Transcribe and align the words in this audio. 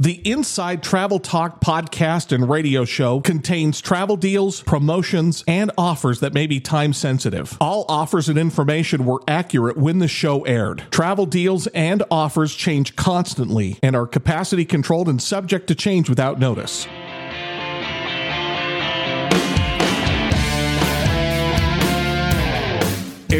The 0.00 0.26
Inside 0.26 0.82
Travel 0.82 1.18
Talk 1.18 1.60
podcast 1.60 2.32
and 2.32 2.48
radio 2.48 2.86
show 2.86 3.20
contains 3.20 3.82
travel 3.82 4.16
deals, 4.16 4.62
promotions, 4.62 5.44
and 5.46 5.70
offers 5.76 6.20
that 6.20 6.32
may 6.32 6.46
be 6.46 6.58
time 6.58 6.94
sensitive. 6.94 7.58
All 7.60 7.84
offers 7.86 8.30
and 8.30 8.38
information 8.38 9.04
were 9.04 9.20
accurate 9.28 9.76
when 9.76 9.98
the 9.98 10.08
show 10.08 10.40
aired. 10.46 10.84
Travel 10.90 11.26
deals 11.26 11.66
and 11.66 12.02
offers 12.10 12.54
change 12.54 12.96
constantly 12.96 13.78
and 13.82 13.94
are 13.94 14.06
capacity 14.06 14.64
controlled 14.64 15.10
and 15.10 15.20
subject 15.20 15.66
to 15.66 15.74
change 15.74 16.08
without 16.08 16.38
notice. 16.38 16.86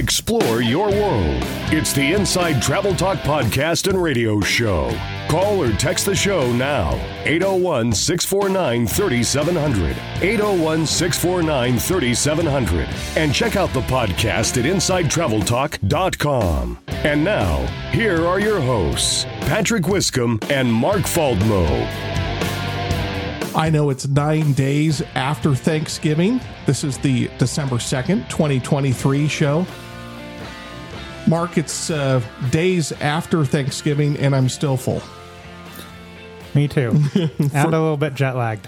Explore 0.00 0.62
your 0.62 0.88
world. 0.88 1.42
It's 1.70 1.92
the 1.92 2.14
Inside 2.14 2.62
Travel 2.62 2.94
Talk 2.94 3.18
podcast 3.18 3.86
and 3.86 4.02
radio 4.02 4.40
show. 4.40 4.90
Call 5.28 5.62
or 5.62 5.72
text 5.72 6.06
the 6.06 6.14
show 6.14 6.50
now. 6.54 6.94
801 7.26 7.92
649 7.92 8.86
3700. 8.86 9.94
801 10.22 10.86
649 10.86 11.78
3700. 11.78 12.88
And 13.14 13.34
check 13.34 13.56
out 13.56 13.74
the 13.74 13.82
podcast 13.82 14.56
at 14.56 14.64
InsideTravelTalk.com. 14.64 16.78
And 16.88 17.22
now, 17.22 17.58
here 17.92 18.26
are 18.26 18.40
your 18.40 18.58
hosts, 18.58 19.26
Patrick 19.42 19.84
Wiscombe 19.84 20.38
and 20.50 20.72
Mark 20.72 21.02
Faldmo. 21.02 21.68
I 23.54 23.68
know 23.68 23.90
it's 23.90 24.08
nine 24.08 24.54
days 24.54 25.02
after 25.14 25.54
Thanksgiving. 25.54 26.40
This 26.64 26.84
is 26.84 26.96
the 26.96 27.28
December 27.36 27.76
2nd, 27.76 28.30
2023 28.30 29.28
show. 29.28 29.66
Mark, 31.30 31.56
it's 31.58 31.90
uh, 31.90 32.20
days 32.50 32.90
after 32.90 33.44
Thanksgiving, 33.44 34.16
and 34.18 34.34
I'm 34.34 34.48
still 34.48 34.76
full. 34.76 35.00
Me 36.54 36.66
too. 36.66 36.90
and 37.14 37.54
a 37.54 37.70
little 37.70 37.96
bit 37.96 38.14
jet 38.14 38.34
lagged. 38.34 38.66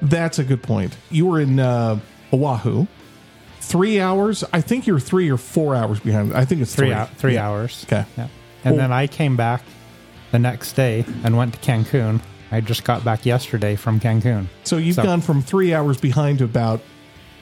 That's 0.00 0.38
a 0.38 0.44
good 0.44 0.62
point. 0.62 0.96
You 1.10 1.26
were 1.26 1.38
in 1.38 1.60
uh, 1.60 2.00
Oahu. 2.32 2.86
Three 3.60 4.00
hours. 4.00 4.42
I 4.50 4.62
think 4.62 4.86
you're 4.86 4.98
three 4.98 5.30
or 5.30 5.36
four 5.36 5.74
hours 5.76 6.00
behind. 6.00 6.32
I 6.34 6.46
think 6.46 6.62
it's 6.62 6.74
Three, 6.74 6.96
three. 7.16 7.34
Yeah. 7.34 7.48
hours. 7.50 7.84
Okay. 7.86 8.06
Yeah. 8.16 8.28
And 8.64 8.76
Well- 8.76 8.84
then 8.84 8.90
I 8.92 9.06
came 9.06 9.36
back 9.36 9.62
the 10.32 10.38
next 10.38 10.72
day 10.72 11.04
and 11.22 11.36
went 11.36 11.52
to 11.52 11.60
Cancun. 11.60 12.20
I 12.50 12.62
just 12.62 12.82
got 12.84 13.04
back 13.04 13.26
yesterday 13.26 13.76
from 13.76 14.00
Cancun. 14.00 14.46
So 14.64 14.78
you've 14.78 14.96
So- 14.96 15.02
gone 15.02 15.20
from 15.20 15.42
three 15.42 15.74
hours 15.74 15.98
behind 16.00 16.38
to 16.38 16.44
about 16.44 16.80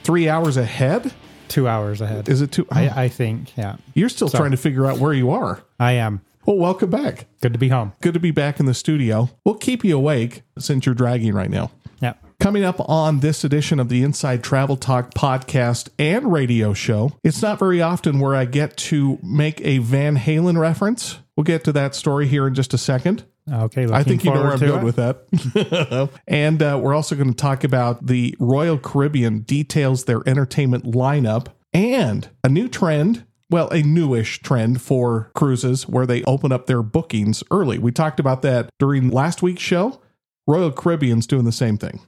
three 0.02 0.28
hours 0.28 0.56
ahead. 0.56 1.12
Two 1.48 1.66
hours 1.66 2.00
ahead. 2.00 2.28
Is 2.28 2.42
it 2.42 2.52
two? 2.52 2.66
I, 2.70 2.88
oh. 2.88 2.92
I 2.94 3.08
think, 3.08 3.56
yeah. 3.56 3.76
you're 3.94 4.08
still 4.08 4.28
trying 4.28 4.50
to 4.52 4.56
figure 4.56 4.86
out 4.86 4.98
where 4.98 5.12
you 5.12 5.30
are. 5.30 5.62
I 5.80 5.92
am. 5.92 6.20
Well, 6.46 6.56
welcome 6.56 6.88
back. 6.88 7.26
Good 7.42 7.52
to 7.52 7.58
be 7.58 7.68
home. 7.68 7.92
Good 8.00 8.14
to 8.14 8.20
be 8.20 8.30
back 8.30 8.58
in 8.58 8.66
the 8.66 8.74
studio. 8.74 9.28
We'll 9.44 9.56
keep 9.56 9.84
you 9.84 9.96
awake 9.96 10.42
since 10.58 10.86
you're 10.86 10.94
dragging 10.94 11.34
right 11.34 11.50
now. 11.50 11.70
Yeah. 12.00 12.14
Coming 12.40 12.64
up 12.64 12.76
on 12.88 13.20
this 13.20 13.44
edition 13.44 13.80
of 13.80 13.88
the 13.88 14.02
Inside 14.02 14.42
Travel 14.44 14.76
Talk 14.76 15.12
podcast 15.12 15.88
and 15.98 16.32
radio 16.32 16.72
show, 16.72 17.12
it's 17.24 17.42
not 17.42 17.58
very 17.58 17.82
often 17.82 18.20
where 18.20 18.34
I 18.34 18.44
get 18.44 18.76
to 18.78 19.18
make 19.22 19.60
a 19.60 19.78
Van 19.78 20.16
Halen 20.16 20.56
reference. 20.58 21.18
We'll 21.36 21.44
get 21.44 21.64
to 21.64 21.72
that 21.72 21.94
story 21.94 22.28
here 22.28 22.46
in 22.46 22.54
just 22.54 22.72
a 22.72 22.78
second. 22.78 23.24
Okay. 23.50 23.86
I 23.90 24.02
think 24.02 24.24
you 24.24 24.32
know 24.32 24.42
where 24.42 24.52
I'm 24.52 24.58
going 24.58 24.82
it. 24.82 24.84
with 24.84 24.96
that. 24.96 26.10
and 26.28 26.62
uh, 26.62 26.78
we're 26.82 26.94
also 26.94 27.14
going 27.14 27.30
to 27.30 27.36
talk 27.36 27.64
about 27.64 28.06
the 28.06 28.34
Royal 28.38 28.78
Caribbean 28.78 29.40
details 29.40 30.04
their 30.04 30.22
entertainment 30.26 30.84
lineup 30.84 31.48
and 31.72 32.28
a 32.44 32.48
new 32.48 32.68
trend. 32.68 33.24
Well, 33.50 33.68
a 33.70 33.82
newish 33.82 34.42
trend 34.42 34.82
for 34.82 35.30
cruises 35.34 35.88
where 35.88 36.04
they 36.04 36.22
open 36.24 36.52
up 36.52 36.66
their 36.66 36.82
bookings 36.82 37.42
early. 37.50 37.78
We 37.78 37.92
talked 37.92 38.20
about 38.20 38.42
that 38.42 38.68
during 38.78 39.08
last 39.08 39.40
week's 39.40 39.62
show. 39.62 40.00
Royal 40.46 40.70
Caribbean's 40.70 41.26
doing 41.26 41.44
the 41.44 41.52
same 41.52 41.78
thing. 41.78 42.00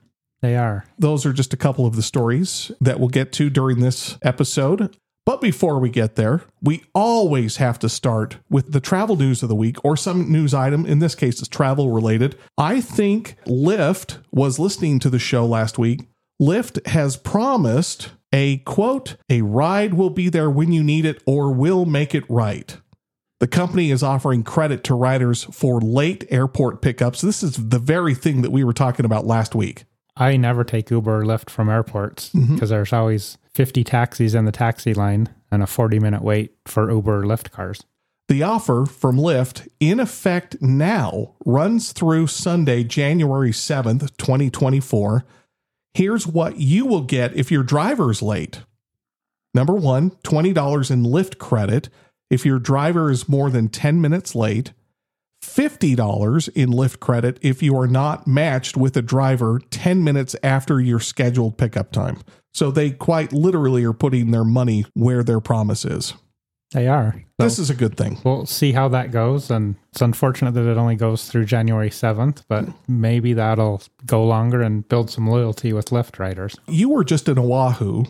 They 0.43 0.57
are. 0.57 0.85
Those 0.99 1.25
are 1.27 1.33
just 1.33 1.53
a 1.53 1.57
couple 1.57 1.87
of 1.87 1.97
the 1.97 2.03
stories 2.03 2.73
that 2.81 2.99
we'll 2.99 3.09
get 3.09 3.33
to 3.33 3.51
during 3.51 3.81
this 3.81 4.19
episode. 4.23 4.97
But 5.31 5.41
before 5.41 5.79
we 5.79 5.91
get 5.91 6.17
there, 6.17 6.43
we 6.61 6.83
always 6.93 7.59
have 7.59 7.79
to 7.79 7.89
start 7.89 8.39
with 8.51 8.73
the 8.73 8.81
travel 8.81 9.15
news 9.15 9.45
of 9.45 9.49
the 9.49 9.55
week 9.55 9.77
or 9.85 9.97
some 9.97 10.33
news 10.33 10.53
item. 10.53 10.85
In 10.85 10.99
this 10.99 11.15
case, 11.15 11.39
it's 11.39 11.47
travel 11.47 11.93
related. 11.93 12.37
I 12.59 12.81
think 12.81 13.37
Lyft 13.47 14.19
was 14.33 14.59
listening 14.59 14.99
to 14.99 15.09
the 15.09 15.21
show 15.21 15.47
last 15.47 15.79
week. 15.79 16.01
Lyft 16.43 16.85
has 16.89 17.17
promised 17.17 18.11
a 18.33 18.57
quote, 18.67 19.15
a 19.29 19.43
ride 19.43 19.95
will 19.95 20.11
be 20.11 20.29
there 20.29 20.51
when 20.51 20.73
you 20.73 20.83
need 20.83 21.05
it 21.05 21.23
or 21.27 21.55
will 21.55 21.85
make 21.87 22.13
it 22.13 22.29
right. 22.29 22.77
The 23.39 23.47
company 23.47 23.93
is 23.93 24.03
offering 24.03 24.43
credit 24.43 24.83
to 24.83 24.97
riders 24.97 25.45
for 25.45 25.81
late 25.81 26.25
airport 26.31 26.83
pickups. 26.83 27.21
This 27.21 27.45
is 27.45 27.55
the 27.55 27.79
very 27.79 28.17
thing 28.17 28.43
that 28.43 28.51
we 28.51 28.65
were 28.65 28.73
talking 28.73 29.07
about 29.07 29.29
last 29.29 29.55
week. 29.55 29.85
I 30.17 30.37
never 30.37 30.65
take 30.65 30.91
Uber 30.91 31.21
or 31.21 31.25
Lyft 31.25 31.51
from 31.51 31.69
airports 31.69 32.31
mm-hmm. 32.31 32.55
because 32.55 32.71
there's 32.71 32.93
always 32.93 33.39
50 33.55 33.85
taxis 33.85 34.35
in 34.35 34.45
the 34.45 34.53
taxi 34.53 34.95
line 34.95 35.29
and 35.51 35.63
a 35.63 35.67
40 35.67 35.99
minute 35.99 36.23
wait 36.23 36.55
for 36.67 36.91
Uber 36.91 37.21
or 37.21 37.25
Lyft 37.25 37.51
cars. 37.51 37.85
The 38.29 38.45
offer 38.45 38.87
from 38.87 39.17
Lyft, 39.17 39.67
in 39.81 39.99
effect 39.99 40.63
now, 40.63 41.35
runs 41.45 41.93
through 41.93 42.29
Sunday, 42.29 42.85
January 42.85 43.51
7th, 43.51 44.17
2024. 44.19 45.25
Here's 45.95 46.29
what 46.29 46.59
you 46.59 46.87
will 46.87 47.01
get 47.01 47.35
if 47.35 47.51
your 47.51 47.65
driver's 47.65 48.23
late. 48.23 48.63
Number 49.53 49.75
one, 49.75 50.13
$20 50.23 50.91
in 50.93 51.03
Lyft 51.03 51.39
credit 51.39 51.89
if 52.31 52.47
your 52.47 52.61
driver 52.61 53.11
is 53.11 53.29
more 53.29 53.51
than 53.51 53.69
10 53.69 54.01
minutes 54.01 54.37
late. 54.37 54.73
$50 55.43 56.49
in 56.55 56.71
Lyft 56.71 57.01
credit 57.01 57.39
if 57.43 57.63
you 57.63 57.77
are 57.77 57.89
not 57.89 58.29
matched 58.29 58.77
with 58.77 58.97
a 58.97 59.03
driver 59.03 59.61
10 59.71 60.05
minutes 60.05 60.37
after 60.45 60.81
your 60.81 61.01
scheduled 61.01 61.59
pickup 61.59 61.91
time. 61.91 62.21
So 62.53 62.71
they 62.71 62.91
quite 62.91 63.33
literally 63.33 63.85
are 63.85 63.93
putting 63.93 64.31
their 64.31 64.45
money 64.45 64.85
where 64.95 65.23
their 65.23 65.41
promise 65.41 65.85
is. 65.85 66.15
They 66.73 66.87
are. 66.87 67.15
So 67.41 67.45
This 67.45 67.59
is 67.59 67.69
a 67.71 67.75
good 67.75 67.97
thing. 67.97 68.19
we'll 68.25 68.47
see 68.47 68.71
how 68.73 68.89
that 68.89 69.11
goes. 69.11 69.51
And 69.51 69.75
it's 69.91 70.01
unfortunate 70.03 70.53
that 70.55 70.71
it 70.71 70.77
only 70.77 70.95
goes 70.95 71.29
through 71.29 71.47
January 71.47 71.91
7th, 71.91 72.45
but 72.49 72.65
maybe 72.87 73.33
that'll 73.33 73.83
go 74.07 74.25
longer 74.25 74.63
and 74.63 74.87
build 74.89 75.11
some 75.11 75.27
loyalty 75.29 75.73
with 75.73 75.87
Lyft 75.87 76.19
riders. 76.21 76.57
you 76.69 76.89
were 76.91 77.03
just 77.05 77.29
in 77.29 77.39
Oahu. 77.39 78.05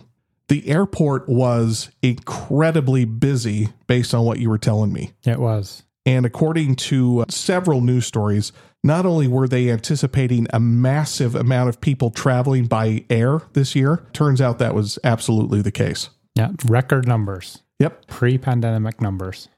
The 0.48 0.68
airport 0.68 1.28
was 1.28 1.90
incredibly 2.02 3.04
busy 3.04 3.68
based 3.86 4.12
on 4.14 4.24
what 4.24 4.40
you 4.40 4.50
were 4.50 4.58
telling 4.58 4.92
me. 4.92 5.12
It 5.24 5.38
was. 5.38 5.84
And 6.04 6.26
according 6.26 6.74
to 6.76 7.24
several 7.28 7.80
news 7.82 8.06
stories, 8.06 8.52
not 8.82 9.04
only 9.06 9.28
were 9.28 9.48
they 9.48 9.70
anticipating 9.70 10.46
a 10.52 10.60
massive 10.60 11.34
amount 11.34 11.68
of 11.68 11.80
people 11.80 12.10
traveling 12.10 12.66
by 12.66 13.04
air 13.10 13.42
this 13.52 13.74
year, 13.74 14.04
turns 14.12 14.40
out 14.40 14.58
that 14.58 14.74
was 14.74 14.98
absolutely 15.04 15.60
the 15.62 15.72
case. 15.72 16.10
Yeah. 16.34 16.50
Record 16.66 17.06
numbers, 17.06 17.62
Yep. 17.78 18.06
pre 18.06 18.38
pandemic 18.38 19.00
numbers. 19.00 19.48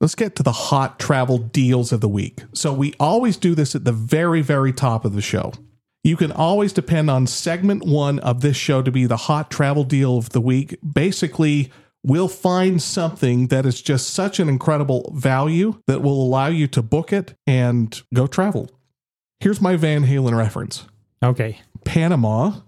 Let's 0.00 0.14
get 0.14 0.34
to 0.36 0.42
the 0.42 0.52
hot 0.52 0.98
travel 0.98 1.36
deals 1.36 1.92
of 1.92 2.00
the 2.00 2.08
week. 2.08 2.44
So, 2.54 2.72
we 2.72 2.94
always 2.98 3.36
do 3.36 3.54
this 3.54 3.74
at 3.74 3.84
the 3.84 3.92
very, 3.92 4.40
very 4.40 4.72
top 4.72 5.04
of 5.04 5.12
the 5.12 5.20
show. 5.20 5.52
You 6.02 6.16
can 6.16 6.32
always 6.32 6.72
depend 6.72 7.10
on 7.10 7.26
segment 7.26 7.84
one 7.86 8.18
of 8.20 8.40
this 8.40 8.56
show 8.56 8.80
to 8.80 8.90
be 8.90 9.04
the 9.04 9.18
hot 9.18 9.50
travel 9.50 9.84
deal 9.84 10.16
of 10.16 10.30
the 10.30 10.40
week. 10.40 10.78
Basically, 10.94 11.70
we'll 12.02 12.28
find 12.28 12.82
something 12.82 13.48
that 13.48 13.66
is 13.66 13.82
just 13.82 14.10
such 14.10 14.40
an 14.40 14.48
incredible 14.48 15.12
value 15.14 15.80
that 15.86 16.02
will 16.02 16.22
allow 16.22 16.46
you 16.46 16.66
to 16.68 16.82
book 16.82 17.12
it 17.12 17.34
and 17.46 18.02
go 18.14 18.26
travel. 18.26 18.70
Here's 19.40 19.60
my 19.60 19.76
Van 19.76 20.04
Halen 20.04 20.36
reference 20.36 20.86
Okay. 21.22 21.60
Panama, 21.84 22.60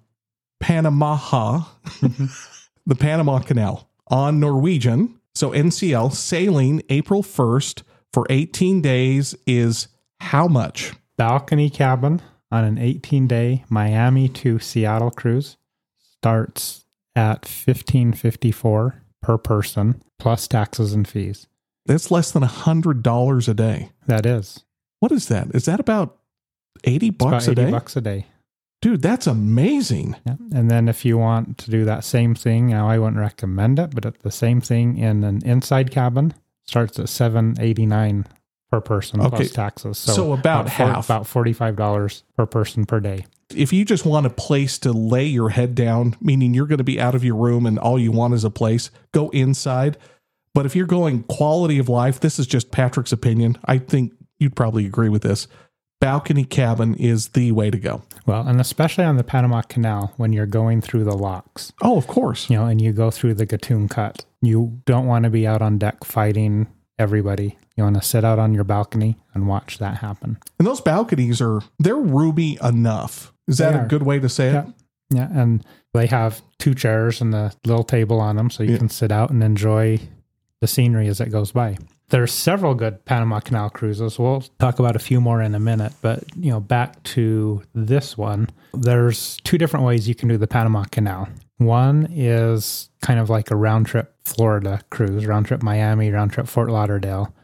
Panamaha, 0.62 1.66
the 2.86 2.94
Panama 2.94 3.38
Canal 3.40 3.88
on 4.08 4.40
Norwegian. 4.40 5.18
So 5.34 5.50
NCL 5.50 6.12
sailing 6.12 6.82
April 6.90 7.22
1st 7.22 7.82
for 8.12 8.26
18 8.28 8.82
days 8.82 9.34
is 9.46 9.88
how 10.20 10.46
much? 10.46 10.92
Balcony 11.16 11.70
cabin 11.70 12.20
on 12.50 12.64
an 12.64 12.78
18 12.78 13.26
day 13.26 13.64
Miami 13.68 14.28
to 14.28 14.58
Seattle 14.58 15.10
cruise 15.10 15.56
starts 15.98 16.84
at 17.16 17.44
1554 17.46 19.01
per 19.22 19.38
person 19.38 20.02
plus 20.18 20.46
taxes 20.48 20.92
and 20.92 21.06
fees. 21.08 21.46
That's 21.86 22.10
less 22.10 22.30
than 22.30 22.42
$100 22.42 23.48
a 23.48 23.54
day. 23.54 23.90
That 24.06 24.26
is. 24.26 24.64
What 25.00 25.10
is 25.12 25.26
that? 25.28 25.48
Is 25.54 25.64
that 25.64 25.80
about 25.80 26.16
80 26.84 27.08
It's 27.08 27.16
bucks 27.16 27.46
about 27.46 27.58
a 27.58 27.60
80 27.62 27.64
day? 27.64 27.70
bucks 27.70 27.96
a 27.96 28.00
day. 28.00 28.26
Dude, 28.80 29.02
that's 29.02 29.26
amazing. 29.28 30.16
Yeah. 30.26 30.36
And 30.52 30.70
then 30.70 30.88
if 30.88 31.04
you 31.04 31.16
want 31.16 31.58
to 31.58 31.70
do 31.70 31.84
that 31.84 32.04
same 32.04 32.34
thing, 32.34 32.68
now 32.68 32.88
I 32.88 32.98
wouldn't 32.98 33.18
recommend 33.18 33.78
it, 33.78 33.94
but 33.94 34.18
the 34.20 34.30
same 34.30 34.60
thing 34.60 34.98
in 34.98 35.22
an 35.24 35.40
inside 35.44 35.90
cabin 35.92 36.34
starts 36.66 36.98
at 36.98 37.08
789 37.08 38.26
per 38.70 38.80
person 38.80 39.20
Okay. 39.20 39.36
plus 39.36 39.50
taxes. 39.52 39.98
So, 39.98 40.12
So 40.12 40.32
about 40.32 40.68
four- 40.70 40.86
half. 40.86 41.04
about 41.04 41.26
$45 41.26 42.22
per 42.36 42.46
person 42.46 42.84
per 42.86 43.00
day. 43.00 43.26
If 43.56 43.72
you 43.72 43.84
just 43.84 44.04
want 44.04 44.26
a 44.26 44.30
place 44.30 44.78
to 44.80 44.92
lay 44.92 45.26
your 45.26 45.50
head 45.50 45.74
down, 45.74 46.16
meaning 46.20 46.54
you're 46.54 46.66
going 46.66 46.78
to 46.78 46.84
be 46.84 47.00
out 47.00 47.14
of 47.14 47.24
your 47.24 47.36
room 47.36 47.66
and 47.66 47.78
all 47.78 47.98
you 47.98 48.12
want 48.12 48.34
is 48.34 48.44
a 48.44 48.50
place, 48.50 48.90
go 49.12 49.28
inside. 49.30 49.96
But 50.54 50.66
if 50.66 50.76
you're 50.76 50.86
going 50.86 51.22
quality 51.24 51.78
of 51.78 51.88
life, 51.88 52.20
this 52.20 52.38
is 52.38 52.46
just 52.46 52.70
Patrick's 52.70 53.12
opinion. 53.12 53.56
I 53.64 53.78
think 53.78 54.12
you'd 54.38 54.56
probably 54.56 54.84
agree 54.86 55.08
with 55.08 55.22
this. 55.22 55.48
balcony 56.00 56.44
cabin 56.44 56.94
is 56.96 57.28
the 57.28 57.52
way 57.52 57.70
to 57.70 57.78
go. 57.78 58.02
Well, 58.26 58.46
and 58.46 58.60
especially 58.60 59.04
on 59.04 59.16
the 59.16 59.24
Panama 59.24 59.62
Canal 59.62 60.12
when 60.16 60.32
you're 60.32 60.46
going 60.46 60.80
through 60.80 61.04
the 61.04 61.16
locks, 61.16 61.72
Oh, 61.80 61.96
of 61.96 62.06
course. 62.08 62.50
you 62.50 62.56
know, 62.58 62.66
and 62.66 62.80
you 62.82 62.92
go 62.92 63.10
through 63.10 63.34
the 63.34 63.46
Gatun 63.46 63.88
Cut. 63.88 64.24
You 64.40 64.80
don't 64.84 65.06
want 65.06 65.24
to 65.24 65.30
be 65.30 65.46
out 65.46 65.62
on 65.62 65.78
deck 65.78 66.02
fighting 66.04 66.66
everybody. 66.98 67.56
You 67.76 67.84
want 67.84 67.96
to 67.96 68.02
sit 68.02 68.24
out 68.24 68.38
on 68.38 68.52
your 68.52 68.64
balcony 68.64 69.16
and 69.32 69.46
watch 69.48 69.78
that 69.78 69.98
happen. 69.98 70.38
And 70.58 70.66
those 70.66 70.80
balconies 70.80 71.40
are 71.40 71.62
they're 71.78 71.96
ruby 71.96 72.58
enough. 72.62 73.31
Is 73.48 73.58
that 73.58 73.74
a 73.74 73.80
are. 73.80 73.86
good 73.86 74.02
way 74.02 74.18
to 74.20 74.28
say 74.28 74.48
it? 74.48 74.52
Yeah. 74.52 74.64
Yeah, 75.10 75.28
and 75.30 75.62
they 75.92 76.06
have 76.06 76.40
two 76.58 76.74
chairs 76.74 77.20
and 77.20 77.34
a 77.34 77.52
little 77.66 77.84
table 77.84 78.18
on 78.18 78.36
them, 78.36 78.48
so 78.48 78.62
you 78.62 78.72
Yeah. 78.72 78.78
can 78.78 78.88
sit 78.88 79.12
out 79.12 79.30
and 79.30 79.42
enjoy 79.44 80.00
the 80.62 80.66
scenery 80.66 81.06
as 81.08 81.20
it 81.20 81.30
goes 81.30 81.52
by. 81.52 81.76
There's 82.08 82.32
several 82.32 82.74
good 82.74 83.04
Panama 83.04 83.40
Canal 83.40 83.68
cruises. 83.70 84.18
We'll 84.18 84.42
talk 84.58 84.78
about 84.78 84.96
a 84.96 84.98
few 84.98 85.20
more 85.20 85.42
in 85.42 85.54
a 85.54 85.60
minute, 85.60 85.92
but 86.02 86.24
you 86.36 86.50
know, 86.50 86.60
back 86.60 87.02
to 87.04 87.62
this 87.74 88.16
one, 88.16 88.48
there's 88.72 89.36
two 89.44 89.58
different 89.58 89.84
ways 89.84 90.08
you 90.08 90.14
can 90.14 90.28
do 90.28 90.38
the 90.38 90.46
Panama 90.46 90.84
Canal. 90.84 91.28
One 91.58 92.08
is 92.10 92.88
kind 93.02 93.20
of 93.20 93.28
like 93.28 93.50
a 93.50 93.56
round 93.56 93.86
trip 93.86 94.14
Florida 94.24 94.80
cruise, 94.90 95.26
round 95.26 95.46
trip 95.46 95.62
Miami, 95.62 96.10
round 96.10 96.32
trip 96.32 96.46
Fort 96.46 96.70
Lauderdale. 96.70 97.34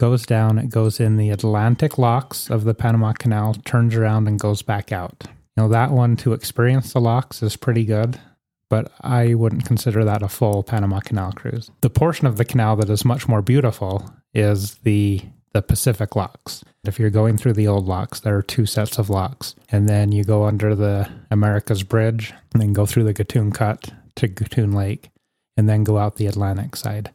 Goes 0.00 0.24
down, 0.24 0.58
it 0.58 0.70
goes 0.70 0.98
in 0.98 1.18
the 1.18 1.28
Atlantic 1.28 1.98
locks 1.98 2.48
of 2.48 2.64
the 2.64 2.72
Panama 2.72 3.12
Canal, 3.12 3.52
turns 3.66 3.94
around 3.94 4.28
and 4.28 4.40
goes 4.40 4.62
back 4.62 4.92
out. 4.92 5.24
Know, 5.58 5.68
that 5.68 5.90
one 5.90 6.16
to 6.16 6.32
experience 6.32 6.94
the 6.94 7.02
locks 7.02 7.42
is 7.42 7.54
pretty 7.54 7.84
good, 7.84 8.18
but 8.70 8.90
I 9.02 9.34
wouldn't 9.34 9.66
consider 9.66 10.02
that 10.06 10.22
a 10.22 10.28
full 10.28 10.62
Panama 10.62 11.00
Canal 11.00 11.32
cruise. 11.32 11.70
The 11.82 11.90
portion 11.90 12.26
of 12.26 12.38
the 12.38 12.46
canal 12.46 12.76
that 12.76 12.88
is 12.88 13.04
much 13.04 13.28
more 13.28 13.42
beautiful 13.42 14.10
is 14.32 14.76
the 14.76 15.20
the 15.52 15.60
Pacific 15.60 16.16
locks. 16.16 16.64
If 16.86 16.98
you're 16.98 17.10
going 17.10 17.36
through 17.36 17.52
the 17.54 17.68
old 17.68 17.86
locks, 17.86 18.20
there 18.20 18.38
are 18.38 18.42
two 18.42 18.64
sets 18.64 18.96
of 18.96 19.10
locks. 19.10 19.54
And 19.68 19.86
then 19.86 20.12
you 20.12 20.24
go 20.24 20.44
under 20.44 20.74
the 20.74 21.10
America's 21.30 21.82
Bridge 21.82 22.32
and 22.54 22.62
then 22.62 22.72
go 22.72 22.86
through 22.86 23.04
the 23.04 23.12
Gatun 23.12 23.52
Cut 23.52 23.90
to 24.14 24.28
Gatun 24.28 24.74
Lake 24.74 25.10
and 25.58 25.68
then 25.68 25.84
go 25.84 25.98
out 25.98 26.16
the 26.16 26.28
Atlantic 26.28 26.76
side. 26.76 27.10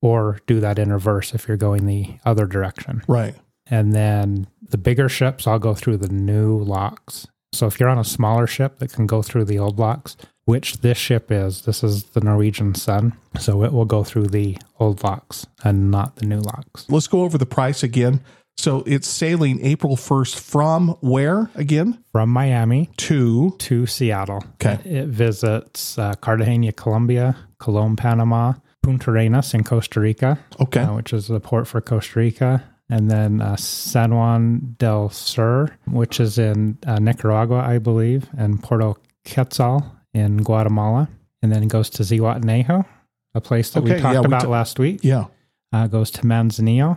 Or 0.00 0.38
do 0.46 0.60
that 0.60 0.78
in 0.78 0.92
reverse 0.92 1.34
if 1.34 1.48
you're 1.48 1.56
going 1.56 1.86
the 1.86 2.18
other 2.24 2.46
direction. 2.46 3.02
Right. 3.08 3.34
And 3.66 3.92
then 3.92 4.46
the 4.68 4.78
bigger 4.78 5.08
ships, 5.08 5.46
I'll 5.46 5.58
go 5.58 5.74
through 5.74 5.98
the 5.98 6.08
new 6.08 6.58
locks. 6.58 7.26
So 7.52 7.66
if 7.66 7.80
you're 7.80 7.88
on 7.88 7.98
a 7.98 8.04
smaller 8.04 8.46
ship 8.46 8.78
that 8.78 8.92
can 8.92 9.06
go 9.06 9.22
through 9.22 9.46
the 9.46 9.58
old 9.58 9.78
locks, 9.78 10.16
which 10.44 10.78
this 10.80 10.98
ship 10.98 11.30
is, 11.30 11.62
this 11.62 11.82
is 11.82 12.04
the 12.04 12.20
Norwegian 12.20 12.74
Sun. 12.74 13.14
So 13.38 13.64
it 13.64 13.72
will 13.72 13.84
go 13.84 14.04
through 14.04 14.28
the 14.28 14.56
old 14.78 15.02
locks 15.02 15.46
and 15.64 15.90
not 15.90 16.16
the 16.16 16.26
new 16.26 16.40
locks. 16.40 16.86
Let's 16.88 17.06
go 17.06 17.22
over 17.22 17.36
the 17.36 17.46
price 17.46 17.82
again. 17.82 18.20
So 18.56 18.82
it's 18.86 19.06
sailing 19.06 19.64
April 19.64 19.96
1st 19.96 20.38
from 20.38 20.88
where 21.00 21.50
again? 21.54 22.02
From 22.10 22.30
Miami 22.30 22.90
To 22.96 23.54
to 23.58 23.86
Seattle. 23.86 24.42
Okay. 24.54 24.80
It 24.84 25.06
visits 25.06 25.96
uh, 25.96 26.14
Cartagena, 26.14 26.72
Colombia, 26.72 27.36
Colón, 27.60 27.96
Panama, 27.96 28.54
Puntarenas 28.84 29.54
in 29.54 29.64
Costa 29.64 30.00
Rica, 30.00 30.38
okay. 30.60 30.80
uh, 30.82 30.94
which 30.94 31.12
is 31.12 31.28
the 31.28 31.40
port 31.40 31.66
for 31.66 31.80
Costa 31.80 32.18
Rica, 32.18 32.64
and 32.88 33.10
then 33.10 33.40
uh, 33.40 33.56
San 33.56 34.14
Juan 34.14 34.76
del 34.78 35.10
Sur, 35.10 35.68
which 35.88 36.20
is 36.20 36.38
in 36.38 36.78
uh, 36.86 36.98
Nicaragua, 36.98 37.58
I 37.58 37.78
believe, 37.78 38.28
and 38.36 38.62
Puerto 38.62 38.94
Quetzal 39.26 39.84
in 40.14 40.38
Guatemala, 40.38 41.08
and 41.42 41.52
then 41.52 41.62
it 41.62 41.68
goes 41.68 41.90
to 41.90 42.02
Zihuatanejo, 42.02 42.86
a 43.34 43.40
place 43.40 43.70
that 43.70 43.82
Okay, 43.82 43.96
we 43.96 44.00
talked 44.00 44.14
yeah, 44.14 44.20
we 44.20 44.26
about 44.26 44.42
ta- 44.42 44.48
last 44.48 44.78
week. 44.78 45.00
yeah. 45.02 45.26
Uh, 45.70 45.86
goes 45.86 46.10
to 46.12 46.22
Manzanillo, 46.22 46.96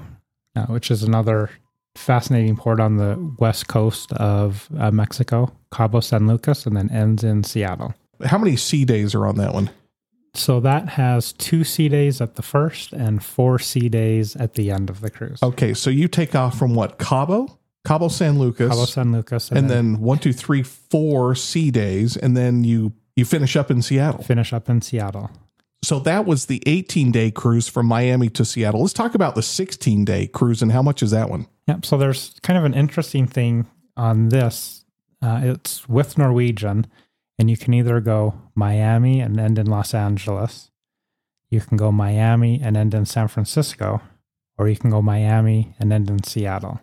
uh, 0.55 0.65
which 0.67 0.89
is 0.91 1.03
another 1.03 1.49
fascinating 1.95 2.55
port 2.55 2.79
on 2.79 2.95
the 2.95 3.33
west 3.37 3.67
coast 3.67 4.13
of 4.13 4.69
uh, 4.79 4.89
Mexico, 4.91 5.51
Cabo 5.73 5.99
San 5.99 6.25
Lucas, 6.25 6.65
and 6.65 6.77
then 6.77 6.89
ends 6.89 7.21
in 7.21 7.43
Seattle. 7.43 7.93
How 8.23 8.37
many 8.37 8.55
sea 8.55 8.85
days 8.85 9.13
are 9.13 9.27
on 9.27 9.35
that 9.35 9.53
one? 9.53 9.69
So 10.33 10.59
that 10.61 10.89
has 10.89 11.33
two 11.33 11.63
sea 11.63 11.89
days 11.89 12.21
at 12.21 12.35
the 12.35 12.41
first 12.41 12.93
and 12.93 13.23
four 13.23 13.59
sea 13.59 13.89
days 13.89 14.35
at 14.35 14.53
the 14.53 14.71
end 14.71 14.89
of 14.89 15.01
the 15.01 15.09
cruise. 15.09 15.43
Okay, 15.43 15.73
so 15.73 15.89
you 15.89 16.07
take 16.07 16.35
off 16.35 16.57
from 16.57 16.73
what? 16.73 16.97
Cabo? 16.97 17.59
Cabo 17.85 18.07
San 18.07 18.39
Lucas. 18.39 18.69
Cabo 18.69 18.85
San 18.85 19.11
Lucas, 19.11 19.51
and 19.51 19.69
then 19.69 19.99
one, 19.99 20.19
two, 20.19 20.33
three, 20.33 20.63
four 20.63 21.35
sea 21.35 21.71
days, 21.71 22.15
and 22.15 22.37
then 22.37 22.63
you 22.63 22.93
you 23.15 23.25
finish 23.25 23.55
up 23.55 23.69
in 23.69 23.81
Seattle. 23.81 24.23
finish 24.23 24.53
up 24.53 24.69
in 24.69 24.81
Seattle. 24.81 25.29
So 25.83 25.99
that 25.99 26.25
was 26.25 26.45
the 26.45 26.61
18 26.67 27.11
day 27.11 27.31
cruise 27.31 27.67
from 27.67 27.87
Miami 27.87 28.29
to 28.29 28.45
Seattle. 28.45 28.81
Let's 28.81 28.93
talk 28.93 29.15
about 29.15 29.35
the 29.35 29.41
16 29.41 30.05
day 30.05 30.27
cruise 30.27 30.61
and 30.61 30.71
how 30.71 30.81
much 30.83 31.01
is 31.01 31.11
that 31.11 31.29
one? 31.29 31.47
Yep. 31.67 31.85
So 31.85 31.97
there's 31.97 32.35
kind 32.43 32.57
of 32.57 32.65
an 32.65 32.73
interesting 32.73 33.25
thing 33.25 33.65
on 33.97 34.29
this. 34.29 34.85
Uh, 35.23 35.41
it's 35.43 35.89
with 35.89 36.17
Norwegian, 36.17 36.85
and 37.41 37.49
you 37.49 37.57
can 37.57 37.73
either 37.73 37.99
go 37.99 38.35
Miami 38.53 39.19
and 39.19 39.39
end 39.39 39.57
in 39.57 39.65
Los 39.65 39.95
Angeles, 39.95 40.69
you 41.49 41.59
can 41.59 41.75
go 41.75 41.91
Miami 41.91 42.61
and 42.61 42.77
end 42.77 42.93
in 42.93 43.03
San 43.07 43.27
Francisco, 43.27 43.99
or 44.59 44.69
you 44.69 44.75
can 44.75 44.91
go 44.91 45.01
Miami 45.01 45.73
and 45.79 45.91
end 45.91 46.07
in 46.11 46.21
Seattle. 46.21 46.79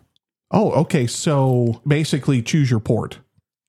Oh, 0.51 0.73
okay. 0.73 1.07
So 1.07 1.81
basically, 1.87 2.43
choose 2.43 2.73
your 2.73 2.81
port 2.81 3.21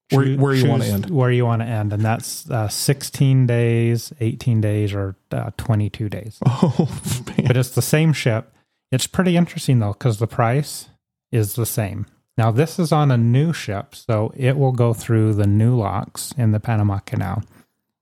where, 0.09 0.25
Choo- 0.25 0.37
where 0.37 0.55
you 0.55 0.67
want 0.67 0.81
to 0.81 0.89
end. 0.89 1.09
Where 1.11 1.31
you 1.31 1.45
want 1.45 1.61
to 1.61 1.67
end, 1.67 1.93
and 1.93 2.01
that's 2.03 2.49
uh, 2.49 2.67
16 2.67 3.45
days, 3.45 4.11
18 4.19 4.59
days, 4.59 4.91
or 4.91 5.15
uh, 5.31 5.51
22 5.57 6.09
days. 6.09 6.39
Oh, 6.47 6.89
man. 7.27 7.45
but 7.45 7.55
it's 7.55 7.69
the 7.69 7.83
same 7.83 8.13
ship. 8.13 8.51
It's 8.91 9.05
pretty 9.05 9.37
interesting 9.37 9.77
though, 9.77 9.93
because 9.93 10.17
the 10.17 10.25
price 10.25 10.89
is 11.31 11.53
the 11.53 11.67
same. 11.67 12.07
Now, 12.39 12.51
this 12.51 12.79
is 12.79 12.93
on 12.93 13.11
a 13.11 13.17
new 13.17 13.51
ship, 13.51 13.93
so 13.93 14.31
it 14.33 14.57
will 14.57 14.71
go 14.71 14.93
through 14.93 15.33
the 15.33 15.45
new 15.45 15.75
locks 15.75 16.33
in 16.37 16.53
the 16.53 16.59
Panama 16.61 16.99
Canal. 16.99 17.43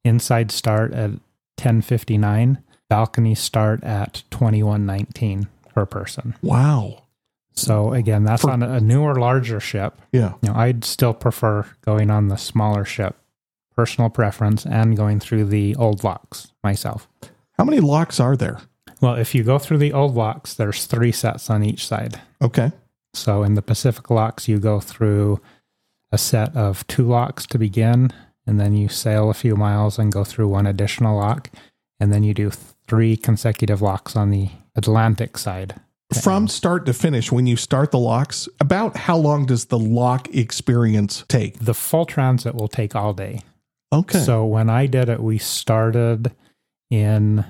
Inside 0.03 0.51
start 0.51 0.93
at 0.93 1.09
1059, 1.57 2.59
balconies 2.87 3.39
start 3.39 3.83
at 3.83 4.21
2119 4.29 5.47
per 5.73 5.87
person. 5.87 6.35
Wow. 6.43 7.01
So 7.53 7.93
again, 7.93 8.25
that's 8.25 8.43
For- 8.43 8.51
on 8.51 8.61
a 8.61 8.79
newer, 8.79 9.15
larger 9.15 9.59
ship. 9.59 9.99
Yeah. 10.11 10.33
You 10.43 10.49
know, 10.49 10.55
I'd 10.55 10.85
still 10.85 11.15
prefer 11.15 11.65
going 11.81 12.11
on 12.11 12.27
the 12.27 12.37
smaller 12.37 12.85
ship, 12.85 13.15
personal 13.75 14.11
preference, 14.11 14.67
and 14.67 14.95
going 14.95 15.19
through 15.19 15.45
the 15.45 15.75
old 15.77 16.03
locks 16.03 16.51
myself. 16.63 17.07
How 17.53 17.63
many 17.63 17.79
locks 17.79 18.19
are 18.19 18.37
there? 18.37 18.59
Well, 19.01 19.15
if 19.15 19.33
you 19.33 19.43
go 19.43 19.57
through 19.57 19.79
the 19.79 19.93
old 19.93 20.13
locks, 20.13 20.53
there's 20.53 20.85
three 20.85 21.11
sets 21.11 21.49
on 21.49 21.63
each 21.63 21.87
side. 21.87 22.21
Okay. 22.39 22.71
So 23.17 23.43
in 23.43 23.55
the 23.55 23.61
Pacific 23.61 24.09
locks, 24.09 24.47
you 24.47 24.59
go 24.59 24.79
through 24.79 25.41
a 26.11 26.17
set 26.17 26.55
of 26.55 26.85
two 26.87 27.07
locks 27.07 27.45
to 27.47 27.57
begin, 27.57 28.11
and 28.45 28.59
then 28.59 28.73
you 28.73 28.87
sail 28.87 29.29
a 29.29 29.33
few 29.33 29.55
miles 29.55 29.99
and 29.99 30.11
go 30.11 30.23
through 30.23 30.47
one 30.47 30.65
additional 30.65 31.17
lock, 31.17 31.49
and 31.99 32.13
then 32.13 32.23
you 32.23 32.33
do 32.33 32.51
three 32.87 33.17
consecutive 33.17 33.81
locks 33.81 34.15
on 34.15 34.31
the 34.31 34.49
Atlantic 34.75 35.37
side. 35.37 35.75
From 36.23 36.47
start 36.47 36.85
to 36.85 36.93
finish, 36.93 37.33
when 37.33 37.47
you 37.47 37.57
start 37.57 37.91
the 37.91 37.99
locks, 37.99 38.47
about 38.61 38.95
how 38.95 39.17
long 39.17 39.45
does 39.45 39.65
the 39.65 39.77
lock 39.77 40.33
experience 40.33 41.25
take? 41.27 41.59
The 41.59 41.73
full 41.73 42.05
transit 42.05 42.55
will 42.55 42.69
take 42.69 42.95
all 42.95 43.13
day. 43.13 43.41
Okay. 43.91 44.19
So 44.19 44.45
when 44.45 44.69
I 44.69 44.85
did 44.85 45.09
it, 45.09 45.21
we 45.21 45.37
started 45.37 46.33
in 46.89 47.43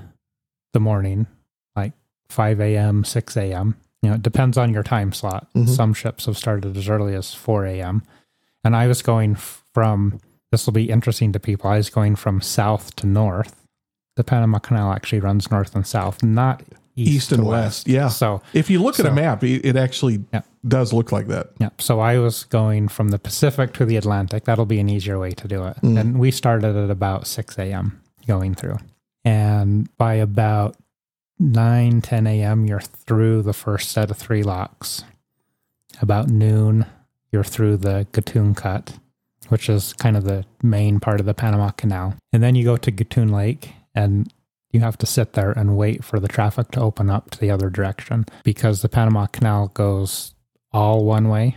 the 0.74 0.80
morning, 0.80 1.28
like 1.76 1.94
5 2.30 2.60
a.m., 2.60 3.04
6 3.04 3.38
a.m. 3.38 3.78
You 4.02 4.10
know, 4.10 4.16
it 4.16 4.22
depends 4.22 4.58
on 4.58 4.74
your 4.74 4.84
time 4.84 5.12
slot. 5.12 5.48
Mhm. 5.56 5.70
Some 5.70 5.94
ships 5.94 6.26
have 6.28 6.38
started 6.38 6.78
as 6.78 6.88
early 6.88 7.16
as 7.16 7.34
4 7.34 7.66
a.m. 7.66 8.04
And 8.64 8.76
I 8.76 8.88
was 8.88 9.02
going 9.02 9.36
from, 9.36 10.20
this 10.52 10.66
will 10.66 10.74
be 10.74 10.90
interesting 10.90 11.32
to 11.34 11.40
people, 11.40 11.70
I 11.70 11.78
was 11.78 11.90
going 11.90 12.16
from 12.16 12.42
south 12.42 12.96
to 12.98 13.08
north. 13.08 13.64
The 14.16 14.24
Panama 14.24 14.60
Canal 14.60 14.92
actually 14.94 15.20
runs 15.20 15.50
north 15.52 15.76
and 15.76 15.86
south, 15.86 16.24
not 16.24 16.64
east, 16.96 17.12
East 17.12 17.32
and 17.32 17.44
to 17.44 17.48
west, 17.50 17.88
yeah. 17.88 18.08
So, 18.08 18.42
if 18.54 18.70
you 18.72 18.82
look 18.82 19.00
at 19.00 19.06
a 19.06 19.12
map, 19.12 19.44
it, 19.44 19.64
it 19.64 19.76
actually 19.76 20.24
Yeah. 20.34 20.42
does 20.68 20.92
look 20.94 21.12
like 21.12 21.28
that. 21.28 21.52
yeah. 21.60 21.70
So 21.78 22.00
I 22.00 22.18
was 22.18 22.44
going 22.46 22.88
from 22.88 23.10
the 23.10 23.20
Pacific 23.20 23.74
to 23.74 23.86
the 23.86 23.98
Atlantic. 23.98 24.46
That'll 24.46 24.66
be 24.66 24.80
an 24.80 24.90
easier 24.90 25.20
way 25.20 25.32
to 25.32 25.48
do 25.48 25.64
it. 25.66 25.78
Mm. 25.84 26.00
And 26.00 26.20
we 26.20 26.32
started 26.32 26.76
at 26.76 26.90
about 26.90 27.28
6 27.28 27.58
a.m. 27.60 28.00
going 28.28 28.56
through. 28.56 28.78
And 29.24 29.96
by 29.98 30.16
about 30.16 30.76
9, 31.40 32.02
10 32.02 32.28
a.m., 32.28 32.66
you're 32.66 32.80
through 32.80 33.44
the 33.44 33.54
first 33.54 33.92
set 33.92 34.10
of 34.12 34.18
three 34.18 34.44
locks. 34.44 35.04
About 36.02 36.30
noon, 36.30 36.86
you're 37.32 37.44
through 37.44 37.78
the 37.78 38.08
Gatun 38.12 38.56
Cut, 38.56 38.98
which 39.50 39.70
is 39.70 39.94
kind 39.94 40.18
of 40.18 40.24
the 40.24 40.46
main 40.64 41.00
part 41.00 41.20
of 41.20 41.26
the 41.26 41.34
Panama 41.34 41.70
Canal. 41.72 42.16
And 42.34 42.42
then 42.44 42.56
you 42.56 42.64
go 42.64 42.78
to 42.78 42.92
Gatun 42.92 43.32
Lake 43.32 43.72
and 43.96 44.32
you 44.72 44.80
have 44.82 44.98
to 45.00 45.06
sit 45.06 45.34
there 45.34 45.52
and 45.52 45.78
wait 45.78 46.04
for 46.04 46.20
the 46.20 46.28
traffic 46.28 46.72
to 46.72 46.82
open 46.82 47.10
up 47.10 47.32
to 47.32 47.40
the 47.40 47.50
other 47.52 47.70
direction 47.70 48.26
because 48.44 48.82
the 48.82 48.90
Panama 48.90 49.26
Canal 49.28 49.70
goes 49.70 50.34
all 50.72 51.06
one 51.06 51.30
way 51.30 51.56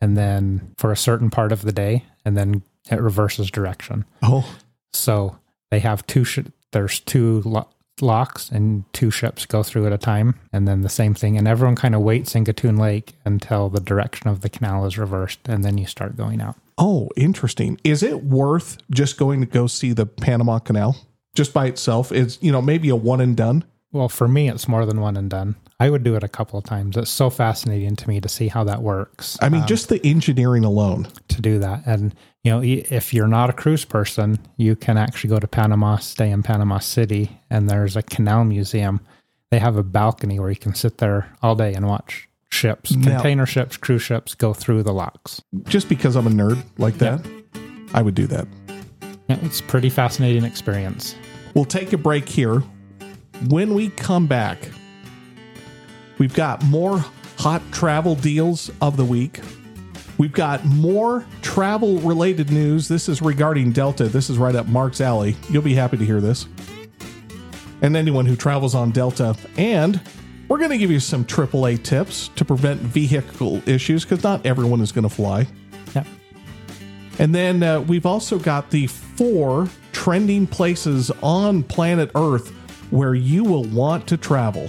and 0.00 0.16
then 0.16 0.72
for 0.76 0.92
a 0.92 0.96
certain 0.96 1.30
part 1.30 1.52
of 1.52 1.62
the 1.62 1.72
day 1.72 2.04
and 2.24 2.36
then 2.36 2.62
it 2.90 3.00
reverses 3.00 3.50
direction. 3.50 4.04
Oh, 4.22 4.56
So 4.92 5.38
they 5.70 5.80
have 5.80 6.06
two 6.06 6.24
sh- 6.24 6.40
there's 6.72 7.00
two 7.00 7.42
lo- 7.44 7.68
locks 8.02 8.50
and 8.50 8.84
two 8.92 9.10
ships 9.10 9.46
go 9.46 9.62
through 9.62 9.86
at 9.86 9.92
a 9.92 9.98
time. 9.98 10.34
And 10.52 10.66
then 10.66 10.82
the 10.82 10.88
same 10.88 11.14
thing. 11.14 11.38
And 11.38 11.48
everyone 11.48 11.76
kind 11.76 11.94
of 11.94 12.02
waits 12.02 12.34
in 12.34 12.44
Gatun 12.44 12.78
Lake 12.78 13.14
until 13.24 13.68
the 13.68 13.80
direction 13.80 14.28
of 14.28 14.40
the 14.40 14.48
canal 14.48 14.84
is 14.84 14.98
reversed. 14.98 15.40
And 15.46 15.64
then 15.64 15.78
you 15.78 15.86
start 15.86 16.16
going 16.16 16.40
out. 16.40 16.56
Oh, 16.78 17.10
interesting. 17.16 17.78
Is 17.84 18.02
it 18.02 18.24
worth 18.24 18.78
just 18.90 19.16
going 19.16 19.40
to 19.40 19.46
go 19.46 19.66
see 19.66 19.92
the 19.92 20.06
Panama 20.06 20.58
Canal 20.58 20.96
just 21.34 21.54
by 21.54 21.66
itself? 21.66 22.10
Is, 22.12 22.38
you 22.40 22.50
know, 22.50 22.62
maybe 22.62 22.88
a 22.88 22.96
one 22.96 23.20
and 23.20 23.36
done. 23.36 23.64
Well, 23.92 24.08
for 24.08 24.26
me, 24.26 24.48
it's 24.48 24.68
more 24.68 24.86
than 24.86 25.00
one 25.00 25.16
and 25.16 25.28
done. 25.28 25.54
I 25.78 25.90
would 25.90 26.02
do 26.02 26.14
it 26.16 26.22
a 26.22 26.28
couple 26.28 26.58
of 26.58 26.64
times. 26.64 26.96
It's 26.96 27.10
so 27.10 27.28
fascinating 27.28 27.94
to 27.96 28.08
me 28.08 28.20
to 28.20 28.28
see 28.28 28.48
how 28.48 28.64
that 28.64 28.82
works. 28.82 29.36
I 29.42 29.48
mean, 29.48 29.62
um, 29.62 29.66
just 29.66 29.88
the 29.90 30.04
engineering 30.06 30.64
alone 30.64 31.08
to 31.28 31.42
do 31.42 31.58
that. 31.58 31.82
And, 31.84 32.14
you 32.42 32.50
know, 32.50 32.62
if 32.62 33.12
you're 33.12 33.26
not 33.26 33.50
a 33.50 33.52
cruise 33.52 33.84
person, 33.84 34.38
you 34.56 34.76
can 34.76 34.96
actually 34.96 35.28
go 35.28 35.38
to 35.38 35.46
Panama, 35.46 35.96
stay 35.96 36.30
in 36.30 36.42
Panama 36.42 36.78
City, 36.78 37.40
and 37.50 37.68
there's 37.68 37.96
a 37.96 38.02
canal 38.02 38.44
museum. 38.44 39.00
They 39.50 39.58
have 39.58 39.76
a 39.76 39.82
balcony 39.82 40.40
where 40.40 40.50
you 40.50 40.56
can 40.56 40.74
sit 40.74 40.98
there 40.98 41.30
all 41.42 41.54
day 41.54 41.74
and 41.74 41.86
watch 41.86 42.28
ships, 42.48 42.92
now, 42.92 43.14
container 43.16 43.46
ships, 43.46 43.76
cruise 43.76 44.02
ships 44.02 44.34
go 44.34 44.54
through 44.54 44.82
the 44.84 44.92
locks. 44.92 45.42
Just 45.64 45.88
because 45.88 46.16
I'm 46.16 46.26
a 46.26 46.30
nerd 46.30 46.62
like 46.78 46.98
that, 46.98 47.20
I 47.92 48.02
would 48.02 48.14
do 48.14 48.26
that. 48.28 48.46
Yeah, 49.28 49.38
it's 49.42 49.60
a 49.60 49.64
pretty 49.64 49.90
fascinating 49.90 50.44
experience. 50.44 51.14
We'll 51.54 51.64
take 51.64 51.92
a 51.92 51.98
break 51.98 52.28
here. 52.28 52.62
When 53.48 53.74
we 53.74 53.90
come 53.90 54.26
back, 54.26 54.58
We've 56.22 56.34
got 56.34 56.62
more 56.66 57.04
hot 57.36 57.62
travel 57.72 58.14
deals 58.14 58.70
of 58.80 58.96
the 58.96 59.04
week. 59.04 59.40
We've 60.18 60.32
got 60.32 60.64
more 60.64 61.26
travel 61.40 61.98
related 61.98 62.52
news. 62.52 62.86
This 62.86 63.08
is 63.08 63.20
regarding 63.20 63.72
Delta. 63.72 64.04
This 64.04 64.30
is 64.30 64.38
right 64.38 64.54
up 64.54 64.68
Mark's 64.68 65.00
alley. 65.00 65.36
You'll 65.50 65.62
be 65.62 65.74
happy 65.74 65.96
to 65.96 66.04
hear 66.04 66.20
this. 66.20 66.46
And 67.80 67.96
anyone 67.96 68.24
who 68.24 68.36
travels 68.36 68.76
on 68.76 68.92
Delta. 68.92 69.34
And 69.56 70.00
we're 70.46 70.58
going 70.58 70.70
to 70.70 70.78
give 70.78 70.92
you 70.92 71.00
some 71.00 71.24
AAA 71.24 71.82
tips 71.82 72.28
to 72.36 72.44
prevent 72.44 72.80
vehicle 72.80 73.60
issues 73.68 74.04
because 74.04 74.22
not 74.22 74.46
everyone 74.46 74.80
is 74.80 74.92
going 74.92 75.08
to 75.08 75.12
fly. 75.12 75.48
Yep. 75.96 76.06
And 77.18 77.34
then 77.34 77.64
uh, 77.64 77.80
we've 77.80 78.06
also 78.06 78.38
got 78.38 78.70
the 78.70 78.86
four 78.86 79.68
trending 79.90 80.46
places 80.46 81.10
on 81.20 81.64
planet 81.64 82.12
Earth 82.14 82.52
where 82.92 83.14
you 83.14 83.42
will 83.42 83.64
want 83.64 84.06
to 84.06 84.16
travel. 84.16 84.68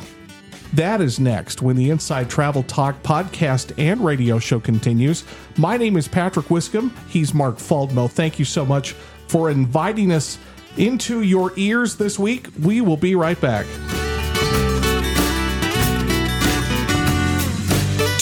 That 0.74 1.02
is 1.02 1.20
next 1.20 1.62
when 1.62 1.76
the 1.76 1.92
Inside 1.92 2.32
Travel 2.32 2.64
Talk 2.64 3.04
podcast 3.04 3.78
and 3.78 4.04
radio 4.04 4.40
show 4.40 4.60
continues. 4.60 5.24
My 5.56 5.78
name 5.78 5.98
is 5.98 6.08
Patrick 6.08 6.48
Wiscombe. 6.48 6.92
He's 7.10 7.34
Mark 7.34 7.58
Faldmo. 7.58 8.10
Thank 8.10 8.40
you 8.40 8.46
so 8.46 8.66
much 8.66 8.94
for 9.28 9.52
inviting 9.52 10.12
us 10.12 10.40
into 10.78 11.22
your 11.22 11.52
ears 11.58 11.96
this 11.96 12.18
week. 12.18 12.48
We 12.64 12.82
will 12.82 12.98
be 12.98 13.14
right 13.14 13.40
back. 13.40 13.68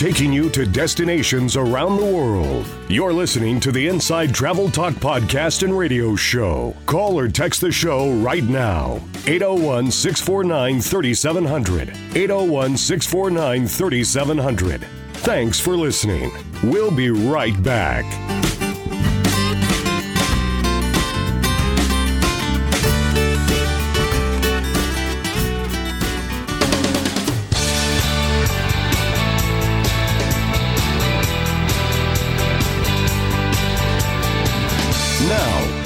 Taking 0.02 0.34
you 0.34 0.50
to 0.50 0.66
destinations 0.66 1.56
around 1.56 1.96
the 1.96 2.04
world. 2.04 2.66
You're 2.90 3.14
listening 3.14 3.60
to 3.60 3.72
the 3.72 3.88
Inside 3.88 4.34
Travel 4.34 4.72
Talk 4.72 4.96
podcast 4.96 5.62
and 5.62 5.78
radio 5.78 6.16
show. 6.16 6.76
Call 6.88 7.20
or 7.20 7.28
text 7.28 7.62
the 7.62 7.72
show 7.72 8.12
right 8.14 8.44
now. 8.44 9.00
801 9.28 9.92
649 9.92 10.82
3700. 10.82 11.90
801 12.16 12.78
649 12.78 13.68
3700. 13.68 14.88
Thanks 15.18 15.60
for 15.60 15.78
listening. 15.78 16.32
We'll 16.64 16.90
be 16.90 17.12
right 17.12 17.62
back. 17.62 18.06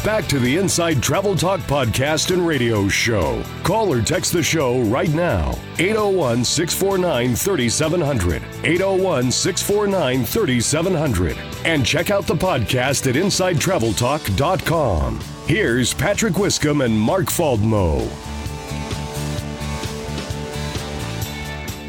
Back 0.05 0.27
to 0.27 0.37
the 0.37 0.57
Inside 0.57 1.01
Travel 1.01 1.35
Talk 1.35 1.61
podcast 1.61 2.31
and 2.31 2.45
radio 2.45 2.87
show. 2.87 3.41
Call 3.63 3.91
or 3.91 4.03
text 4.03 4.33
the 4.33 4.43
show 4.43 4.81
right 4.81 5.09
now. 5.09 5.57
801 5.79 6.45
649 6.45 7.35
3700. 7.35 8.43
801 8.63 9.31
649 9.31 10.23
3700. 10.23 11.35
And 11.65 11.83
check 11.83 12.11
out 12.11 12.27
the 12.27 12.35
podcast 12.35 13.07
at 13.07 13.15
InsideTravelTalk.com. 13.15 15.19
Here's 15.47 15.91
Patrick 15.95 16.35
Wiscombe 16.35 16.85
and 16.85 16.99
Mark 16.99 17.25
Faldmo. 17.25 18.07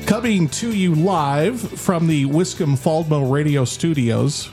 Coming 0.06 0.48
to 0.48 0.72
you 0.72 0.94
live 0.94 1.60
from 1.60 2.06
the 2.06 2.24
Wiscombe 2.24 2.78
Faldmo 2.78 3.30
radio 3.30 3.66
studios. 3.66 4.48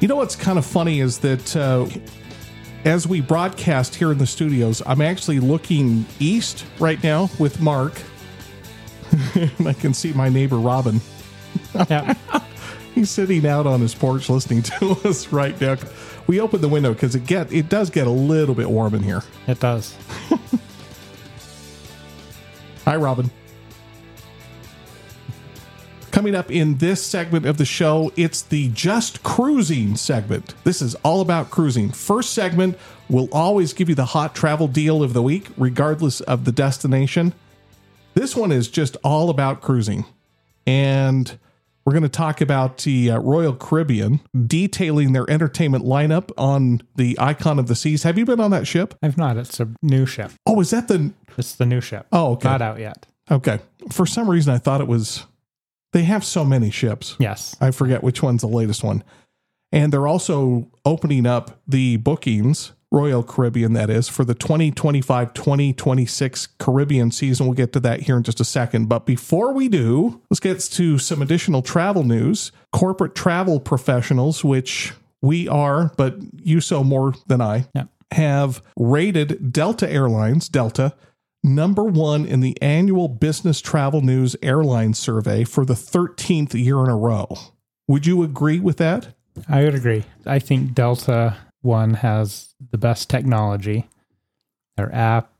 You 0.00 0.08
know 0.08 0.16
what's 0.16 0.36
kind 0.36 0.58
of 0.58 0.66
funny 0.66 1.00
is 1.00 1.18
that 1.20 1.56
uh, 1.56 1.86
as 2.84 3.08
we 3.08 3.20
broadcast 3.22 3.94
here 3.94 4.12
in 4.12 4.18
the 4.18 4.26
studios, 4.26 4.82
I'm 4.84 5.00
actually 5.00 5.40
looking 5.40 6.04
east 6.20 6.66
right 6.78 7.02
now 7.02 7.30
with 7.38 7.60
Mark. 7.60 8.00
and 9.34 9.66
I 9.66 9.72
can 9.72 9.94
see 9.94 10.12
my 10.12 10.28
neighbor 10.28 10.58
Robin. 10.58 11.00
Yeah. 11.88 12.14
He's 12.94 13.10
sitting 13.10 13.46
out 13.46 13.66
on 13.66 13.80
his 13.80 13.94
porch 13.94 14.28
listening 14.28 14.62
to 14.62 14.90
us 15.04 15.32
right 15.32 15.58
now. 15.60 15.76
We 16.26 16.40
open 16.40 16.60
the 16.60 16.68
window 16.68 16.92
because 16.92 17.14
it 17.14 17.26
get 17.26 17.52
it 17.52 17.68
does 17.68 17.90
get 17.90 18.06
a 18.06 18.10
little 18.10 18.54
bit 18.54 18.68
warm 18.70 18.94
in 18.94 19.02
here. 19.02 19.22
It 19.46 19.60
does. 19.60 19.94
Hi, 22.84 22.96
Robin. 22.96 23.30
Coming 26.16 26.34
up 26.34 26.50
in 26.50 26.78
this 26.78 27.04
segment 27.04 27.44
of 27.44 27.58
the 27.58 27.66
show, 27.66 28.10
it's 28.16 28.40
the 28.40 28.68
Just 28.68 29.22
Cruising 29.22 29.96
segment. 29.96 30.54
This 30.64 30.80
is 30.80 30.94
all 31.04 31.20
about 31.20 31.50
cruising. 31.50 31.90
First 31.90 32.32
segment 32.32 32.78
will 33.10 33.28
always 33.32 33.74
give 33.74 33.90
you 33.90 33.94
the 33.94 34.06
hot 34.06 34.34
travel 34.34 34.66
deal 34.66 35.02
of 35.02 35.12
the 35.12 35.20
week, 35.20 35.48
regardless 35.58 36.22
of 36.22 36.46
the 36.46 36.52
destination. 36.52 37.34
This 38.14 38.34
one 38.34 38.50
is 38.50 38.68
just 38.68 38.96
all 39.04 39.28
about 39.28 39.60
cruising. 39.60 40.06
And 40.66 41.38
we're 41.84 41.92
going 41.92 42.02
to 42.02 42.08
talk 42.08 42.40
about 42.40 42.78
the 42.78 43.10
uh, 43.10 43.18
Royal 43.18 43.54
Caribbean 43.54 44.20
detailing 44.46 45.12
their 45.12 45.30
entertainment 45.30 45.84
lineup 45.84 46.30
on 46.38 46.80
the 46.94 47.14
Icon 47.20 47.58
of 47.58 47.66
the 47.66 47.74
Seas. 47.76 48.04
Have 48.04 48.16
you 48.16 48.24
been 48.24 48.40
on 48.40 48.52
that 48.52 48.66
ship? 48.66 48.94
I've 49.02 49.18
not. 49.18 49.36
It's 49.36 49.60
a 49.60 49.68
new 49.82 50.06
ship. 50.06 50.32
Oh, 50.46 50.60
is 50.60 50.70
that 50.70 50.88
the? 50.88 51.12
It's 51.36 51.56
the 51.56 51.66
new 51.66 51.82
ship. 51.82 52.06
Oh, 52.10 52.32
okay. 52.32 52.48
Not 52.48 52.62
out 52.62 52.78
yet. 52.78 53.04
Okay. 53.30 53.58
For 53.92 54.06
some 54.06 54.30
reason, 54.30 54.54
I 54.54 54.56
thought 54.56 54.80
it 54.80 54.88
was 54.88 55.26
they 55.96 56.04
have 56.04 56.22
so 56.22 56.44
many 56.44 56.70
ships. 56.70 57.16
Yes. 57.18 57.56
I 57.58 57.70
forget 57.70 58.02
which 58.02 58.22
one's 58.22 58.42
the 58.42 58.48
latest 58.48 58.84
one. 58.84 59.02
And 59.72 59.90
they're 59.90 60.06
also 60.06 60.70
opening 60.84 61.24
up 61.24 61.58
the 61.66 61.96
bookings, 61.96 62.72
Royal 62.92 63.22
Caribbean, 63.22 63.72
that 63.72 63.88
is, 63.88 64.06
for 64.06 64.22
the 64.22 64.34
2025 64.34 65.32
2026 65.32 66.48
Caribbean 66.58 67.10
season. 67.10 67.46
We'll 67.46 67.54
get 67.54 67.72
to 67.72 67.80
that 67.80 68.02
here 68.02 68.18
in 68.18 68.24
just 68.24 68.40
a 68.40 68.44
second. 68.44 68.90
But 68.90 69.06
before 69.06 69.54
we 69.54 69.68
do, 69.70 70.20
let's 70.30 70.38
get 70.38 70.60
to 70.60 70.98
some 70.98 71.22
additional 71.22 71.62
travel 71.62 72.04
news. 72.04 72.52
Corporate 72.72 73.14
travel 73.14 73.58
professionals, 73.58 74.44
which 74.44 74.92
we 75.22 75.48
are, 75.48 75.92
but 75.96 76.18
you 76.34 76.60
so 76.60 76.84
more 76.84 77.14
than 77.26 77.40
I, 77.40 77.64
yeah. 77.74 77.84
have 78.12 78.62
rated 78.76 79.50
Delta 79.50 79.90
Airlines, 79.90 80.50
Delta, 80.50 80.94
number 81.46 81.84
one 81.84 82.26
in 82.26 82.40
the 82.40 82.60
annual 82.60 83.08
Business 83.08 83.60
Travel 83.60 84.02
News 84.02 84.36
Airline 84.42 84.92
Survey 84.92 85.44
for 85.44 85.64
the 85.64 85.74
13th 85.74 86.52
year 86.52 86.82
in 86.84 86.90
a 86.90 86.96
row. 86.96 87.28
Would 87.88 88.06
you 88.06 88.22
agree 88.22 88.60
with 88.60 88.76
that? 88.78 89.14
I 89.48 89.62
would 89.62 89.74
agree. 89.74 90.04
I 90.26 90.38
think 90.38 90.74
Delta 90.74 91.36
One 91.62 91.94
has 91.94 92.54
the 92.70 92.78
best 92.78 93.08
technology. 93.08 93.88
Their 94.76 94.94
app. 94.94 95.32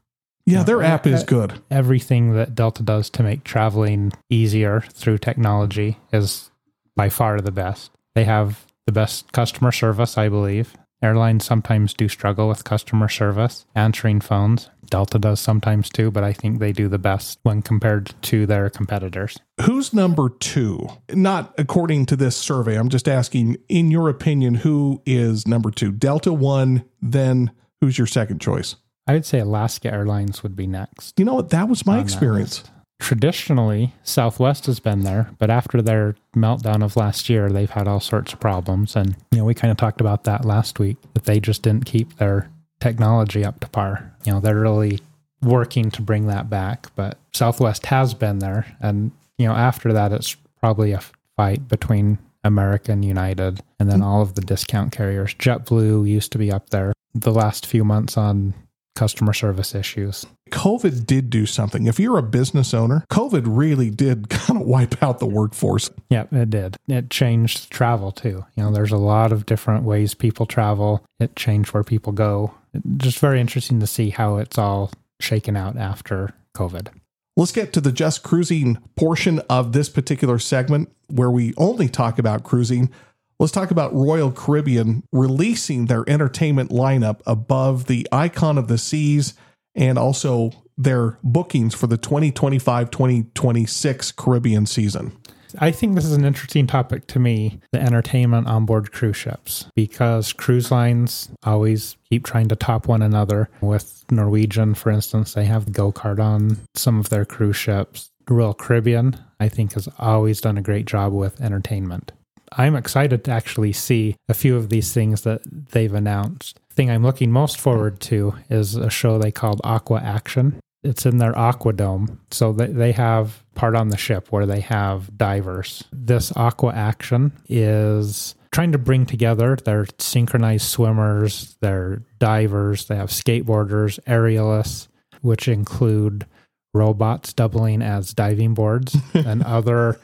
Yeah, 0.47 0.63
their 0.63 0.83
app 0.83 1.07
is 1.07 1.25
good. 1.25 1.61
Everything 1.73 2.35
that 2.35 2.55
Delta 2.55 2.85
does 2.85 3.11
to 3.11 3.25
make 3.25 3.43
traveling 3.43 4.13
easier 4.31 4.83
through 4.93 5.19
technology 5.19 5.99
is 6.13 6.51
by 6.95 7.09
far 7.09 7.41
the 7.41 7.51
best. 7.51 7.91
They 8.15 8.25
have 8.25 8.65
the 8.87 8.93
best 8.93 9.33
customer 9.33 9.73
service, 9.73 10.17
I 10.17 10.29
believe. 10.29 10.77
Airlines 11.03 11.45
sometimes 11.45 11.93
do 11.93 12.09
struggle 12.09 12.49
with 12.49 12.65
customer 12.65 13.09
service, 13.09 13.67
answering 13.75 14.21
phones. 14.21 14.71
Delta 14.89 15.19
does 15.19 15.41
sometimes 15.41 15.91
too, 15.91 16.11
but 16.11 16.25
I 16.25 16.33
think 16.33 16.59
they 16.59 16.73
do 16.73 16.89
the 16.89 16.99
best 16.99 17.39
when 17.43 17.61
compared 17.61 18.15
to 18.23 18.47
their 18.47 18.71
competitors. 18.71 19.39
Who's 19.63 19.93
number 19.93 20.31
two? 20.31 20.89
Not 21.13 21.55
according 21.59 22.07
to 22.07 22.17
this 22.17 22.37
survey. 22.37 22.79
I'm 22.79 22.89
just 22.89 23.09
asking, 23.09 23.59
in 23.69 23.91
your 23.91 24.09
opinion, 24.09 24.55
who 24.55 25.03
is 25.05 25.47
number 25.47 25.71
two? 25.71 25.93
Delta 25.93 26.33
one, 26.33 26.85
then 27.03 27.51
who's 27.81 27.99
your 27.99 28.07
second 28.07 28.41
choice? 28.41 28.77
I 29.07 29.13
would 29.13 29.27
say 29.27 29.39
Alaska 29.39 29.93
Airlines 29.93 30.43
would 30.43 30.57
be 30.57 30.67
next. 30.67 31.19
You 31.19 31.25
know 31.25 31.35
what? 31.35 31.51
That 31.51 31.69
was 31.69 31.85
my 31.85 32.01
experience 32.01 32.65
traditionally 32.99 33.95
Southwest 34.03 34.67
has 34.67 34.81
been 34.81 35.01
there, 35.01 35.31
but 35.39 35.51
after 35.51 35.83
their 35.83 36.17
meltdown 36.35 36.83
of 36.83 36.97
last 36.97 37.29
year, 37.29 37.51
they've 37.51 37.71
had 37.71 37.89
all 37.89 38.01
sorts 38.01 38.33
of 38.33 38.41
problems. 38.41 38.97
And, 38.97 39.17
you 39.33 39.39
know, 39.39 39.45
we 39.45 39.55
kind 39.55 39.71
of 39.71 39.77
talked 39.77 40.01
about 40.01 40.25
that 40.25 40.45
last 40.45 40.79
week 40.79 40.97
that 41.15 41.25
they 41.25 41.41
just 41.41 41.63
didn't 41.63 41.87
keep 41.87 42.17
their 42.17 42.51
technology 42.81 43.45
up 43.45 43.61
to 43.61 43.69
par. 43.69 44.13
You 44.25 44.33
know, 44.33 44.41
they're 44.41 44.61
really 44.61 45.01
working 45.43 45.91
to 45.93 46.03
bring 46.03 46.27
that 46.27 46.49
back, 46.49 46.95
but 46.97 47.19
Southwest 47.33 47.87
has 47.87 48.15
been 48.15 48.39
there. 48.39 48.67
And, 48.81 49.13
you 49.39 49.47
know, 49.47 49.55
after 49.55 49.93
that, 49.93 50.13
it's 50.13 50.35
probably 50.61 50.93
a 50.93 51.03
fight 51.37 51.69
between 51.69 52.19
American, 52.45 53.03
United, 53.03 53.61
and 53.79 53.91
then 53.91 54.01
mm-hmm. 54.01 54.09
all 54.09 54.23
of 54.23 54.35
the 54.35 54.41
discount 54.41 54.93
carriers. 54.93 55.35
JetBlue 55.35 56.09
used 56.09 56.33
to 56.33 56.39
be 56.39 56.51
up 56.51 56.71
there 56.71 56.93
the 57.15 57.33
last 57.33 57.67
few 57.67 57.85
months 57.85 58.17
on 58.17 58.55
customer 58.95 59.33
service 59.33 59.75
issues. 59.75 60.27
COVID 60.51 61.07
did 61.07 61.31
do 61.31 61.47
something. 61.47 61.87
If 61.87 61.99
you're 61.99 62.19
a 62.19 62.23
business 62.23 62.73
owner, 62.73 63.05
COVID 63.11 63.45
really 63.47 63.91
did 63.91 64.29
kind 64.31 64.61
of 64.61 64.67
wipe 64.67 65.03
out 65.03 65.19
the 65.19 65.27
workforce. 65.27 65.91
Yeah, 66.09 66.27
it 66.31 66.51
did. 66.51 66.77
It 66.89 67.11
changed 67.11 67.71
travel 67.71 68.13
too. 68.13 68.45
You 68.55 68.65
know, 68.65 68.71
there's 68.71 68.93
a 68.93 68.97
lot 68.97 69.33
of 69.33 69.47
different 69.47 69.85
ways 69.85 70.15
people 70.15 70.47
travel. 70.47 71.05
It 71.19 71.37
changed 71.37 71.73
where 71.73 71.85
people 71.85 72.13
go. 72.13 72.55
Just 72.97 73.19
very 73.19 73.41
interesting 73.41 73.81
to 73.81 73.87
see 73.87 74.11
how 74.11 74.37
it's 74.37 74.59
all 74.59 74.91
shaken 75.21 75.57
out 75.57 75.77
after 75.77 76.35
COVID. 76.55 76.89
Let's 77.37 77.53
get 77.53 77.73
to 77.75 77.81
the 77.81 77.93
just 77.93 78.23
cruising 78.23 78.79
portion 78.97 79.41
of 79.51 79.73
this 79.73 79.89
particular 79.91 80.39
segment 80.39 80.91
where 81.09 81.31
we 81.31 81.53
only 81.59 81.89
talk 81.89 82.19
about 82.19 82.45
cruising. 82.45 82.91
Let's 83.39 83.53
talk 83.53 83.71
about 83.71 83.95
Royal 83.95 84.33
Caribbean 84.33 85.03
releasing 85.13 85.87
their 85.87 86.09
entertainment 86.09 86.71
lineup 86.71 87.21
above 87.27 87.87
the 87.87 88.09
icon 88.11 88.57
of 88.57 88.69
the 88.69 88.79
seas 88.79 89.35
and 89.77 89.99
also 89.99 90.51
their 90.77 91.19
bookings 91.23 91.75
for 91.75 91.87
the 91.87 91.97
2025 91.97 92.91
2026 92.91 94.13
Caribbean 94.13 94.67
season. 94.67 95.17
I 95.59 95.71
think 95.71 95.95
this 95.95 96.05
is 96.05 96.13
an 96.13 96.25
interesting 96.25 96.67
topic 96.67 97.07
to 97.09 97.19
me 97.19 97.61
the 97.73 97.81
entertainment 97.81 98.47
on 98.47 98.67
board 98.67 98.93
cruise 98.93 99.17
ships 99.17 99.67
because 99.75 100.33
cruise 100.33 100.71
lines 100.71 101.31
always 101.45 101.97
keep 102.11 102.25
trying 102.25 102.49
to 102.49 102.57
top 102.57 102.89
one 102.89 103.01
another. 103.01 103.49
With 103.61 104.05
Norwegian, 104.11 104.75
for 104.75 104.91
instance, 104.91 105.35
they 105.35 105.45
have 105.45 105.73
go 105.73 105.93
kart 105.93 106.19
on 106.19 106.59
some 106.75 106.99
of 106.99 107.09
their 107.09 107.25
cruise 107.25 107.57
ships. 107.57 108.11
Royal 108.29 108.55
Caribbean, 108.55 109.17
I 109.39 109.49
think, 109.49 109.75
has 109.75 109.89
always 109.99 110.41
done 110.41 110.59
a 110.59 110.63
great 110.63 110.85
job 110.85 111.13
with 111.13 111.41
entertainment. 111.41 112.13
I'm 112.57 112.75
excited 112.75 113.25
to 113.25 113.31
actually 113.31 113.73
see 113.73 114.17
a 114.29 114.35
few 114.35 114.57
of 114.57 114.71
these 114.71 114.93
things 114.93 115.23
that 115.23 115.43
they've 115.45 115.93
announced. 115.93 116.59
The 116.71 116.75
thing 116.75 116.91
I'm 116.91 117.03
looking 117.03 117.31
most 117.31 117.61
forward 117.61 118.01
to 118.01 118.35
is 118.49 118.77
a 118.77 118.91
show 118.91 119.19
they 119.19 119.31
called 119.31 119.61
Aqua 119.63 120.01
Action. 120.01 120.59
It's 120.83 121.05
in 121.05 121.19
their 121.19 121.33
Aquadome. 121.33 122.19
So 122.31 122.53
they, 122.53 122.67
they 122.67 122.93
have 122.93 123.45
part 123.55 123.75
on 123.75 123.89
the 123.89 123.97
ship 123.97 124.31
where 124.31 124.47
they 124.47 124.61
have 124.61 125.17
divers. 125.17 125.85
This 125.93 126.35
Aqua 126.37 126.73
Action 126.73 127.33
is 127.49 128.35
trying 128.53 128.73
to 128.73 128.79
bring 128.79 129.05
together 129.05 129.57
their 129.57 129.87
synchronized 129.99 130.67
swimmers, 130.67 131.57
their 131.61 132.03
divers, 132.19 132.87
they 132.87 132.97
have 132.97 133.11
skateboarders, 133.11 133.99
aerialists, 134.05 134.89
which 135.21 135.47
include 135.49 136.25
robots 136.73 137.33
doubling 137.33 137.83
as 137.83 138.15
diving 138.15 138.55
boards 138.55 138.97
and 139.15 139.43
other, 139.43 140.01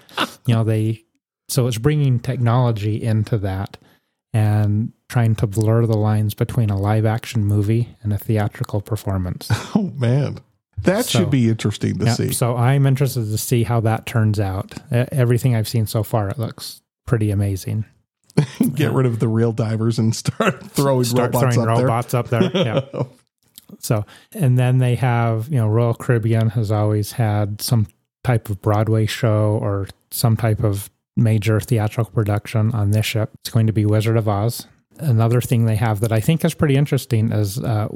you 0.47 0.55
know, 0.55 0.65
they 0.65 1.05
so 1.53 1.67
it's 1.67 1.79
bringing 1.79 2.19
technology 2.19 3.03
into 3.03 3.39
that 3.39 3.77
and 4.33 4.93
trying 5.09 5.35
to 5.37 5.47
blur 5.47 5.85
the 5.87 5.97
lines 5.97 6.33
between 6.35 6.71
a 6.71 6.79
live 6.79 7.05
action 7.05 7.45
movie 7.45 7.95
and 8.03 8.13
a 8.13 8.19
theatrical 8.19 8.81
performance. 8.81 9.49
Oh 9.75 9.93
man. 9.97 10.39
That 10.83 11.05
So- 11.05 11.21
should 11.21 11.31
be 11.31 11.49
interesting 11.49 11.99
to 11.99 12.07
Yeah, 12.07 12.15
see. 12.15 12.33
So 12.33 12.57
I'm 12.57 12.87
interested 12.87 13.25
to 13.27 13.39
see 13.39 13.63
how 13.63 13.81
that 13.81 14.05
turns 14.07 14.41
out. 14.41 14.75
Everything 14.91 15.55
I've 15.55 15.69
seen 15.69 15.87
so 15.87 16.03
far, 16.03 16.29
it 16.29 16.39
looks 16.39 16.83
pretty 17.07 17.31
amazing. 17.31 17.85
Get 18.75 18.93
rid 18.93 19.07
of 19.07 19.19
the 19.21 19.29
real 19.29 19.53
divers 19.53 19.99
and 19.99 20.15
start 20.17 20.63
throwing 20.71 21.05
Start 21.05 21.35
robots 21.35 21.55
throwing 21.55 21.69
up 21.71 21.79
robots 21.79 22.15
up 22.15 22.29
there. 22.31 22.51
Yeah. 22.55 22.81
Oh. 22.95 23.09
So, 23.79 24.05
and 24.33 24.59
then 24.59 24.79
they 24.79 24.95
have, 24.97 25.49
you 25.49 25.57
know, 25.57 25.69
Royal 25.69 25.95
Caribbean 25.95 26.51
has 26.51 26.71
always 26.73 27.13
had 27.13 27.61
some 27.61 27.87
type 28.25 28.49
of 28.51 28.61
Broadway 28.63 29.07
show 29.07 29.59
or 29.63 29.89
some 30.11 30.37
type 30.37 30.63
of 30.65 30.91
major 31.17 31.61
theatrical 31.61 32.13
production 32.13 32.73
on 32.73 32.91
this 32.91 33.07
ship. 33.07 33.31
It's 33.41 33.51
going 33.51 33.67
to 33.67 33.73
be 33.73 33.85
Wizard 33.85 34.17
of 34.17 34.29
Oz. 34.29 34.67
Another 34.99 35.41
thing 35.41 35.65
they 35.65 35.77
have 35.77 36.01
that 36.01 36.13
I 36.13 36.21
think 36.21 36.45
is 36.45 36.55
pretty 36.55 36.77
interesting 36.77 37.33
is 37.33 37.59
uh, 37.59 37.89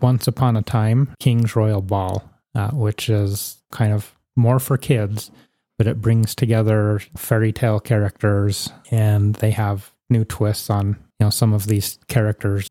Once 0.00 0.26
Upon 0.26 0.56
a 0.56 0.62
Time 0.62 1.14
King's 1.18 1.56
Royal 1.56 1.82
Ball, 1.82 2.22
uh, 2.54 2.70
which 2.70 3.08
is 3.08 3.62
kind 3.72 3.92
of 3.92 4.14
more 4.36 4.58
for 4.58 4.76
kids, 4.76 5.30
but 5.78 5.86
it 5.86 6.00
brings 6.00 6.34
together 6.34 7.00
fairy 7.16 7.52
tale 7.52 7.80
characters 7.80 8.70
and 8.90 9.34
they 9.36 9.50
have 9.50 9.92
new 10.10 10.24
twists 10.24 10.70
on, 10.70 10.88
you 11.18 11.26
know, 11.26 11.30
some 11.30 11.52
of 11.52 11.66
these 11.66 11.98
characters 12.08 12.68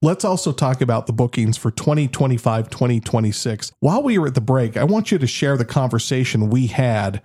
Let's 0.00 0.24
also 0.24 0.52
talk 0.52 0.80
about 0.80 1.08
the 1.08 1.12
bookings 1.12 1.56
for 1.56 1.72
2025 1.72 2.70
2026. 2.70 3.72
While 3.80 4.04
we 4.04 4.16
were 4.16 4.28
at 4.28 4.36
the 4.36 4.40
break, 4.40 4.76
I 4.76 4.84
want 4.84 5.10
you 5.10 5.18
to 5.18 5.26
share 5.26 5.56
the 5.56 5.64
conversation 5.64 6.50
we 6.50 6.68
had 6.68 7.20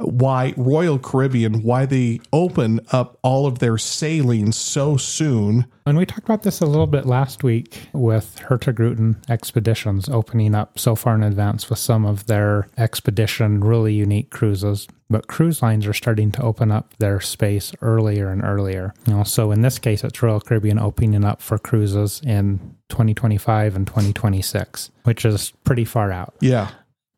why 0.00 0.54
Royal 0.56 0.98
Caribbean, 0.98 1.62
why 1.62 1.86
they 1.86 2.20
open 2.32 2.80
up 2.92 3.18
all 3.22 3.46
of 3.46 3.58
their 3.58 3.78
sailings 3.78 4.56
so 4.56 4.96
soon. 4.96 5.66
And 5.86 5.96
we 5.98 6.06
talked 6.06 6.24
about 6.24 6.42
this 6.42 6.60
a 6.60 6.66
little 6.66 6.86
bit 6.86 7.06
last 7.06 7.42
week 7.42 7.88
with 7.92 8.40
Hurtigruten 8.48 9.16
expeditions 9.28 10.08
opening 10.08 10.54
up 10.54 10.78
so 10.78 10.94
far 10.94 11.14
in 11.14 11.22
advance 11.22 11.68
with 11.68 11.78
some 11.78 12.04
of 12.04 12.26
their 12.26 12.68
expedition, 12.78 13.60
really 13.60 13.94
unique 13.94 14.30
cruises. 14.30 14.86
But 15.08 15.26
cruise 15.26 15.60
lines 15.60 15.86
are 15.86 15.92
starting 15.92 16.30
to 16.32 16.42
open 16.42 16.70
up 16.70 16.94
their 16.98 17.20
space 17.20 17.72
earlier 17.82 18.28
and 18.30 18.44
earlier. 18.44 18.94
You 19.06 19.14
know, 19.14 19.24
so 19.24 19.50
in 19.50 19.62
this 19.62 19.78
case, 19.78 20.04
it's 20.04 20.22
Royal 20.22 20.40
Caribbean 20.40 20.78
opening 20.78 21.24
up 21.24 21.42
for 21.42 21.58
cruises 21.58 22.20
in 22.24 22.76
2025 22.90 23.74
and 23.74 23.86
2026, 23.86 24.90
which 25.02 25.24
is 25.24 25.52
pretty 25.64 25.84
far 25.84 26.12
out 26.12 26.34
Yeah. 26.40 26.70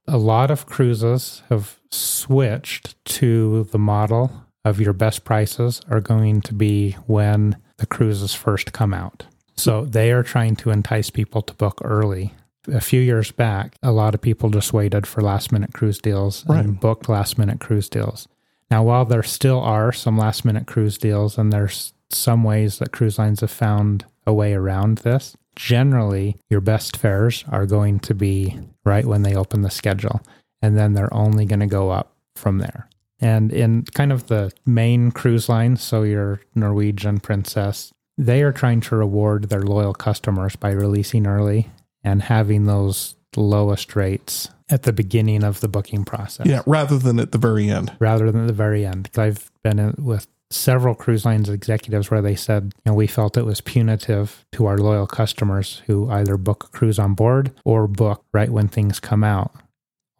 A 0.06 0.18
lot 0.18 0.50
of 0.50 0.66
cruises 0.66 1.42
have 1.48 1.78
switched 1.90 3.02
to 3.04 3.64
the 3.64 3.78
model 3.78 4.30
of 4.64 4.80
your 4.80 4.92
best 4.92 5.24
prices 5.24 5.80
are 5.90 6.00
going 6.00 6.40
to 6.40 6.54
be 6.54 6.92
when 7.06 7.56
the 7.78 7.86
cruises 7.86 8.34
first 8.34 8.72
come 8.72 8.94
out. 8.94 9.26
So 9.56 9.84
they 9.84 10.12
are 10.12 10.22
trying 10.22 10.56
to 10.56 10.70
entice 10.70 11.10
people 11.10 11.42
to 11.42 11.54
book 11.54 11.80
early. 11.84 12.34
A 12.68 12.80
few 12.80 13.00
years 13.00 13.32
back, 13.32 13.74
a 13.82 13.90
lot 13.90 14.14
of 14.14 14.20
people 14.20 14.48
just 14.50 14.72
waited 14.72 15.06
for 15.06 15.20
last 15.20 15.50
minute 15.50 15.72
cruise 15.72 15.98
deals 15.98 16.44
and 16.48 16.78
booked 16.78 17.08
last 17.08 17.36
minute 17.36 17.60
cruise 17.60 17.88
deals. 17.88 18.28
Now, 18.70 18.84
while 18.84 19.04
there 19.04 19.22
still 19.22 19.60
are 19.60 19.92
some 19.92 20.16
last 20.16 20.44
minute 20.44 20.66
cruise 20.66 20.96
deals, 20.96 21.36
and 21.36 21.52
there's 21.52 21.92
some 22.08 22.44
ways 22.44 22.78
that 22.78 22.92
cruise 22.92 23.18
lines 23.18 23.40
have 23.40 23.50
found 23.50 24.04
a 24.26 24.32
way 24.32 24.54
around 24.54 24.98
this, 24.98 25.36
generally 25.56 26.36
your 26.50 26.60
best 26.60 26.96
fares 26.96 27.44
are 27.48 27.66
going 27.66 28.00
to 28.00 28.14
be 28.14 28.58
right 28.84 29.04
when 29.04 29.22
they 29.22 29.34
open 29.34 29.62
the 29.62 29.70
schedule, 29.70 30.20
and 30.60 30.76
then 30.76 30.94
they're 30.94 31.12
only 31.12 31.44
going 31.44 31.60
to 31.60 31.66
go 31.66 31.90
up 31.90 32.14
from 32.34 32.58
there. 32.58 32.88
And 33.20 33.52
in 33.52 33.84
kind 33.94 34.12
of 34.12 34.26
the 34.26 34.50
main 34.66 35.12
cruise 35.12 35.48
lines, 35.48 35.82
so 35.82 36.02
your 36.02 36.40
Norwegian 36.54 37.20
Princess, 37.20 37.92
they 38.18 38.42
are 38.42 38.52
trying 38.52 38.80
to 38.82 38.96
reward 38.96 39.48
their 39.48 39.62
loyal 39.62 39.94
customers 39.94 40.56
by 40.56 40.70
releasing 40.70 41.26
early 41.26 41.68
and 42.02 42.22
having 42.22 42.66
those 42.66 43.14
lowest 43.36 43.94
rates 43.94 44.50
at 44.68 44.82
the 44.82 44.92
beginning 44.92 45.44
of 45.44 45.60
the 45.60 45.68
booking 45.68 46.04
process 46.04 46.46
Yeah. 46.46 46.62
Rather 46.66 46.98
than 46.98 47.20
at 47.20 47.30
the 47.32 47.38
very 47.38 47.68
end. 47.70 47.92
rather 47.98 48.30
than 48.30 48.42
at 48.42 48.46
the 48.48 48.52
very 48.52 48.84
end. 48.84 49.08
I've 49.16 49.50
been 49.62 49.78
in 49.78 49.94
with 49.98 50.26
several 50.52 50.94
cruise 50.94 51.24
lines 51.24 51.48
executives 51.48 52.10
where 52.10 52.22
they 52.22 52.36
said, 52.36 52.64
you 52.64 52.90
know, 52.90 52.94
we 52.94 53.06
felt 53.06 53.36
it 53.36 53.46
was 53.46 53.60
punitive 53.60 54.44
to 54.52 54.66
our 54.66 54.78
loyal 54.78 55.06
customers 55.06 55.82
who 55.86 56.10
either 56.10 56.36
book 56.36 56.64
a 56.64 56.76
cruise 56.76 56.98
on 56.98 57.14
board 57.14 57.52
or 57.64 57.86
book 57.86 58.24
right 58.32 58.50
when 58.50 58.68
things 58.68 59.00
come 59.00 59.24
out, 59.24 59.52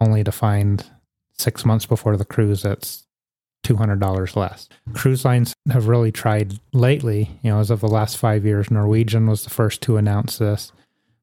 only 0.01 0.25
to 0.25 0.33
find 0.33 0.85
six 1.38 1.64
months 1.64 1.87
before 1.87 2.16
the 2.16 2.25
cruise 2.25 2.64
it's 2.64 3.05
$200 3.64 4.37
less. 4.37 4.68
Cruise 4.92 5.25
lines 5.25 5.55
have 5.71 5.87
really 5.87 6.12
tried 6.12 6.59
lately, 6.73 7.31
you 7.42 7.51
know, 7.51 7.61
as 7.61 7.71
of 7.71 7.81
the 7.81 7.88
last 7.88 8.16
five 8.16 8.45
years, 8.45 8.71
Norwegian 8.71 9.27
was 9.27 9.45
the 9.45 9.51
first 9.51 9.83
to 9.83 9.97
announce 9.97 10.38
this. 10.38 10.73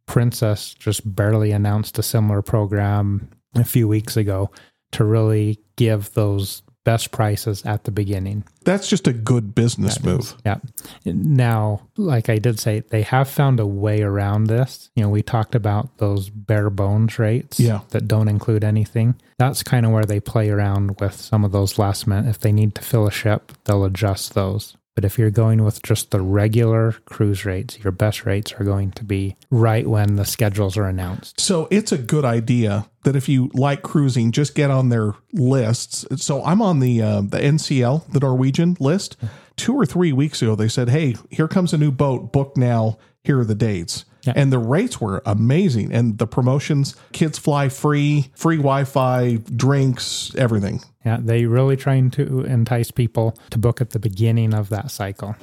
Princess 0.05 0.73
just 0.73 1.15
barely 1.15 1.51
announced 1.51 1.99
a 1.99 2.03
similar 2.03 2.41
program 2.41 3.29
a 3.55 3.63
few 3.63 3.87
weeks 3.87 4.15
ago 4.15 4.49
to 4.91 5.03
really 5.03 5.59
give 5.75 6.13
those 6.13 6.63
best 6.89 7.11
prices 7.11 7.63
at 7.65 7.83
the 7.83 7.91
beginning. 7.91 8.43
That's 8.63 8.87
just 8.89 9.07
a 9.07 9.13
good 9.13 9.53
business 9.53 10.03
move. 10.03 10.35
Yeah. 10.43 10.57
Now, 11.05 11.81
like 11.97 12.29
I 12.29 12.39
did 12.39 12.59
say, 12.59 12.79
they 12.79 13.03
have 13.03 13.29
found 13.29 13.59
a 13.59 13.65
way 13.67 14.01
around 14.01 14.47
this. 14.47 14.89
You 14.95 15.03
know, 15.03 15.09
we 15.09 15.21
talked 15.21 15.53
about 15.53 15.97
those 15.99 16.29
bare 16.29 16.71
bones 16.71 17.19
rates 17.19 17.59
Yeah. 17.59 17.81
that 17.89 18.07
don't 18.07 18.27
include 18.27 18.63
anything. 18.63 19.15
That's 19.37 19.61
kind 19.61 19.85
of 19.85 19.91
where 19.91 20.03
they 20.05 20.19
play 20.19 20.49
around 20.49 20.99
with 20.99 21.13
some 21.13 21.45
of 21.45 21.51
those 21.51 21.77
last 21.77 22.07
minute. 22.07 22.27
If 22.29 22.39
they 22.39 22.51
need 22.51 22.73
to 22.75 22.81
fill 22.81 23.05
a 23.07 23.11
ship, 23.11 23.51
they'll 23.65 23.85
adjust 23.85 24.33
those. 24.33 24.75
But 24.99 25.05
if 25.05 25.17
you're 25.17 25.31
going 25.31 25.63
with 25.63 25.81
just 25.81 26.11
the 26.11 26.19
regular 26.19 26.91
cruise 27.05 27.45
rates, 27.45 27.79
your 27.79 27.93
best 27.93 28.25
rates 28.25 28.51
are 28.59 28.65
going 28.65 28.91
to 28.91 29.05
be 29.05 29.37
right 29.49 29.87
when 29.87 30.17
the 30.17 30.25
schedules 30.25 30.75
are 30.75 30.83
announced. 30.83 31.39
So 31.39 31.69
it's 31.71 31.93
a 31.93 31.97
good 31.97 32.25
idea 32.25 32.85
that 33.05 33.15
if 33.15 33.29
you 33.29 33.49
like 33.53 33.81
cruising, 33.81 34.33
just 34.33 34.55
get 34.55 34.69
on 34.69 34.89
their 34.89 35.13
lists. 35.31 36.05
So 36.17 36.43
I'm 36.43 36.61
on 36.61 36.81
the 36.81 37.01
uh, 37.01 37.21
the 37.21 37.37
NCL, 37.39 38.11
the 38.11 38.19
Norwegian 38.19 38.75
list. 38.81 39.15
Two 39.55 39.73
or 39.73 39.85
three 39.85 40.11
weeks 40.11 40.41
ago, 40.41 40.53
they 40.55 40.67
said, 40.67 40.89
"Hey, 40.89 41.15
here 41.29 41.47
comes 41.47 41.71
a 41.71 41.77
new 41.77 41.91
boat. 41.91 42.33
Book 42.33 42.57
now. 42.57 42.97
Here 43.23 43.39
are 43.39 43.45
the 43.45 43.55
dates." 43.55 44.03
Yeah. 44.23 44.33
and 44.35 44.51
the 44.51 44.59
rates 44.59 44.99
were 44.99 45.23
amazing. 45.25 45.93
And 45.93 46.17
the 46.17 46.27
promotions, 46.27 46.93
kids 47.13 47.39
fly 47.39 47.69
free, 47.69 48.31
free 48.35 48.57
Wi 48.57 48.83
Fi, 48.83 49.37
drinks, 49.37 50.35
everything. 50.35 50.81
Yeah, 51.05 51.17
they 51.21 51.45
really 51.45 51.77
trying 51.77 52.11
to 52.11 52.41
entice 52.41 52.91
people 52.91 53.37
to 53.51 53.57
book 53.57 53.79
at 53.79 53.91
the 53.91 53.99
beginning 53.99 54.53
of 54.53 54.69
that 54.69 54.91
cycle. 54.91 55.35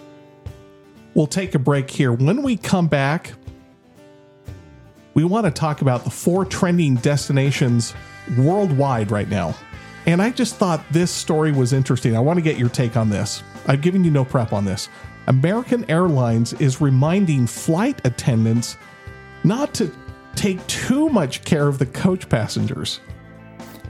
We'll 1.14 1.26
take 1.26 1.54
a 1.54 1.58
break 1.58 1.88
here. 1.88 2.12
When 2.12 2.42
we 2.42 2.58
come 2.58 2.88
back, 2.88 3.32
we 5.14 5.24
want 5.24 5.46
to 5.46 5.50
talk 5.50 5.80
about 5.80 6.04
the 6.04 6.10
four 6.10 6.44
trending 6.44 6.96
destinations 6.96 7.94
worldwide 8.36 9.10
right 9.10 9.28
now. 9.28 9.54
And 10.04 10.20
I 10.20 10.30
just 10.30 10.56
thought 10.56 10.84
this 10.90 11.10
story 11.10 11.52
was 11.52 11.72
interesting. 11.72 12.14
I 12.14 12.20
want 12.20 12.36
to 12.36 12.42
get 12.42 12.58
your 12.58 12.68
take 12.68 12.96
on 12.96 13.08
this. 13.08 13.42
I've 13.66 13.80
given 13.80 14.04
you 14.04 14.10
no 14.10 14.26
prep 14.26 14.52
on 14.52 14.66
this. 14.66 14.90
American 15.26 15.90
Airlines 15.90 16.52
is 16.54 16.80
reminding 16.82 17.46
flight 17.46 18.00
attendants 18.04 18.76
not 19.42 19.72
to 19.74 19.90
take 20.34 20.64
too 20.66 21.08
much 21.08 21.44
care 21.44 21.66
of 21.66 21.78
the 21.78 21.86
coach 21.86 22.28
passengers. 22.28 23.00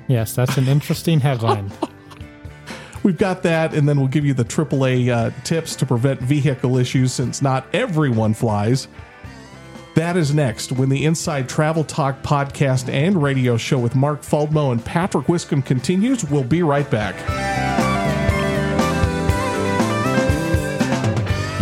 Yes, 0.09 0.35
that's 0.35 0.57
an 0.57 0.69
interesting 0.69 1.21
headline. 1.21 1.71
We've 3.03 3.16
got 3.16 3.45
that, 3.45 3.73
and 3.73 3.88
then 3.88 3.99
we'll 3.99 4.09
give 4.09 4.25
you 4.25 4.35
the 4.35 4.45
AAA 4.45 5.09
uh, 5.11 5.31
tips 5.45 5.77
to 5.77 5.87
prevent 5.87 6.21
vehicle 6.21 6.77
issues 6.77 7.12
since 7.12 7.40
not 7.40 7.64
everyone 7.73 8.35
flies. 8.35 8.88
That 9.95 10.16
is 10.16 10.35
next 10.35 10.73
when 10.73 10.88
the 10.88 11.05
Inside 11.05 11.49
Travel 11.49 11.85
Talk 11.85 12.23
podcast 12.23 12.92
and 12.92 13.23
radio 13.23 13.57
show 13.57 13.79
with 13.79 13.95
Mark 13.95 14.23
Faldmo 14.23 14.73
and 14.73 14.85
Patrick 14.85 15.29
Wiscombe 15.29 15.62
continues. 15.62 16.25
We'll 16.29 16.45
be 16.45 16.62
right 16.62 16.90
back. 16.90 17.45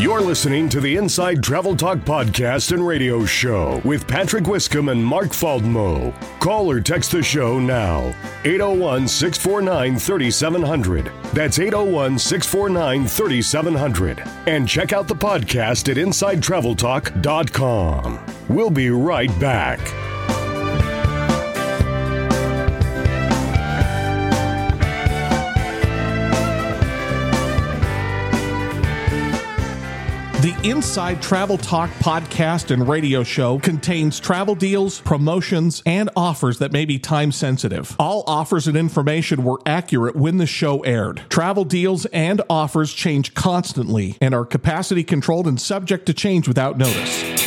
You're 0.04 0.20
listening 0.20 0.68
to 0.68 0.82
the 0.82 0.96
Inside 0.96 1.42
Travel 1.42 1.74
Talk 1.74 1.96
podcast 2.00 2.72
and 2.72 2.86
radio 2.86 3.24
show 3.24 3.80
with 3.86 4.06
Patrick 4.06 4.44
Wiscombe 4.44 4.92
and 4.92 5.02
Mark 5.02 5.28
Faldmo. 5.28 6.12
Call 6.40 6.70
or 6.70 6.82
text 6.82 7.12
the 7.12 7.22
show 7.22 7.58
now. 7.58 8.14
801 8.44 9.08
649 9.08 9.98
3700. 9.98 11.10
That's 11.32 11.58
801 11.58 12.18
649 12.18 13.06
3700. 13.06 14.22
And 14.46 14.68
check 14.68 14.92
out 14.92 15.08
the 15.08 15.14
podcast 15.14 15.90
at 15.90 15.96
InsideTravelTalk.com. 15.96 18.26
We'll 18.50 18.68
be 18.68 18.90
right 18.90 19.40
back. 19.40 19.80
Inside 30.64 31.20
Travel 31.20 31.58
Talk 31.58 31.90
podcast 31.98 32.70
and 32.70 32.88
radio 32.88 33.22
show 33.22 33.58
contains 33.58 34.18
travel 34.18 34.54
deals, 34.54 34.98
promotions, 35.02 35.82
and 35.84 36.08
offers 36.16 36.58
that 36.60 36.72
may 36.72 36.86
be 36.86 36.98
time 36.98 37.32
sensitive. 37.32 37.94
All 37.98 38.24
offers 38.26 38.66
and 38.66 38.74
information 38.74 39.44
were 39.44 39.60
accurate 39.66 40.16
when 40.16 40.38
the 40.38 40.46
show 40.46 40.80
aired. 40.80 41.22
Travel 41.28 41.66
deals 41.66 42.06
and 42.06 42.40
offers 42.48 42.94
change 42.94 43.34
constantly 43.34 44.16
and 44.22 44.34
are 44.34 44.46
capacity 44.46 45.04
controlled 45.04 45.46
and 45.46 45.60
subject 45.60 46.06
to 46.06 46.14
change 46.14 46.48
without 46.48 46.78
notice. 46.78 47.44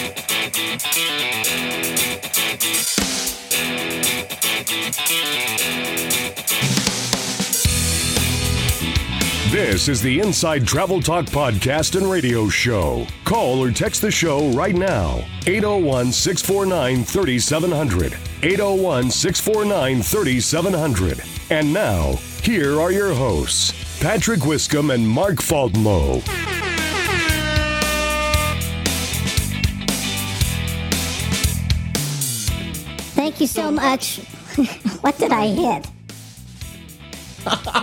This 9.52 9.88
is 9.88 10.02
the 10.02 10.20
Inside 10.20 10.68
Travel 10.68 11.02
Talk 11.02 11.28
podcast 11.28 11.96
and 11.96 12.12
radio 12.12 12.50
show. 12.50 13.08
Call 13.24 13.64
or 13.64 13.72
text 13.72 14.02
the 14.02 14.12
show 14.12 14.50
right 14.50 14.76
now. 14.76 15.24
801 15.46 16.12
649 16.12 17.06
3700. 17.06 18.18
801 18.44 19.10
649 19.10 20.02
3700. 20.02 21.24
And 21.50 21.74
now, 21.74 22.16
here 22.44 22.82
are 22.82 22.92
your 22.92 23.14
hosts, 23.14 23.72
Patrick 24.02 24.42
Wiscombe 24.42 24.94
and 24.94 25.08
Mark 25.08 25.38
Faldmo. 25.38 26.22
Thank 33.16 33.40
you 33.40 33.48
so 33.48 33.72
much. 33.72 34.18
what 35.00 35.18
did 35.18 35.32
I 35.32 35.48
hit? 35.48 35.88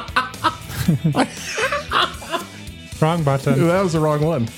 Wrong 3.01 3.23
button. 3.23 3.67
That 3.67 3.83
was 3.83 3.93
the 3.95 4.01
wrong 4.01 4.21
one. 4.23 4.49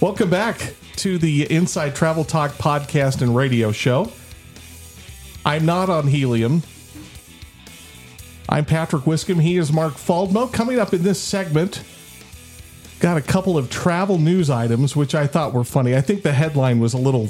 Welcome 0.00 0.30
back 0.30 0.74
to 0.96 1.18
the 1.18 1.50
Inside 1.52 1.94
Travel 1.94 2.24
Talk 2.24 2.52
podcast 2.52 3.20
and 3.22 3.34
radio 3.36 3.72
show. 3.72 4.10
I'm 5.44 5.66
not 5.66 5.88
on 5.90 6.06
helium. 6.06 6.62
I'm 8.48 8.64
Patrick 8.64 9.04
Wiscombe. 9.04 9.40
He 9.40 9.56
is 9.58 9.70
Mark 9.72 9.94
Faldmo. 9.94 10.50
Coming 10.52 10.78
up 10.78 10.94
in 10.94 11.02
this 11.02 11.20
segment, 11.20 11.82
got 13.00 13.16
a 13.18 13.22
couple 13.22 13.58
of 13.58 13.68
travel 13.70 14.18
news 14.18 14.48
items 14.50 14.96
which 14.96 15.14
I 15.14 15.26
thought 15.26 15.52
were 15.52 15.64
funny. 15.64 15.94
I 15.94 16.00
think 16.00 16.22
the 16.22 16.32
headline 16.32 16.80
was 16.80 16.94
a 16.94 16.98
little, 16.98 17.28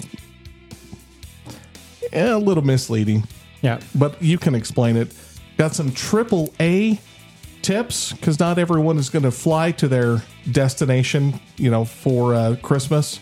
eh, 2.13 2.33
a 2.33 2.39
little 2.39 2.63
misleading, 2.65 3.25
Yeah. 3.63 3.81
but 3.95 4.23
you 4.23 4.39
can 4.39 4.55
explain 4.55 4.97
it. 4.97 5.13
Got 5.57 5.75
some 5.75 5.91
triple 5.93 6.53
A 6.61 7.01
tips 7.67 8.13
because 8.13 8.39
not 8.39 8.59
everyone 8.59 8.97
is 8.97 9.11
going 9.11 9.25
to 9.25 9.31
fly 9.33 9.73
to 9.73 9.89
their 9.89 10.23
destination, 10.53 11.39
you 11.57 11.69
know, 11.69 11.85
for 11.85 12.33
uh, 12.33 12.57
Christmas. 12.63 13.19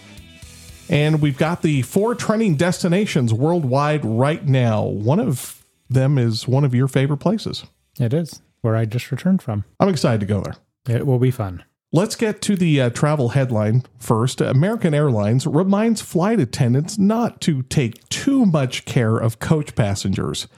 And 0.90 1.22
we've 1.22 1.38
got 1.38 1.62
the 1.62 1.80
four 1.80 2.14
trending 2.14 2.56
destinations 2.56 3.32
worldwide 3.32 4.04
right 4.04 4.44
now. 4.46 4.84
One 4.84 5.18
of 5.18 5.64
them 5.88 6.18
is 6.18 6.46
one 6.46 6.62
of 6.62 6.74
your 6.74 6.88
favorite 6.88 7.18
places. 7.18 7.64
It 7.98 8.12
is 8.12 8.42
where 8.60 8.76
I 8.76 8.84
just 8.84 9.10
returned 9.10 9.40
from. 9.40 9.64
I'm 9.80 9.88
excited 9.88 10.20
to 10.20 10.26
go 10.26 10.42
there. 10.42 10.56
It 10.94 11.06
will 11.06 11.18
be 11.18 11.30
fun. 11.30 11.64
Let's 11.90 12.14
get 12.14 12.42
to 12.42 12.56
the 12.56 12.82
uh, 12.82 12.90
travel 12.90 13.30
headline 13.30 13.84
first. 13.98 14.42
American 14.42 14.92
Airlines 14.92 15.46
reminds 15.46 16.02
flight 16.02 16.38
attendants 16.38 16.98
not 16.98 17.40
to 17.42 17.62
take 17.62 18.06
too 18.10 18.44
much 18.44 18.84
care 18.84 19.16
of 19.16 19.38
coach 19.38 19.74
passengers. 19.74 20.48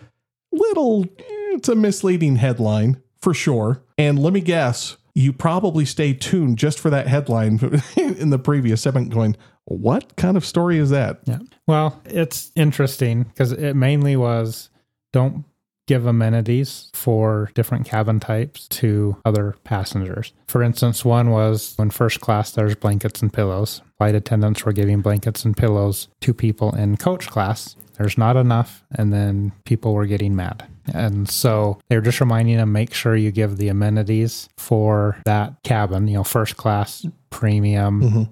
Little, 0.50 1.06
it's 1.52 1.68
a 1.68 1.76
misleading 1.76 2.36
headline 2.36 3.00
for 3.26 3.34
sure. 3.34 3.82
And 3.98 4.20
let 4.20 4.32
me 4.32 4.40
guess, 4.40 4.98
you 5.12 5.32
probably 5.32 5.84
stay 5.84 6.12
tuned 6.12 6.58
just 6.58 6.78
for 6.78 6.90
that 6.90 7.08
headline 7.08 7.58
in 7.96 8.30
the 8.30 8.38
previous 8.38 8.82
segment 8.82 9.12
going, 9.12 9.36
what 9.64 10.14
kind 10.14 10.36
of 10.36 10.44
story 10.44 10.78
is 10.78 10.90
that? 10.90 11.22
Yeah. 11.24 11.40
Well, 11.66 12.00
it's 12.04 12.52
interesting 12.54 13.24
because 13.24 13.50
it 13.50 13.74
mainly 13.74 14.14
was 14.14 14.70
don't 15.12 15.44
give 15.88 16.06
amenities 16.06 16.88
for 16.94 17.50
different 17.54 17.84
cabin 17.84 18.20
types 18.20 18.68
to 18.68 19.16
other 19.24 19.56
passengers. 19.64 20.32
For 20.46 20.62
instance, 20.62 21.04
one 21.04 21.30
was 21.30 21.74
when 21.78 21.90
first 21.90 22.20
class 22.20 22.52
there's 22.52 22.76
blankets 22.76 23.22
and 23.22 23.32
pillows. 23.32 23.82
Flight 23.98 24.14
attendants 24.14 24.64
were 24.64 24.72
giving 24.72 25.00
blankets 25.00 25.44
and 25.44 25.56
pillows 25.56 26.06
to 26.20 26.32
people 26.32 26.76
in 26.76 26.96
coach 26.96 27.26
class. 27.26 27.74
There's 27.98 28.16
not 28.16 28.36
enough, 28.36 28.84
and 28.92 29.12
then 29.12 29.50
people 29.64 29.94
were 29.94 30.06
getting 30.06 30.36
mad. 30.36 30.68
And 30.92 31.28
so 31.28 31.80
they 31.88 31.96
were 31.96 32.02
just 32.02 32.20
reminding 32.20 32.56
them 32.56 32.72
make 32.72 32.94
sure 32.94 33.16
you 33.16 33.30
give 33.30 33.56
the 33.56 33.68
amenities 33.68 34.48
for 34.56 35.20
that 35.24 35.62
cabin, 35.62 36.08
you 36.08 36.14
know, 36.14 36.24
first 36.24 36.56
class, 36.56 37.06
premium, 37.30 38.02
mm-hmm. 38.02 38.22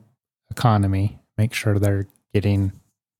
economy. 0.50 1.18
Make 1.36 1.52
sure 1.52 1.78
they're 1.78 2.06
getting 2.32 2.72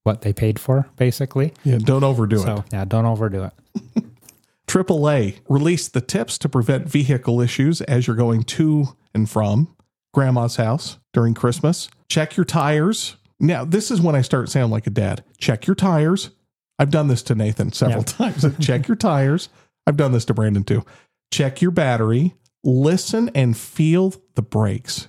what 0.03 0.21
they 0.21 0.33
paid 0.33 0.59
for, 0.59 0.87
basically. 0.97 1.53
Yeah, 1.63 1.79
don't 1.79 2.03
overdo 2.03 2.41
it. 2.41 2.63
Yeah, 2.71 2.85
don't 2.85 3.05
overdo 3.05 3.45
it. 3.45 4.05
AAA 4.67 5.39
released 5.47 5.93
the 5.93 6.01
tips 6.01 6.37
to 6.39 6.49
prevent 6.49 6.87
vehicle 6.87 7.41
issues 7.41 7.81
as 7.81 8.07
you're 8.07 8.15
going 8.15 8.43
to 8.43 8.95
and 9.13 9.29
from 9.29 9.75
grandma's 10.13 10.55
house 10.55 10.97
during 11.13 11.33
Christmas. 11.33 11.89
Check 12.09 12.37
your 12.37 12.45
tires. 12.45 13.15
Now, 13.39 13.65
this 13.65 13.91
is 13.91 13.99
when 13.99 14.15
I 14.15 14.21
start 14.21 14.49
sounding 14.49 14.71
like 14.71 14.87
a 14.87 14.91
dad. 14.91 15.23
Check 15.37 15.67
your 15.67 15.75
tires. 15.75 16.31
I've 16.79 16.91
done 16.91 17.07
this 17.07 17.23
to 17.23 17.35
Nathan 17.35 17.71
several 17.71 17.99
Yeah. 17.99 18.29
times. 18.31 18.45
Check 18.59 18.87
your 18.87 18.97
tires. 18.97 19.49
I've 19.87 19.97
done 19.97 20.11
this 20.11 20.25
to 20.25 20.33
Brandon 20.33 20.63
too. 20.63 20.83
Check 21.31 21.61
your 21.61 21.71
battery. 21.71 22.35
Listen 22.63 23.29
and 23.35 23.55
feel 23.55 24.13
the 24.35 24.41
brakes. 24.41 25.07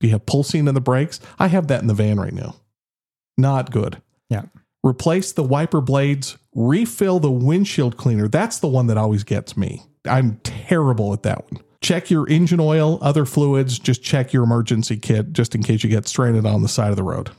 Do 0.00 0.06
you 0.06 0.12
have 0.12 0.26
pulsing 0.26 0.68
in 0.68 0.74
the 0.74 0.80
brakes? 0.80 1.18
I 1.38 1.48
have 1.48 1.66
that 1.68 1.80
in 1.80 1.88
the 1.88 1.94
van 1.94 2.20
right 2.20 2.32
now. 2.32 2.54
Not 3.36 3.70
good 3.70 4.00
Yeah. 4.30 4.42
replace 4.84 5.32
the 5.32 5.42
wiper 5.42 5.80
blades, 5.80 6.36
refill 6.54 7.18
the 7.20 7.30
windshield 7.30 7.96
cleaner. 7.96 8.28
That's 8.28 8.58
the 8.58 8.68
one 8.68 8.86
that 8.88 8.96
always 8.98 9.24
gets 9.24 9.56
me. 9.56 9.82
I'm 10.06 10.36
terrible 10.44 11.12
at 11.12 11.22
that 11.24 11.50
one. 11.50 11.62
Check 11.80 12.10
your 12.10 12.28
engine 12.28 12.60
oil, 12.60 12.98
other 13.00 13.24
fluids, 13.24 13.78
just 13.78 14.02
check 14.02 14.32
your 14.32 14.42
emergency 14.44 14.96
kit 14.96 15.32
just 15.32 15.54
in 15.54 15.62
case 15.62 15.82
you 15.84 15.90
get 15.90 16.06
stranded 16.08 16.44
on 16.46 16.62
the 16.62 16.68
side 16.68 16.90
of 16.90 16.96
the 16.96 17.02
road. 17.04 17.30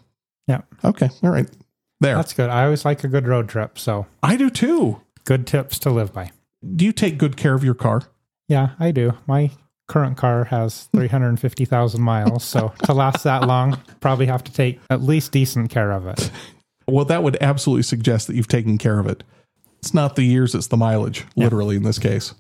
Yeah. 0.48 0.62
Okay. 0.84 1.10
All 1.24 1.30
right. 1.30 1.50
There. 2.00 2.16
That's 2.16 2.34
good. 2.34 2.50
I 2.50 2.64
always 2.64 2.86
like 2.86 3.04
a 3.04 3.08
good 3.08 3.28
road 3.28 3.50
trip. 3.50 3.78
So, 3.78 4.08
I 4.24 4.36
do 4.36 4.50
too. 4.50 5.02
good 5.26 5.46
tips 5.46 5.80
to 5.80 5.90
live 5.90 6.14
by. 6.14 6.32
Do 6.76 6.86
you 6.86 6.92
take 6.92 7.18
good 7.18 7.38
care 7.38 7.54
of 7.54 7.64
your 7.64 7.74
car? 7.74 8.04
Yeah, 8.48 8.72
I 8.80 8.92
do. 8.92 9.14
My 9.28 9.52
current 9.88 10.18
car 10.18 10.46
has 10.46 10.88
hmm. 10.94 11.00
350,000 11.00 12.02
miles. 12.02 12.44
So, 12.46 12.74
to 12.84 12.94
last 12.94 13.24
that 13.24 13.48
long, 13.48 13.82
probably 14.00 14.28
have 14.28 14.44
to 14.46 14.54
take 14.54 14.80
at 14.90 15.02
least 15.02 15.32
decent 15.32 15.70
care 15.70 15.92
of 15.92 16.08
it. 16.08 16.32
Well, 16.90 17.06
that 17.06 17.22
would 17.22 17.38
absolutely 17.40 17.84
suggest 17.84 18.26
that 18.26 18.36
you've 18.36 18.48
taken 18.48 18.80
care 18.80 18.98
of 18.98 19.06
it. 19.06 19.24
It's 19.78 19.94
not 19.94 20.16
the 20.16 20.24
years, 20.24 20.56
it's 20.56 20.68
the 20.68 20.78
mileage, 20.78 21.24
literally 21.36 21.76
in 21.76 21.84
this 21.84 22.00
case. 22.00 22.34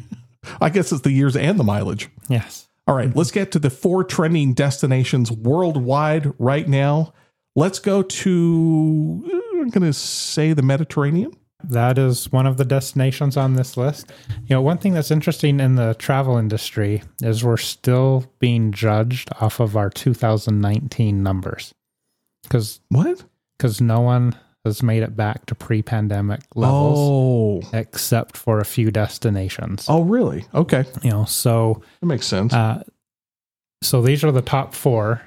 I 0.60 0.70
guess 0.70 0.92
it's 0.92 1.02
the 1.02 1.12
years 1.12 1.36
and 1.36 1.58
the 1.58 1.64
mileage. 1.64 2.08
Yes. 2.28 2.68
All 2.86 2.96
right, 2.96 3.14
let's 3.14 3.30
get 3.30 3.52
to 3.52 3.58
the 3.58 3.70
four 3.70 4.02
trending 4.02 4.54
destinations 4.54 5.30
worldwide 5.30 6.32
right 6.38 6.66
now. 6.66 7.12
Let's 7.54 7.78
go 7.78 8.02
to, 8.02 9.22
uh, 9.26 9.60
I'm 9.60 9.68
going 9.68 9.82
to 9.82 9.92
say 9.92 10.52
the 10.52 10.62
Mediterranean. 10.62 11.32
That 11.64 11.96
is 11.96 12.32
one 12.32 12.46
of 12.46 12.56
the 12.56 12.64
destinations 12.64 13.36
on 13.36 13.54
this 13.54 13.76
list. 13.76 14.10
You 14.46 14.56
know, 14.56 14.62
one 14.62 14.78
thing 14.78 14.94
that's 14.94 15.12
interesting 15.12 15.60
in 15.60 15.76
the 15.76 15.94
travel 15.94 16.36
industry 16.36 17.02
is 17.22 17.44
we're 17.44 17.56
still 17.56 18.24
being 18.40 18.72
judged 18.72 19.28
off 19.40 19.60
of 19.60 19.76
our 19.76 19.88
2019 19.90 21.22
numbers 21.22 21.72
because 22.42 22.80
What? 22.88 23.24
because 23.56 23.80
no 23.80 24.00
one 24.00 24.36
has 24.64 24.82
made 24.82 25.04
it 25.04 25.14
back 25.16 25.46
to 25.46 25.54
pre-pandemic 25.54 26.40
levels 26.56 26.98
Oh, 27.00 27.62
except 27.72 28.36
for 28.36 28.58
a 28.58 28.64
few 28.64 28.90
destinations. 28.90 29.86
oh, 29.88 30.02
really? 30.02 30.44
Okay, 30.54 30.84
You 31.02 31.10
know, 31.10 31.24
so 31.26 31.80
that 32.00 32.06
makes 32.06 32.26
sense. 32.26 32.52
uh, 32.52 32.82
so 33.84 34.02
these 34.02 34.24
are 34.24 34.32
the 34.32 34.42
top 34.42 34.74
four 34.74 35.22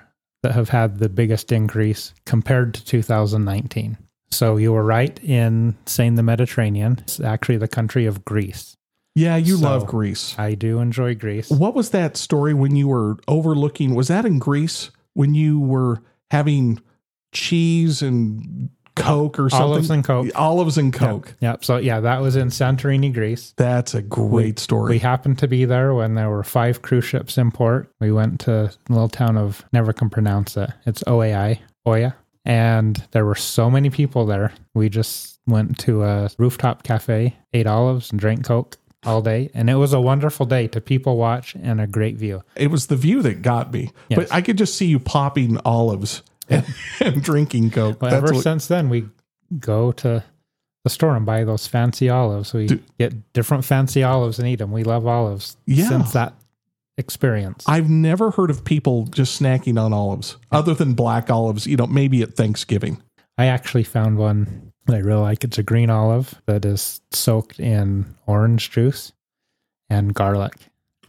that 0.46 0.54
have 0.54 0.70
had 0.70 1.00
the 1.00 1.10
biggest 1.10 1.52
increase 1.52 2.14
compared 2.28 2.76
to 2.76 2.86
2019. 2.86 3.98
So 4.30 4.58
you 4.58 4.74
were 4.74 4.84
right 4.84 5.20
in 5.24 5.76
saying 5.88 6.16
the 6.16 6.24
Mediterranean. 6.24 7.00
It's 7.00 7.20
actually 7.20 7.58
the 7.58 7.68
country 7.68 8.06
of 8.06 8.24
Greece. 8.24 8.78
yeah, 9.16 9.38
you 9.38 9.58
so- 9.58 9.64
love 9.64 9.88
Greece. 9.88 10.36
I 10.38 10.54
do 10.54 10.80
enjoy 10.80 11.16
Greece. 11.16 11.50
What 11.50 11.74
was 11.74 11.90
that 11.92 12.16
story 12.16 12.54
when 12.54 12.76
you 12.76 12.88
were 12.90 13.18
overlooking? 13.28 13.96
Was 13.96 14.08
that 14.10 14.24
in 14.24 14.38
Greece 14.38 14.92
when 15.16 15.34
you 15.34 15.60
were 15.60 16.04
having 16.30 16.80
cheese 17.32 18.04
and 18.04 18.70
Coke 18.96 19.40
or 19.40 19.50
something? 19.50 19.66
Olives 19.66 19.90
and 19.90 20.04
Coke. 20.04 20.28
Olives 20.36 20.78
and 20.78 20.94
Coke. 20.94 21.36
Yep. 21.42 21.66
So 21.66 21.78
yeah, 21.78 22.00
that 22.00 22.22
was 22.22 22.36
in 22.36 22.48
Santorini, 22.50 23.14
Greece. 23.14 23.54
That's 23.58 23.94
a 23.94 24.02
great 24.02 24.60
story. 24.60 24.92
We 24.92 25.00
happened 25.00 25.40
to 25.40 25.48
be 25.48 25.66
there 25.66 25.94
when 25.94 26.16
there 26.16 26.30
were 26.30 26.44
five 26.44 26.82
cruise 26.82 27.06
ships 27.06 27.38
in 27.38 27.52
port. 27.52 27.92
We 28.00 28.12
went 28.12 28.40
to 28.42 28.52
the 28.86 28.94
little 28.94 29.10
town 29.10 29.38
of 29.38 29.64
never 29.74 29.94
can 29.94 30.10
pronounce 30.10 30.58
it. 30.58 30.70
It's 30.86 31.04
OAI, 31.04 31.60
Oya. 31.88 32.16
And 32.46 33.04
there 33.12 33.26
were 33.26 33.36
so 33.36 33.70
many 33.70 33.90
people 33.90 34.26
there. 34.26 34.54
We 34.74 34.90
just 34.90 35.40
went 35.48 35.78
to 35.80 36.04
a 36.04 36.30
rooftop 36.38 36.84
cafe, 36.84 37.36
ate 37.54 37.68
olives 37.68 38.12
and 38.12 38.20
drank 38.20 38.46
Coke 38.46 38.78
all 39.04 39.22
day. 39.22 39.50
And 39.54 39.70
it 39.70 39.76
was 39.76 39.94
a 39.94 40.02
wonderful 40.02 40.46
day 40.46 40.68
to 40.70 40.82
people 40.82 41.18
watch 41.18 41.56
and 41.56 41.80
a 41.80 41.88
great 41.88 42.18
view. 42.18 42.44
it 42.56 42.72
was 42.72 42.88
the 42.88 42.96
view 42.96 43.22
that 43.24 43.42
got 43.42 43.72
me. 43.72 43.92
Yes. 44.10 44.18
But 44.18 44.34
I 44.34 44.42
could 44.42 44.58
just 44.58 44.76
see 44.76 44.86
you 44.86 45.00
popping 45.00 45.58
olives 45.66 46.24
and, 46.50 46.66
and 47.02 47.22
drinking 47.24 47.72
Coke. 47.72 48.02
Well, 48.02 48.14
ever 48.14 48.34
what- 48.34 48.44
since 48.44 48.68
then, 48.68 48.90
we 48.90 49.06
go 49.60 49.92
to 49.94 50.24
the 50.84 50.90
store 50.90 51.16
and 51.16 51.26
buy 51.26 51.44
those 51.44 51.66
fancy 51.68 52.10
olives. 52.10 52.54
We 52.54 52.68
Do- 52.68 52.80
get 53.00 53.34
different 53.34 53.66
fancy 53.66 54.04
olives 54.04 54.38
and 54.40 54.48
eat 54.48 54.58
them. 54.60 54.72
We 54.72 54.84
love 54.84 55.08
olives 55.08 55.58
Yeah. 55.66 55.88
since 55.88 56.14
that 56.14 56.34
experience. 56.98 57.64
I've 57.68 57.90
never 57.90 58.32
heard 58.32 58.50
of 58.50 58.64
people 58.64 59.06
just 59.08 59.42
snacking 59.42 59.80
on 59.82 59.94
olives 59.94 60.38
other 60.52 60.74
than 60.74 60.94
black 60.94 61.30
olives, 61.30 61.68
you 61.68 61.76
know, 61.78 61.88
maybe 61.88 62.22
at 62.22 62.36
Thanksgiving. 62.36 63.02
I 63.38 63.48
actually 63.48 63.84
found 63.84 64.18
one 64.18 64.72
that 64.86 64.96
I 64.96 65.00
really 65.00 65.22
like. 65.22 65.44
It's 65.44 65.58
a 65.58 65.64
green 65.64 65.90
olive 65.90 66.40
that 66.46 66.64
is 66.64 67.02
soaked 67.12 67.60
in 67.60 68.16
orange 68.28 68.72
juice 68.72 69.12
and 69.90 70.14
garlic, 70.14 70.54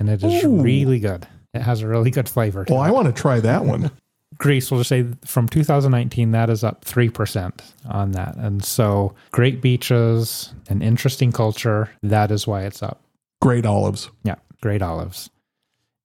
and 0.01 0.09
it 0.09 0.25
is 0.25 0.45
Ooh. 0.45 0.61
really 0.61 0.99
good. 0.99 1.27
It 1.55 1.63
has 1.63 1.83
a 1.83 1.87
really 1.89 2.11
good 2.11 2.29
flavor. 2.29 2.67
Well, 2.69 2.81
I 2.81 2.91
want 2.91 3.07
to 3.07 3.13
try 3.13 3.41
that 3.41 3.65
one. 3.65 3.91
Greece, 4.39 4.71
we'll 4.71 4.81
just 4.81 4.89
say 4.89 5.07
from 5.25 5.49
2019, 5.49 6.33
that 6.33 6.51
is 6.51 6.65
up 6.65 6.85
3% 6.85 7.53
on 7.89 8.13
that. 8.13 8.37
And 8.37 8.65
so 8.65 9.15
great 9.33 9.61
beaches, 9.61 10.53
an 10.69 10.83
interesting 10.83 11.33
culture. 11.33 11.91
That 12.03 12.31
is 12.31 12.47
why 12.47 12.65
it's 12.65 12.83
up. 12.83 13.01
Great 13.41 13.67
olives. 13.67 14.11
Yeah, 14.25 14.37
great 14.61 14.83
olives. 14.83 15.31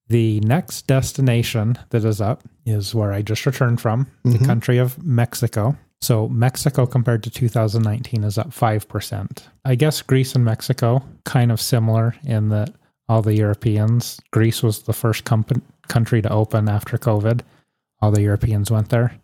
The 0.07 0.41
next 0.41 0.87
destination 0.87 1.77
that 1.89 2.03
is 2.03 2.19
up 2.19 2.43
is 2.65 2.93
where 2.93 3.13
I 3.13 3.21
just 3.21 3.45
returned 3.45 3.79
from, 3.79 4.07
the 4.23 4.31
mm-hmm. 4.31 4.45
country 4.45 4.77
of 4.77 5.01
Mexico. 5.03 5.77
So, 6.01 6.27
Mexico 6.27 6.85
compared 6.85 7.23
to 7.23 7.29
2019 7.29 8.23
is 8.23 8.37
up 8.37 8.49
5%. 8.49 9.43
I 9.63 9.75
guess 9.75 10.01
Greece 10.01 10.35
and 10.35 10.43
Mexico 10.43 11.03
kind 11.25 11.51
of 11.51 11.61
similar 11.61 12.15
in 12.23 12.49
that 12.49 12.73
all 13.07 13.21
the 13.21 13.35
Europeans, 13.35 14.19
Greece 14.31 14.63
was 14.63 14.83
the 14.83 14.93
first 14.93 15.25
comp- 15.25 15.63
country 15.87 16.21
to 16.21 16.31
open 16.31 16.69
after 16.69 16.97
COVID. 16.97 17.41
All 18.01 18.11
the 18.11 18.21
Europeans 18.21 18.71
went 18.71 18.89
there. 18.89 19.15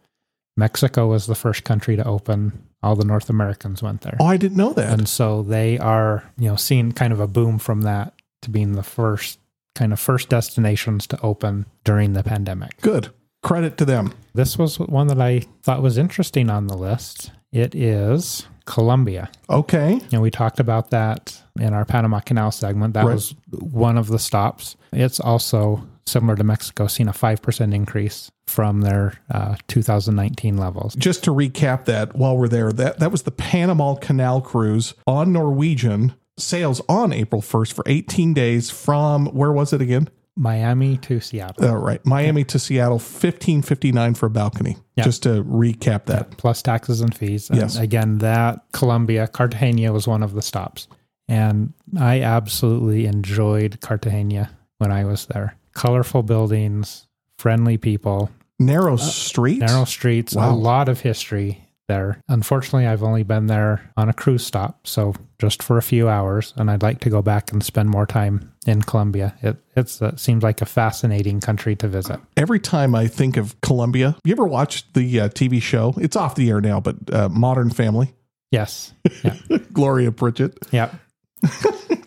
Mexico 0.55 1.07
was 1.07 1.27
the 1.27 1.35
first 1.35 1.63
country 1.63 1.95
to 1.95 2.05
open. 2.07 2.63
All 2.83 2.95
the 2.95 3.05
North 3.05 3.29
Americans 3.29 3.81
went 3.83 4.01
there. 4.01 4.17
Oh, 4.19 4.25
I 4.25 4.37
didn't 4.37 4.57
know 4.57 4.73
that. 4.73 4.91
And 4.93 5.07
so 5.07 5.43
they 5.43 5.77
are, 5.79 6.23
you 6.37 6.49
know, 6.49 6.55
seeing 6.55 6.91
kind 6.91 7.13
of 7.13 7.19
a 7.19 7.27
boom 7.27 7.59
from 7.59 7.81
that 7.81 8.13
to 8.43 8.49
being 8.49 8.73
the 8.73 8.83
first 8.83 9.39
kind 9.75 9.93
of 9.93 9.99
first 9.99 10.29
destinations 10.29 11.05
to 11.07 11.21
open 11.21 11.65
during 11.83 12.13
the 12.13 12.23
pandemic. 12.23 12.79
Good. 12.81 13.09
Credit 13.43 13.77
to 13.77 13.85
them. 13.85 14.13
This 14.33 14.57
was 14.57 14.79
one 14.79 15.07
that 15.07 15.21
I 15.21 15.41
thought 15.61 15.81
was 15.83 15.97
interesting 15.97 16.49
on 16.49 16.67
the 16.67 16.77
list. 16.77 17.31
It 17.51 17.75
is 17.75 18.47
Colombia. 18.65 19.29
Okay. 19.49 20.01
And 20.11 20.21
we 20.21 20.31
talked 20.31 20.59
about 20.59 20.89
that 20.89 21.41
in 21.59 21.73
our 21.73 21.85
Panama 21.85 22.19
Canal 22.19 22.51
segment. 22.51 22.95
That 22.95 23.05
Right. 23.05 23.13
was 23.13 23.35
one 23.51 23.97
of 23.97 24.07
the 24.07 24.19
stops. 24.19 24.75
It's 24.91 25.19
also 25.19 25.87
similar 26.07 26.35
to 26.35 26.43
Mexico, 26.43 26.87
seen 26.87 27.07
a 27.07 27.13
5% 27.13 27.73
increase 27.73 28.31
from 28.47 28.81
their 28.81 29.13
uh, 29.29 29.55
2019 29.67 30.57
levels. 30.57 30.95
Just 30.95 31.23
to 31.25 31.31
recap 31.31 31.85
that 31.85 32.15
while 32.15 32.37
we're 32.37 32.47
there, 32.47 32.71
that, 32.73 32.99
that 32.99 33.11
was 33.11 33.23
the 33.23 33.31
Panama 33.31 33.95
Canal 33.95 34.41
cruise 34.41 34.93
on 35.05 35.31
Norwegian. 35.33 36.13
Sails 36.39 36.81
on 36.87 37.11
April 37.13 37.41
1st 37.41 37.73
for 37.73 37.83
18 37.87 38.33
days 38.33 38.69
from, 38.69 39.25
where 39.27 39.51
was 39.51 39.73
it 39.73 39.81
again? 39.81 40.07
Miami 40.35 40.97
to 40.97 41.19
Seattle. 41.19 41.65
Uh, 41.65 41.75
right. 41.75 42.05
Miami 42.05 42.43
to 42.43 42.59
Seattle, 42.59 42.99
1559 42.99 44.13
for 44.13 44.27
a 44.27 44.29
balcony. 44.29 44.77
Yeah. 44.95 45.03
Just 45.05 45.23
to 45.23 45.43
recap 45.43 46.05
that. 46.05 46.37
plus 46.37 46.61
taxes 46.61 47.01
and 47.01 47.15
fees. 47.15 47.49
And 47.49 47.59
Yes. 47.59 47.75
again, 47.77 48.19
that 48.19 48.63
Colombia, 48.71 49.25
Cartagena 49.27 49.91
was 49.91 50.07
one 50.07 50.21
of 50.21 50.33
the 50.35 50.43
stops. 50.43 50.87
And 51.27 51.73
I 51.99 52.21
absolutely 52.21 53.07
enjoyed 53.07 53.81
Cartagena 53.81 54.51
when 54.77 54.91
I 54.91 55.05
was 55.05 55.25
there. 55.25 55.55
Colorful 55.73 56.21
buildings, 56.21 57.06
friendly 57.37 57.77
people, 57.77 58.29
Narrow 58.59 58.97
streets. 58.97 59.59
narrow 59.59 59.85
streets, 59.85 60.35
Wow. 60.35 60.51
a 60.51 60.55
lot 60.55 60.89
of 60.89 61.01
history 61.01 61.63
there. 61.87 62.21
Unfortunately, 62.27 62.85
I've 62.87 63.03
only 63.03 63.23
been 63.23 63.47
there 63.47 63.91
on 63.95 64.09
a 64.09 64.13
cruise 64.13 64.45
stop, 64.45 64.85
so 64.87 65.13
just 65.39 65.61
for 65.63 65.77
a 65.77 65.81
few 65.81 66.09
hours, 66.09 66.53
and 66.57 66.69
I'd 66.69 66.81
like 66.81 66.99
to 67.01 67.09
go 67.09 67.21
back 67.21 67.51
and 67.51 67.63
spend 67.63 67.89
more 67.89 68.05
time 68.05 68.51
in 68.65 68.81
Colombia. 68.81 69.35
It 69.41 69.57
it's, 69.75 70.01
it 70.01 70.19
seems 70.19 70.43
like 70.43 70.61
a 70.61 70.65
fascinating 70.65 71.39
country 71.39 71.75
to 71.77 71.87
visit. 71.87 72.19
Every 72.35 72.59
time 72.59 72.93
I 72.95 73.07
think 73.07 73.37
of 73.37 73.59
Colombia, 73.61 74.17
you 74.25 74.33
ever 74.33 74.45
watched 74.47 74.95
the 74.95 75.19
uh, 75.21 75.29
TV 75.29 75.61
show? 75.61 75.93
It's 75.97 76.15
off 76.15 76.35
the 76.35 76.49
air 76.49 76.59
now, 76.59 76.79
but 76.81 76.95
uh, 77.13 77.29
Modern 77.29 77.69
Family. 77.69 78.13
Yes. 78.51 78.93
Yeah. 79.23 79.35
Gloria 79.73 80.11
Pritchett. 80.11 80.57
yeah. 80.71 80.91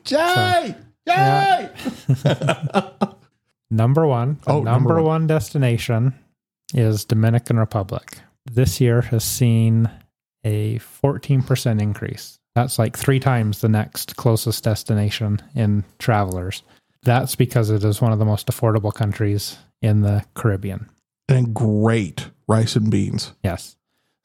Jay! 0.04 0.74
Yeah. 1.06 1.68
Number 3.70 4.06
one, 4.06 4.38
Oh, 4.46 4.62
number, 4.62 4.70
number 4.70 4.94
one. 4.96 5.04
one 5.04 5.26
destination 5.26 6.14
is 6.74 7.04
Dominican 7.04 7.58
Republic. 7.58 8.18
This 8.50 8.80
year 8.80 9.02
has 9.02 9.22
seen 9.24 9.90
a 10.44 10.78
14% 10.78 11.80
increase. 11.80 12.38
That's 12.54 12.78
like 12.78 12.96
three 12.96 13.20
times 13.20 13.60
the 13.60 13.68
next 13.68 14.16
closest 14.16 14.64
destination 14.64 15.40
in 15.54 15.84
travelers. 15.98 16.62
That's 17.02 17.36
because 17.36 17.70
it 17.70 17.84
is 17.84 18.00
one 18.00 18.12
of 18.12 18.18
the 18.18 18.24
most 18.24 18.48
affordable 18.48 18.92
countries 18.92 19.56
in 19.82 20.00
the 20.00 20.24
Caribbean. 20.34 20.88
And 21.28 21.54
great 21.54 22.28
rice 22.48 22.74
and 22.76 22.90
beans. 22.90 23.32
Yes. 23.44 23.76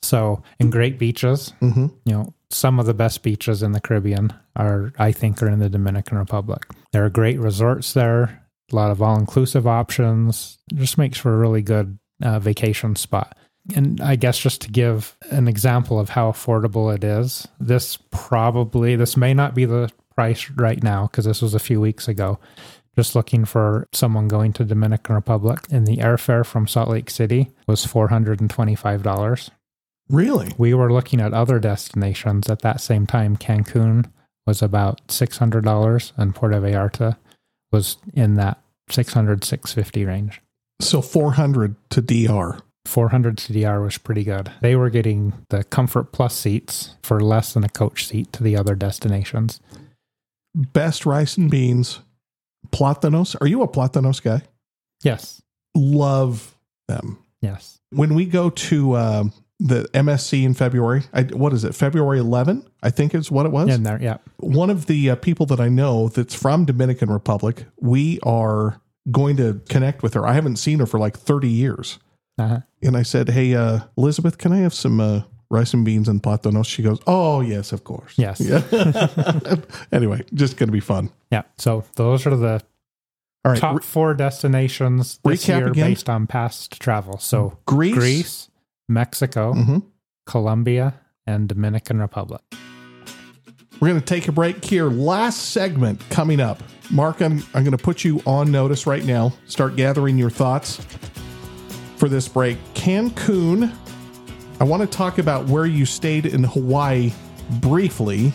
So, 0.02 0.42
and 0.60 0.72
great 0.72 0.98
beaches. 1.00 1.54
hmm 1.60 1.88
You 2.06 2.14
know, 2.14 2.34
some 2.50 2.80
of 2.80 2.86
the 2.86 2.94
best 2.94 3.22
beaches 3.24 3.62
in 3.64 3.72
the 3.74 3.80
Caribbean 3.82 4.34
are, 4.56 4.92
I 4.98 5.12
think, 5.12 5.42
are 5.44 5.48
in 5.50 5.60
the 5.60 5.70
Dominican 5.70 6.18
Republic. 6.18 6.66
There 6.92 7.06
are 7.06 7.10
great 7.10 7.40
resorts 7.40 7.94
there, 7.94 8.45
a 8.72 8.76
lot 8.76 8.92
of 8.92 9.02
all 9.02 9.18
inclusive 9.18 9.68
options. 9.68 10.58
Just 10.74 10.98
makes 10.98 11.18
for 11.18 11.34
a 11.34 11.38
really 11.38 11.62
good 11.62 11.98
uh, 12.24 12.40
vacation 12.40 12.96
spot. 12.96 13.38
And 13.76 14.00
I 14.00 14.16
guess 14.16 14.38
just 14.38 14.62
to 14.62 14.72
give 14.72 15.18
an 15.32 15.48
example 15.48 16.00
of 16.00 16.10
how 16.10 16.32
affordable 16.32 16.94
it 16.94 17.04
is, 17.04 17.48
this 17.60 17.98
probably, 18.12 18.96
this 18.96 19.18
may 19.18 19.34
not 19.34 19.56
be 19.56 19.66
the 19.66 19.92
price 20.16 20.50
right 20.52 20.82
now 20.84 21.08
because 21.08 21.26
this 21.26 21.42
was 21.42 21.54
a 21.56 21.60
few 21.60 21.82
weeks 21.82 22.08
ago. 22.08 22.40
Just 22.96 23.16
looking 23.16 23.44
for 23.44 23.88
someone 23.92 24.28
going 24.30 24.54
to 24.54 24.64
Dominican 24.64 25.16
Republic, 25.16 25.60
and 25.70 25.86
the 25.86 25.98
airfare 25.98 26.46
from 26.46 26.66
Salt 26.68 26.90
Lake 26.90 27.10
City 27.10 27.52
was 27.68 27.86
four 27.86 28.08
hundred 28.08 28.40
and 28.40 28.50
twenty-five 28.50 29.04
dollars 29.04 29.52
Really? 30.10 30.54
we 30.58 30.74
were 30.74 30.94
looking 30.94 31.20
at 31.20 31.34
other 31.34 31.60
destinations 31.60 32.50
at 32.50 32.62
that 32.62 32.80
same 32.80 33.06
time. 33.06 33.36
Cancun 33.36 34.12
was 34.46 34.62
about 34.62 35.06
$600 35.08 36.12
and 36.18 36.36
Puerto 36.36 36.62
Vallarta 36.62 37.18
was 37.76 37.98
in 38.14 38.36
that 38.36 38.58
600 38.90 39.44
650 39.44 40.06
range. 40.06 40.42
So 40.80 41.02
400 41.02 41.76
to 41.90 42.02
DR. 42.02 42.62
400 42.86 43.38
to 43.40 43.54
DR 43.54 43.82
was 43.82 43.98
pretty 43.98 44.24
good. 44.24 44.52
They 44.62 44.76
were 44.76 44.90
getting 44.90 45.34
the 45.50 45.64
Comfort 45.66 46.12
Plus 46.12 46.36
seats 46.36 46.96
for 47.04 47.20
less 47.20 47.54
than 47.54 47.64
a 47.64 47.70
coach 47.70 48.06
seat 48.06 48.32
to 48.34 48.44
the 48.44 48.56
other 48.56 48.76
destinations. 48.76 49.60
Best 50.54 51.06
rice 51.06 51.36
and 51.36 51.52
beans. 51.52 52.00
Platanos. 52.70 53.36
Are 53.42 53.48
you 53.48 53.62
a 53.62 53.68
Platanos 53.68 54.22
guy? 54.22 54.44
Yes. 55.04 55.42
Love 55.76 56.56
them. 56.88 57.18
Yes. 57.42 57.80
When 57.90 58.14
we 58.14 58.26
go 58.26 58.50
to 58.50 58.94
uh, 58.94 59.24
the 59.60 59.84
MSC 59.94 60.44
in 60.44 60.54
February, 60.54 61.04
I, 61.14 61.24
what 61.24 61.54
is 61.54 61.64
it? 61.64 61.74
February 61.76 62.20
11, 62.20 62.70
I 62.84 62.90
think 62.90 63.16
is 63.16 63.32
what 63.32 63.46
it 63.46 63.52
was. 63.52 63.70
In 63.74 63.84
there, 63.84 64.02
yeah. 64.02 64.18
One 64.38 64.70
of 64.70 64.88
the 64.88 65.12
uh, 65.12 65.16
people 65.16 65.46
that 65.48 65.60
I 65.62 65.70
know 65.70 66.10
that's 66.10 66.36
from 66.36 66.66
Dominican 66.66 67.10
Republic, 67.10 67.66
we 67.80 68.20
are 68.24 68.82
going 69.12 69.38
to 69.38 69.62
connect 69.70 70.04
with 70.04 70.14
her. 70.16 70.26
I 70.26 70.34
haven't 70.34 70.58
seen 70.58 70.80
her 70.80 70.86
for 70.86 71.00
like 71.00 71.18
30 71.18 71.48
years. 71.48 72.00
Uh-huh. 72.38 72.60
And 72.82 72.98
I 72.98 73.04
said, 73.04 73.30
Hey, 73.30 73.56
uh, 73.56 73.80
Elizabeth, 73.98 74.38
can 74.38 74.52
I 74.52 74.58
have 74.58 74.74
some 74.74 75.00
uh, 75.00 75.22
rice 75.50 75.74
and 75.74 75.86
beans 75.86 76.10
and 76.10 76.22
platanos? 76.22 76.66
She 76.66 76.82
goes, 76.84 77.00
Oh, 77.08 77.40
yes, 77.40 77.72
of 77.72 77.86
course. 77.86 78.14
Yes. 78.18 78.42
Yeah. 78.42 78.62
anyway, 79.94 80.24
just 80.34 80.58
going 80.58 80.68
to 80.68 80.74
be 80.74 80.82
fun. 80.82 81.12
Yeah. 81.32 81.44
So 81.58 81.86
those 81.96 82.26
are 82.28 82.36
the 82.36 82.62
All 83.46 83.52
right. 83.54 83.58
top 83.60 83.76
Re- 83.78 83.82
four 83.84 84.14
destinations 84.16 85.20
this 85.24 85.46
Recap 85.46 85.58
year 85.60 85.68
again. 85.68 85.88
based 85.92 86.10
on 86.10 86.28
past 86.28 86.82
travel. 86.82 87.18
So 87.20 87.58
Greece. 87.66 87.96
Greece, 87.96 88.50
Mexico, 88.88 89.54
Mhm. 89.54 89.84
Colombia, 90.26 90.96
and 91.28 91.48
Dominican 91.48 92.00
Republic. 92.00 92.42
We're 93.80 93.90
going 93.90 94.00
to 94.00 94.06
take 94.06 94.28
a 94.28 94.32
break 94.32 94.64
here. 94.64 94.86
Last 94.90 95.50
segment 95.52 96.02
coming 96.10 96.40
up. 96.40 96.64
Mark, 96.92 97.22
I'm, 97.22 97.44
I'm 97.54 97.64
going 97.64 97.76
to 97.76 97.84
put 97.84 98.04
you 98.04 98.22
on 98.26 98.52
notice 98.52 98.88
right 98.88 99.04
now. 99.04 99.34
Start 99.48 99.76
gathering 99.76 100.18
your 100.18 100.30
thoughts 100.30 100.78
for 101.98 102.08
this 102.08 102.28
break. 102.28 102.58
Cancun. 102.74 103.74
I 104.60 104.64
want 104.64 104.82
to 104.82 104.88
talk 104.98 105.18
about 105.18 105.48
where 105.48 105.66
you 105.66 105.86
stayed 105.86 106.26
in 106.26 106.44
Hawaii 106.44 107.12
briefly. 107.60 108.32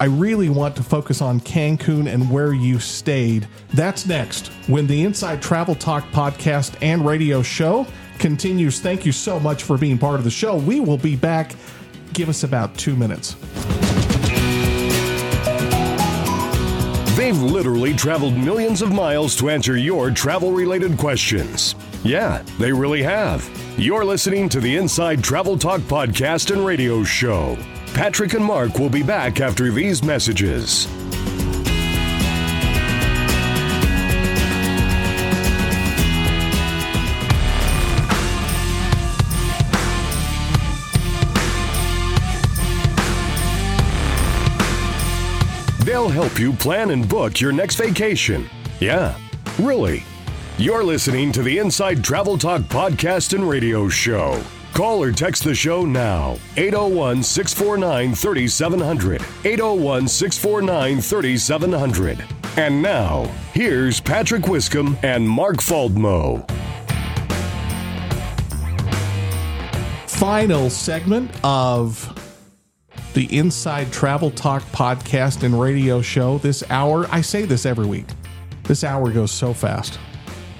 I 0.00 0.06
really 0.06 0.48
want 0.50 0.74
to 0.76 0.82
focus 0.82 1.22
on 1.22 1.40
Cancun 1.40 2.12
and 2.12 2.30
where 2.30 2.52
you 2.52 2.80
stayed. 2.80 3.46
That's 3.74 4.06
next 4.06 4.48
when 4.66 4.86
the 4.88 5.04
Inside 5.04 5.40
Travel 5.40 5.74
Talk 5.74 6.04
podcast 6.10 6.74
and 6.82 7.06
radio 7.06 7.42
show 7.42 7.86
continues. 8.18 8.80
Thank 8.80 9.06
you 9.06 9.12
so 9.12 9.38
much 9.40 9.62
for 9.62 9.78
being 9.78 9.98
part 9.98 10.16
of 10.16 10.24
the 10.24 10.30
show. 10.30 10.56
We 10.56 10.80
will 10.80 10.98
be 10.98 11.16
back. 11.16 11.54
Give 12.12 12.28
us 12.28 12.44
about 12.44 12.76
two 12.76 12.96
minutes. 12.96 13.36
They've 17.16 17.40
literally 17.40 17.94
traveled 17.94 18.36
millions 18.36 18.82
of 18.82 18.92
miles 18.92 19.34
to 19.36 19.48
answer 19.48 19.76
your 19.76 20.10
travel 20.10 20.52
related 20.52 20.98
questions. 20.98 21.74
Yeah, 22.04 22.42
they 22.58 22.72
really 22.72 23.02
have. 23.02 23.48
You're 23.78 24.04
listening 24.04 24.48
to 24.50 24.60
the 24.60 24.76
Inside 24.76 25.24
Travel 25.24 25.58
Talk 25.58 25.80
podcast 25.80 26.54
and 26.54 26.64
radio 26.64 27.02
show. 27.02 27.56
Patrick 27.94 28.34
and 28.34 28.44
Mark 28.44 28.78
will 28.78 28.90
be 28.90 29.02
back 29.02 29.40
after 29.40 29.70
these 29.70 30.02
messages. 30.02 30.86
They'll 46.06 46.22
help 46.22 46.38
you 46.38 46.52
plan 46.52 46.90
and 46.90 47.08
book 47.08 47.40
your 47.40 47.50
next 47.50 47.74
vacation. 47.74 48.48
Yeah, 48.78 49.18
really. 49.58 50.04
You're 50.56 50.84
listening 50.84 51.32
to 51.32 51.42
the 51.42 51.58
Inside 51.58 52.04
Travel 52.04 52.38
Talk 52.38 52.62
podcast 52.62 53.34
and 53.34 53.48
radio 53.48 53.88
show. 53.88 54.40
Call 54.72 55.02
or 55.02 55.10
text 55.10 55.42
the 55.42 55.52
show 55.52 55.84
now. 55.84 56.36
801 56.56 57.24
649 57.24 58.14
3700. 58.14 59.20
801 59.44 60.06
649 60.06 61.00
3700. 61.00 62.24
And 62.56 62.80
now, 62.80 63.24
here's 63.52 63.98
Patrick 63.98 64.46
Wiscombe 64.46 64.96
and 65.02 65.28
Mark 65.28 65.56
Faldmo. 65.56 66.48
final 70.06 70.70
segment 70.70 71.30
of 71.44 72.15
the 73.16 73.34
Inside 73.34 73.90
Travel 73.94 74.30
Talk 74.30 74.62
podcast 74.72 75.42
and 75.42 75.58
radio 75.58 76.02
show. 76.02 76.36
This 76.36 76.62
hour, 76.68 77.06
I 77.10 77.22
say 77.22 77.46
this 77.46 77.64
every 77.64 77.86
week, 77.86 78.04
this 78.64 78.84
hour 78.84 79.10
goes 79.10 79.32
so 79.32 79.54
fast. 79.54 79.98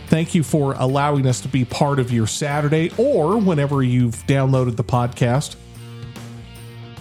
Thank 0.07 0.35
you 0.35 0.43
for 0.43 0.75
allowing 0.79 1.27
us 1.27 1.43
to 1.43 1.49
be 1.49 1.67
part 1.67 1.99
of 1.99 2.11
your 2.11 2.27
Saturday 2.27 2.91
or 2.97 3.37
whenever 3.37 3.83
you've 3.83 4.15
downloaded 4.27 4.77
the 4.77 4.85
podcast. 4.85 5.57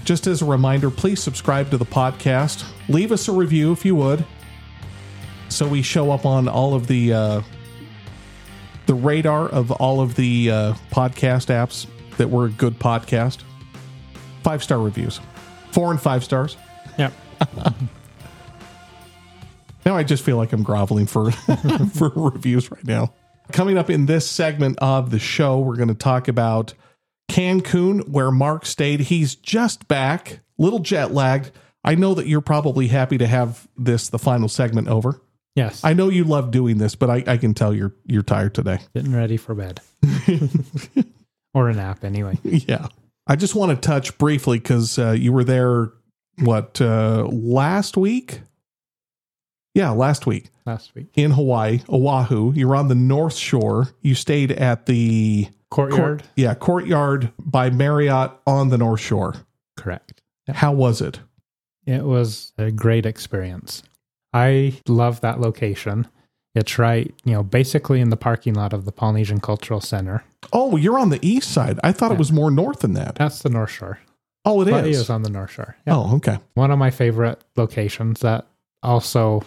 Just 0.04 0.28
as 0.28 0.42
a 0.42 0.46
reminder, 0.46 0.92
please 0.92 1.24
subscribe 1.24 1.72
to 1.72 1.78
the 1.78 1.86
podcast. 1.86 2.66
Leave 2.90 3.14
us 3.14 3.30
a 3.30 3.32
review 3.32 3.72
if 3.72 3.86
you 3.86 3.96
would, 3.96 4.26
so 5.48 5.66
we 5.66 5.82
show 5.82 6.12
up 6.12 6.26
on 6.26 6.50
all 6.50 6.74
of 6.74 6.88
the 6.88 7.14
uh, 7.14 7.42
the 8.88 8.94
radar 8.94 9.48
of 9.48 9.72
all 9.72 10.02
of 10.02 10.16
the 10.16 10.52
uh, 10.52 10.74
podcast 10.92 11.48
apps 11.48 11.88
that 12.18 12.30
we're 12.30 12.48
a 12.48 12.52
good 12.52 12.78
podcast. 12.78 13.44
Five 14.44 14.62
star 14.62 14.80
reviews, 14.80 15.22
four 15.76 15.92
and 15.92 16.02
five 16.02 16.24
stars. 16.24 16.58
Yep. 16.98 17.14
Now 19.86 19.96
I 19.96 20.02
just 20.04 20.24
feel 20.24 20.38
like 20.38 20.52
I'm 20.52 20.64
groveling 20.64 21.06
for 21.06 21.30
for 21.94 22.10
reviews 22.16 22.72
right 22.72 22.84
now. 22.84 23.14
Coming 23.52 23.78
up 23.78 23.92
in 23.92 24.08
this 24.08 24.28
segment 24.28 24.80
of 24.80 25.12
the 25.12 25.20
show, 25.20 25.60
we're 25.60 25.76
going 25.76 25.90
to 25.90 25.94
talk 25.94 26.28
about 26.28 26.74
Cancun, 27.30 28.10
where 28.10 28.32
Mark 28.32 28.66
stayed. 28.66 29.02
He's 29.02 29.36
just 29.36 29.88
back, 29.88 30.40
little 30.58 30.80
jet 30.80 31.12
lagged. 31.12 31.52
I 31.84 31.94
know 31.94 32.16
that 32.16 32.26
you're 32.26 32.42
probably 32.42 32.88
happy 32.88 33.20
to 33.20 33.28
have 33.28 33.68
this 33.78 34.10
the 34.10 34.18
final 34.18 34.50
segment 34.50 34.88
over. 34.88 35.22
Yes. 35.54 35.84
I 35.84 35.94
know 35.94 36.10
you 36.10 36.24
love 36.24 36.50
doing 36.50 36.80
this, 36.80 36.96
but 36.96 37.12
I, 37.12 37.24
I 37.28 37.38
can 37.38 37.54
tell 37.54 37.72
you're 37.72 37.94
you're 38.08 38.24
tired 38.24 38.56
today. 38.56 38.80
Getting 38.96 39.14
ready 39.14 39.38
for 39.38 39.54
bed. 39.54 39.82
or 41.54 41.70
a 41.70 41.74
nap, 41.76 42.04
anyway. 42.04 42.40
Yeah. 42.44 42.88
I 43.28 43.36
just 43.36 43.56
want 43.56 43.72
to 43.72 43.88
touch 43.88 44.18
briefly 44.18 44.60
because 44.60 45.00
uh, 45.00 45.12
you 45.12 45.34
were 45.34 45.44
there, 45.44 45.92
what, 46.40 46.80
uh, 46.80 47.26
last 47.32 47.98
week? 47.98 48.42
Yeah, 49.74 49.90
last 49.90 50.26
week 50.26 50.52
Last 50.66 50.96
week. 50.96 51.08
in 51.16 51.32
Hawaii, 51.32 51.82
Oahu. 51.90 52.54
You're 52.56 52.76
on 52.76 52.88
the 52.88 52.96
North 52.96 53.36
Shore. 53.36 53.90
You 54.02 54.16
stayed 54.16 54.52
at 54.54 54.86
the 54.86 55.50
Courtyard. 55.70 56.20
court, 56.22 56.32
yeah, 56.38 56.54
courtyard 56.54 57.34
by 57.40 57.70
Marriott 57.70 58.32
on 58.48 58.70
the 58.70 58.78
North 58.78 59.02
Shore. 59.02 59.36
Correct. 59.76 60.22
How 60.48 60.72
was 60.72 61.02
it? 61.02 61.20
It 61.86 62.04
was 62.04 62.54
a 62.58 62.72
great 62.72 63.06
experience. 63.06 63.84
I 64.32 64.80
love 64.88 65.22
that 65.22 65.42
location. 65.42 66.08
It's 66.56 66.80
right, 66.80 67.14
you 67.26 67.34
know, 67.34 67.44
basically 67.44 68.00
in 68.00 68.10
the 68.10 68.18
parking 68.18 68.54
lot 68.54 68.72
of 68.74 68.86
the 68.86 68.92
Polynesian 68.92 69.40
Cultural 69.42 69.82
Center. 69.82 70.24
Oh, 70.54 70.78
you're 70.78 70.98
on 70.98 71.10
the 71.10 71.20
east 71.22 71.52
side. 71.52 71.80
I 71.84 71.92
thought 71.92 72.12
it 72.14 72.18
was 72.18 72.32
more 72.32 72.50
north 72.50 72.80
than 72.80 72.94
that. 72.94 73.16
That's 73.16 73.42
the 73.42 73.50
North 73.50 73.72
Shore. 73.72 74.00
Oh, 74.46 74.62
it 74.62 74.70
But 74.70 74.86
it 74.86 74.92
is. 74.92 75.00
is 75.02 75.10
on 75.10 75.24
the 75.24 75.30
North 75.30 75.52
Shore. 75.52 75.76
Yeah. 75.86 75.98
Oh, 75.98 76.16
okay. 76.18 76.38
One 76.54 76.72
of 76.72 76.80
my 76.80 76.92
favorite 76.92 77.44
locations 77.58 78.22
that 78.22 78.48
also, 78.84 79.44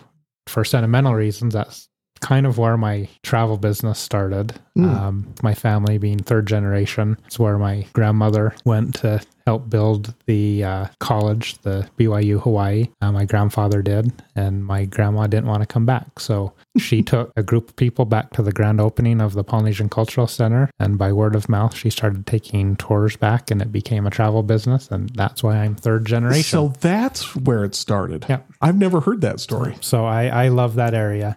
for 0.47 0.65
sentimental 0.65 1.15
reasons, 1.15 1.55
that's 1.55 1.89
kind 2.21 2.47
of 2.47 2.59
where 2.59 2.77
my 2.77 3.09
travel 3.23 3.57
business 3.57 3.99
started. 3.99 4.55
Mm. 4.77 4.95
Um, 4.95 5.35
my 5.43 5.55
family 5.55 5.99
being 5.99 6.19
third 6.19 6.47
generation, 6.47 7.19
it's 7.27 7.39
where 7.39 7.59
my 7.59 7.87
grandmother 7.93 8.55
went 8.65 8.95
to 8.97 9.21
help 9.49 9.71
build 9.71 10.15
the 10.27 10.63
uh, 10.63 10.87
college, 11.01 11.57
the 11.63 11.89
BYU 11.99 12.39
Hawaii. 12.39 12.89
Uh, 13.01 13.11
my 13.11 13.25
grandfather 13.25 13.81
did, 13.81 14.13
and 14.37 14.63
my 14.63 14.85
grandma 14.85 15.27
didn't 15.27 15.47
want 15.47 15.63
to 15.63 15.67
come 15.67 15.87
back. 15.87 16.21
So 16.21 16.53
she 16.79 17.03
took 17.03 17.33
a 17.35 17.43
group 17.43 17.71
of 17.71 17.77
people 17.77 18.05
back 18.05 18.31
to 18.35 18.43
the 18.43 18.53
grand 18.53 18.79
opening 18.79 19.23
of 19.23 19.33
the 19.33 19.43
Polynesian 19.43 19.89
Cultural 19.89 20.27
Center. 20.27 20.71
And 20.79 20.99
by 20.99 21.13
word 21.13 21.35
of 21.35 21.49
mouth, 21.49 21.75
she 21.75 21.89
started 21.89 22.27
taking 22.27 22.77
tours 22.77 23.17
back, 23.17 23.51
and 23.51 23.63
it 23.63 23.73
became 23.73 24.07
a 24.07 24.11
travel 24.11 24.43
business. 24.43 24.91
And 24.91 25.09
that's 25.17 25.43
why 25.43 25.57
I'm 25.57 25.75
third 25.75 26.05
generation. 26.05 26.43
So 26.43 26.75
that's 26.81 27.35
where 27.35 27.65
it 27.65 27.75
started. 27.75 28.27
Yeah. 28.29 28.41
I've 28.61 28.77
never 28.77 29.01
heard 29.01 29.23
that 29.23 29.41
story. 29.41 29.77
So 29.81 30.05
I, 30.05 30.27
I 30.27 30.49
love 30.49 30.75
that 30.75 30.93
area. 30.93 31.37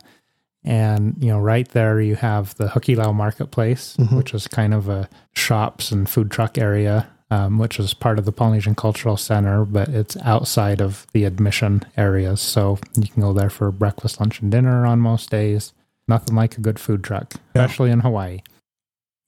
And, 0.64 1.16
you 1.20 1.30
know, 1.30 1.40
right 1.40 1.68
there 1.70 2.00
you 2.00 2.16
have 2.16 2.56
the 2.56 2.68
Hukilau 2.68 3.16
Marketplace, 3.16 3.98
which 4.12 4.34
is 4.34 4.48
kind 4.48 4.74
of 4.74 4.88
a 4.90 5.10
shops 5.34 5.92
and 5.92 6.08
food 6.08 6.30
truck 6.30 6.58
area, 6.58 7.10
um, 7.32 7.58
which 7.58 7.80
is 7.80 7.94
part 7.94 8.20
of 8.20 8.26
the 8.26 8.32
Polynesian 8.32 8.76
Cultural 8.76 9.18
Center, 9.18 9.66
but 9.66 9.90
it's 9.90 10.18
outside 10.18 10.80
of 10.82 11.08
the 11.14 11.24
admission 11.24 11.84
areas. 11.98 12.42
So 12.42 12.78
you 12.96 13.08
can 13.08 13.22
go 13.22 13.34
there 13.34 13.50
for 13.50 13.72
breakfast, 13.72 14.20
lunch, 14.20 14.40
and 14.42 14.52
dinner 14.52 14.86
on 14.86 15.00
most 15.00 15.32
days. 15.32 15.74
Nothing 16.08 16.36
like 16.36 16.58
a 16.58 16.62
good 16.62 16.78
food 16.78 17.04
truck, 17.04 17.34
especially 17.56 17.90
in 17.90 18.02
Hawaii. 18.02 18.42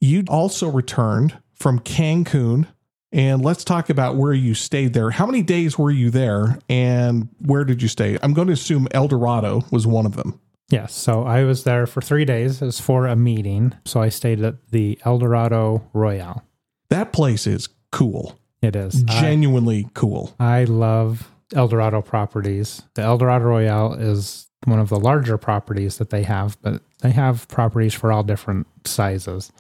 You 0.01 0.23
also 0.27 0.69
returned 0.69 1.38
from 1.55 1.79
Cancun, 1.79 2.67
and 3.11 3.41
let's 3.41 3.63
talk 3.63 3.89
about 3.89 4.17
where 4.17 4.34
you 4.34 4.53
stayed 4.53 4.93
there. 4.93 5.11
How 5.11 5.25
many 5.25 5.41
days 5.41 5.79
were 5.79 5.91
you 5.91 6.09
there, 6.09 6.59
and 6.67 7.29
where 7.39 7.63
did 7.63 7.81
you 7.81 7.88
stay? 7.88 8.17
I'm 8.21 8.34
going 8.34 8.47
to 8.47 8.53
assume 8.53 8.88
El 8.91 9.07
Dorado 9.07 9.63
was 9.71 9.88
one 9.88 10.05
of 10.05 10.15
them. 10.15 10.39
Yes. 10.74 10.93
So 10.95 11.24
I 11.24 11.43
was 11.43 11.65
there 11.65 11.86
for 11.86 12.01
three 12.01 12.26
days. 12.26 12.59
It 12.61 12.65
was 12.65 12.80
for 12.80 13.05
a 13.05 13.15
meeting. 13.15 13.76
So 13.86 14.01
I 14.01 14.09
stayed 14.09 14.41
at 14.41 14.55
the 14.71 14.97
Eldorado 15.05 15.88
Royale. 15.93 16.43
That 16.89 17.13
place 17.13 17.45
is 17.45 17.69
cool. 17.91 18.39
It 18.61 18.76
is. 18.76 19.03
I- 19.07 19.21
Genuinely 19.21 19.88
cool. 19.93 20.34
I 20.39 20.63
love 20.63 21.30
Eldorado 21.53 22.01
properties. 22.01 22.82
The 22.95 23.03
Eldorado 23.03 23.45
Royale 23.45 23.93
is 23.93 24.47
one 24.65 24.80
of 24.80 24.89
the 24.89 24.99
larger 24.99 25.38
properties 25.38 25.97
that 25.97 26.09
they 26.09 26.24
have, 26.24 26.57
but 26.63 26.82
they 27.01 27.11
have 27.11 27.47
properties 27.49 27.93
for 27.93 28.11
all 28.11 28.24
different 28.24 28.65
sizes. 28.84 29.51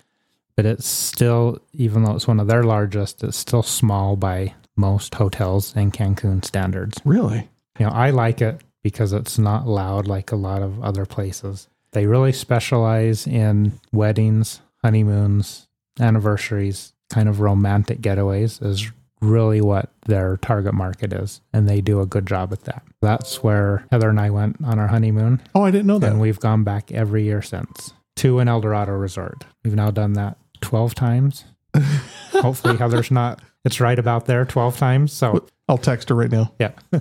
But 0.55 0.65
it's 0.65 0.87
still, 0.87 1.59
even 1.73 2.03
though 2.03 2.15
it's 2.15 2.27
one 2.27 2.39
of 2.39 2.47
their 2.47 2.63
largest, 2.63 3.23
it's 3.23 3.37
still 3.37 3.61
small 3.63 4.15
by 4.15 4.55
most 4.75 5.13
hotels 5.13 5.75
in 5.75 5.91
Cancun 5.91 6.43
standards. 6.43 6.99
Really? 7.05 7.49
You 7.79 7.85
know, 7.85 7.91
I 7.91 8.09
like 8.09 8.41
it 8.41 8.61
because 8.83 9.13
it's 9.13 9.39
not 9.39 9.67
loud 9.67 10.07
like 10.07 10.31
a 10.31 10.35
lot 10.35 10.61
of 10.61 10.83
other 10.83 11.05
places. 11.05 11.67
They 11.93 12.05
really 12.05 12.33
specialize 12.33 13.25
in 13.25 13.79
weddings, 13.91 14.61
honeymoons, 14.83 15.67
anniversaries, 15.99 16.93
kind 17.09 17.29
of 17.29 17.39
romantic 17.39 18.01
getaways 18.01 18.63
is 18.65 18.91
really 19.21 19.61
what 19.61 19.89
their 20.05 20.37
target 20.37 20.73
market 20.73 21.13
is. 21.13 21.41
And 21.53 21.67
they 21.69 21.81
do 21.81 22.01
a 22.01 22.05
good 22.05 22.25
job 22.25 22.51
at 22.51 22.65
that. 22.65 22.83
That's 23.01 23.41
where 23.41 23.85
Heather 23.91 24.09
and 24.09 24.19
I 24.19 24.29
went 24.29 24.57
on 24.63 24.79
our 24.79 24.87
honeymoon. 24.87 25.41
Oh, 25.55 25.63
I 25.63 25.71
didn't 25.71 25.87
know 25.87 25.99
that. 25.99 26.11
And 26.11 26.19
we've 26.19 26.39
gone 26.39 26.63
back 26.63 26.91
every 26.91 27.23
year 27.23 27.41
since 27.41 27.93
to 28.17 28.39
an 28.39 28.47
Eldorado 28.47 28.91
resort. 28.93 29.45
We've 29.63 29.75
now 29.75 29.91
done 29.91 30.13
that 30.13 30.37
12 30.61 30.95
times. 30.95 31.45
Hopefully, 32.33 32.77
Heather's 32.77 33.11
not, 33.11 33.41
it's 33.63 33.79
right 33.79 33.97
about 33.97 34.25
there 34.25 34.45
12 34.45 34.77
times. 34.77 35.13
So, 35.13 35.47
I'll 35.67 35.77
text 35.77 36.09
her 36.09 36.15
right 36.15 36.31
now. 36.31 36.51
yeah. 36.59 36.71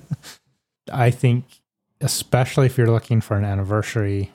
I 0.93 1.11
think, 1.11 1.45
especially 2.03 2.67
if 2.67 2.77
you're 2.77 2.91
looking 2.91 3.21
for 3.21 3.37
an 3.37 3.45
anniversary, 3.45 4.31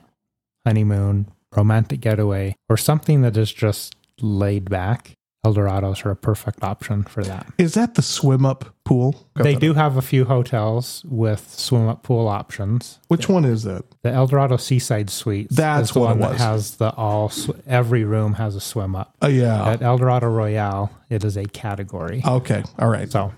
honeymoon, 0.66 1.28
romantic 1.54 2.00
getaway, 2.00 2.56
or 2.68 2.76
something 2.76 3.22
that 3.22 3.36
is 3.36 3.52
just 3.52 3.94
laid 4.20 4.68
back, 4.68 5.12
Eldorados 5.46 6.04
are 6.04 6.10
a 6.10 6.16
perfect 6.16 6.64
option 6.64 7.04
for 7.04 7.22
that. 7.22 7.46
Is 7.58 7.74
that 7.74 7.94
the 7.94 8.02
swim 8.02 8.44
up 8.44 8.74
pool? 8.84 9.28
They 9.36 9.54
do 9.54 9.72
have 9.72 9.96
a 9.96 10.02
few 10.02 10.24
hotels 10.24 11.04
with 11.08 11.54
swim 11.54 11.86
up 11.86 12.02
pool 12.02 12.26
options. 12.26 12.98
Which 13.06 13.28
one 13.28 13.44
is 13.44 13.62
that? 13.62 13.84
The 14.02 14.10
Eldorado 14.10 14.56
Seaside 14.56 15.10
Suites. 15.10 15.54
That's 15.54 15.94
what 15.94 16.16
one 16.16 16.18
it 16.18 16.32
that 16.32 16.38
has 16.38 16.76
the 16.76 16.92
all. 16.92 17.30
Every 17.68 18.02
room 18.02 18.34
has 18.34 18.56
a 18.56 18.60
swim 18.60 18.96
up. 18.96 19.16
Oh, 19.22 19.28
yeah. 19.28 19.70
At 19.70 19.80
Eldorado 19.80 20.26
Royale, 20.26 20.90
it 21.08 21.22
is 21.24 21.36
a 21.36 21.44
category. 21.44 22.20
Okay. 22.26 22.64
All 22.78 22.88
right. 22.88 23.10
So, 23.10 23.32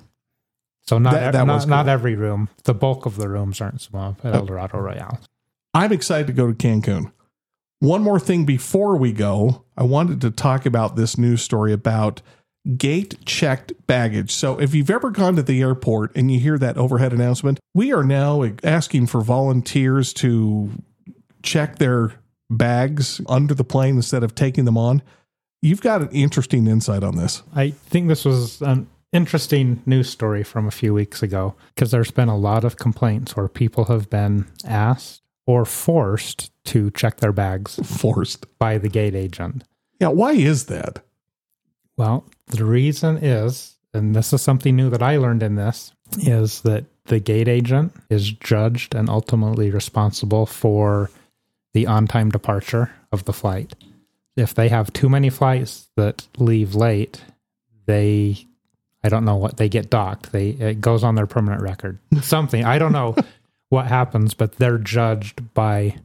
so 0.90 0.98
not 0.98 1.12
That- 1.14 1.32
that 1.34 1.46
not, 1.46 1.54
was 1.54 1.66
not 1.68 1.86
every 1.86 2.16
room. 2.16 2.48
The 2.64 2.74
bulk 2.74 3.06
of 3.06 3.14
the 3.14 3.28
rooms 3.28 3.60
aren't 3.60 3.80
swim 3.80 4.16
at 4.24 4.34
El 4.34 4.44
Dorado 4.44 4.78
Royale. 4.78 5.20
I'm 5.72 5.92
excited 5.92 6.26
to 6.26 6.32
go 6.32 6.48
to 6.48 6.52
Cancun. 6.52 7.12
One 7.78 8.02
more 8.02 8.18
thing 8.18 8.44
before 8.44 8.96
we 8.96 9.12
go, 9.12 9.62
I 9.76 9.84
wanted 9.84 10.20
to 10.22 10.32
talk 10.32 10.66
about 10.66 10.96
this 10.96 11.16
news 11.16 11.42
story 11.42 11.72
about 11.72 12.22
gate 12.76 13.24
checked 13.24 13.72
baggage. 13.86 14.32
So, 14.32 14.58
if 14.60 14.74
you've 14.74 14.90
ever 14.90 15.12
gone 15.12 15.36
to 15.36 15.44
the 15.44 15.60
airport 15.62 16.10
and 16.16 16.28
you 16.28 16.40
hear 16.40 16.58
that 16.58 16.76
overhead 16.76 17.12
announcement, 17.12 17.60
we 17.72 17.92
are 17.92 18.02
now 18.02 18.44
asking 18.64 19.06
for 19.06 19.20
volunteers 19.20 20.12
to 20.14 20.70
check 21.44 21.78
their 21.78 22.14
bags 22.50 23.20
under 23.28 23.54
the 23.54 23.62
plane 23.62 23.94
instead 23.94 24.24
of 24.24 24.34
taking 24.34 24.64
them 24.64 24.76
on. 24.76 25.02
You've 25.62 25.82
got 25.82 26.02
an 26.02 26.08
interesting 26.10 26.66
insight 26.66 27.04
on 27.04 27.14
this. 27.14 27.44
I 27.54 27.70
think 27.70 28.08
this 28.08 28.24
was 28.24 28.60
an 28.60 28.88
interesting 29.12 29.82
news 29.86 30.08
story 30.08 30.42
from 30.42 30.66
a 30.66 30.70
few 30.70 30.94
weeks 30.94 31.22
ago 31.22 31.54
because 31.74 31.90
there's 31.90 32.10
been 32.10 32.28
a 32.28 32.36
lot 32.36 32.64
of 32.64 32.76
complaints 32.76 33.36
where 33.36 33.48
people 33.48 33.86
have 33.86 34.08
been 34.08 34.46
asked 34.64 35.22
or 35.46 35.64
forced 35.64 36.50
to 36.64 36.90
check 36.92 37.16
their 37.16 37.32
bags 37.32 37.80
Forced. 37.82 38.46
by 38.58 38.78
the 38.78 38.88
gate 38.88 39.14
agent. 39.14 39.64
Yeah, 39.98 40.08
why 40.08 40.32
is 40.32 40.66
that? 40.66 41.02
Well, 41.96 42.24
the 42.46 42.64
reason 42.64 43.16
is, 43.18 43.76
and 43.92 44.14
this 44.14 44.32
is 44.32 44.42
something 44.42 44.76
new 44.76 44.90
that 44.90 45.02
I 45.02 45.16
learned 45.16 45.42
in 45.42 45.56
this, 45.56 45.92
is 46.18 46.60
that 46.62 46.84
the 47.06 47.18
gate 47.18 47.48
agent 47.48 47.92
is 48.08 48.30
judged 48.30 48.94
and 48.94 49.08
ultimately 49.08 49.70
responsible 49.70 50.46
for 50.46 51.10
the 51.72 51.86
on 51.86 52.06
time 52.06 52.30
departure 52.30 52.92
of 53.10 53.24
the 53.24 53.32
flight. 53.32 53.74
If 54.36 54.54
they 54.54 54.68
have 54.68 54.92
too 54.92 55.08
many 55.08 55.30
flights 55.30 55.88
that 55.96 56.28
leave 56.38 56.74
late, 56.74 57.22
they 57.86 58.46
I 59.02 59.08
don't 59.08 59.24
know 59.24 59.36
what 59.36 59.56
they 59.56 59.68
get 59.68 59.90
docked. 59.90 60.32
They 60.32 60.50
it 60.50 60.80
goes 60.80 61.02
on 61.04 61.14
their 61.14 61.26
permanent 61.26 61.62
record. 61.62 61.98
Something. 62.22 62.64
I 62.64 62.78
don't 62.78 62.92
know 62.92 63.16
what 63.68 63.86
happens, 63.86 64.34
but 64.34 64.56
they're 64.56 64.78
judged 64.78 65.54
by 65.54 65.96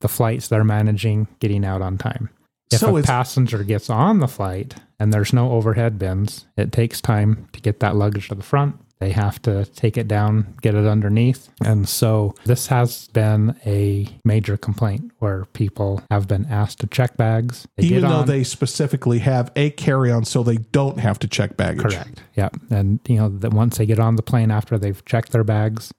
the 0.00 0.08
flights 0.08 0.48
they're 0.48 0.64
managing 0.64 1.26
getting 1.40 1.64
out 1.64 1.82
on 1.82 1.98
time. 1.98 2.30
If 2.70 2.80
So 2.80 2.96
a 2.96 3.02
passenger 3.02 3.62
gets 3.62 3.88
on 3.88 4.18
the 4.18 4.28
flight 4.28 4.74
and 4.98 5.12
there's 5.12 5.32
no 5.32 5.52
overhead 5.52 5.98
bins, 5.98 6.46
it 6.56 6.72
takes 6.72 7.00
time 7.00 7.48
to 7.52 7.60
get 7.60 7.80
that 7.80 7.94
luggage 7.96 8.28
to 8.28 8.34
the 8.34 8.42
front. 8.42 8.76
They 8.98 9.10
have 9.10 9.42
to 9.42 9.66
take 9.66 9.98
it 9.98 10.08
down, 10.08 10.54
get 10.62 10.74
it 10.74 10.86
underneath. 10.86 11.50
And 11.62 11.86
so 11.86 12.34
this 12.44 12.68
has 12.68 13.08
been 13.08 13.54
a 13.66 14.08
major 14.24 14.56
complaint 14.56 15.12
where 15.18 15.44
people 15.52 16.02
have 16.10 16.26
been 16.26 16.46
asked 16.46 16.80
to 16.80 16.86
check 16.86 17.16
bags. 17.18 17.66
Even 17.76 18.02
though 18.02 18.20
on- 18.20 18.26
they 18.26 18.42
specifically 18.42 19.18
have 19.18 19.52
a 19.54 19.68
carry 19.70 20.10
on 20.10 20.24
so 20.24 20.42
they 20.42 20.56
don't 20.56 20.98
have 20.98 21.18
to 21.18 21.28
check 21.28 21.58
baggage. 21.58 21.82
Correct. 21.82 22.22
Yep. 22.36 22.56
And 22.70 23.00
you 23.06 23.16
know 23.16 23.28
that 23.28 23.52
once 23.52 23.76
they 23.76 23.84
get 23.84 23.98
on 23.98 24.16
the 24.16 24.22
plane 24.22 24.50
after 24.50 24.78
they've 24.78 25.04
checked 25.04 25.30
their 25.32 25.44
bags, 25.44 25.92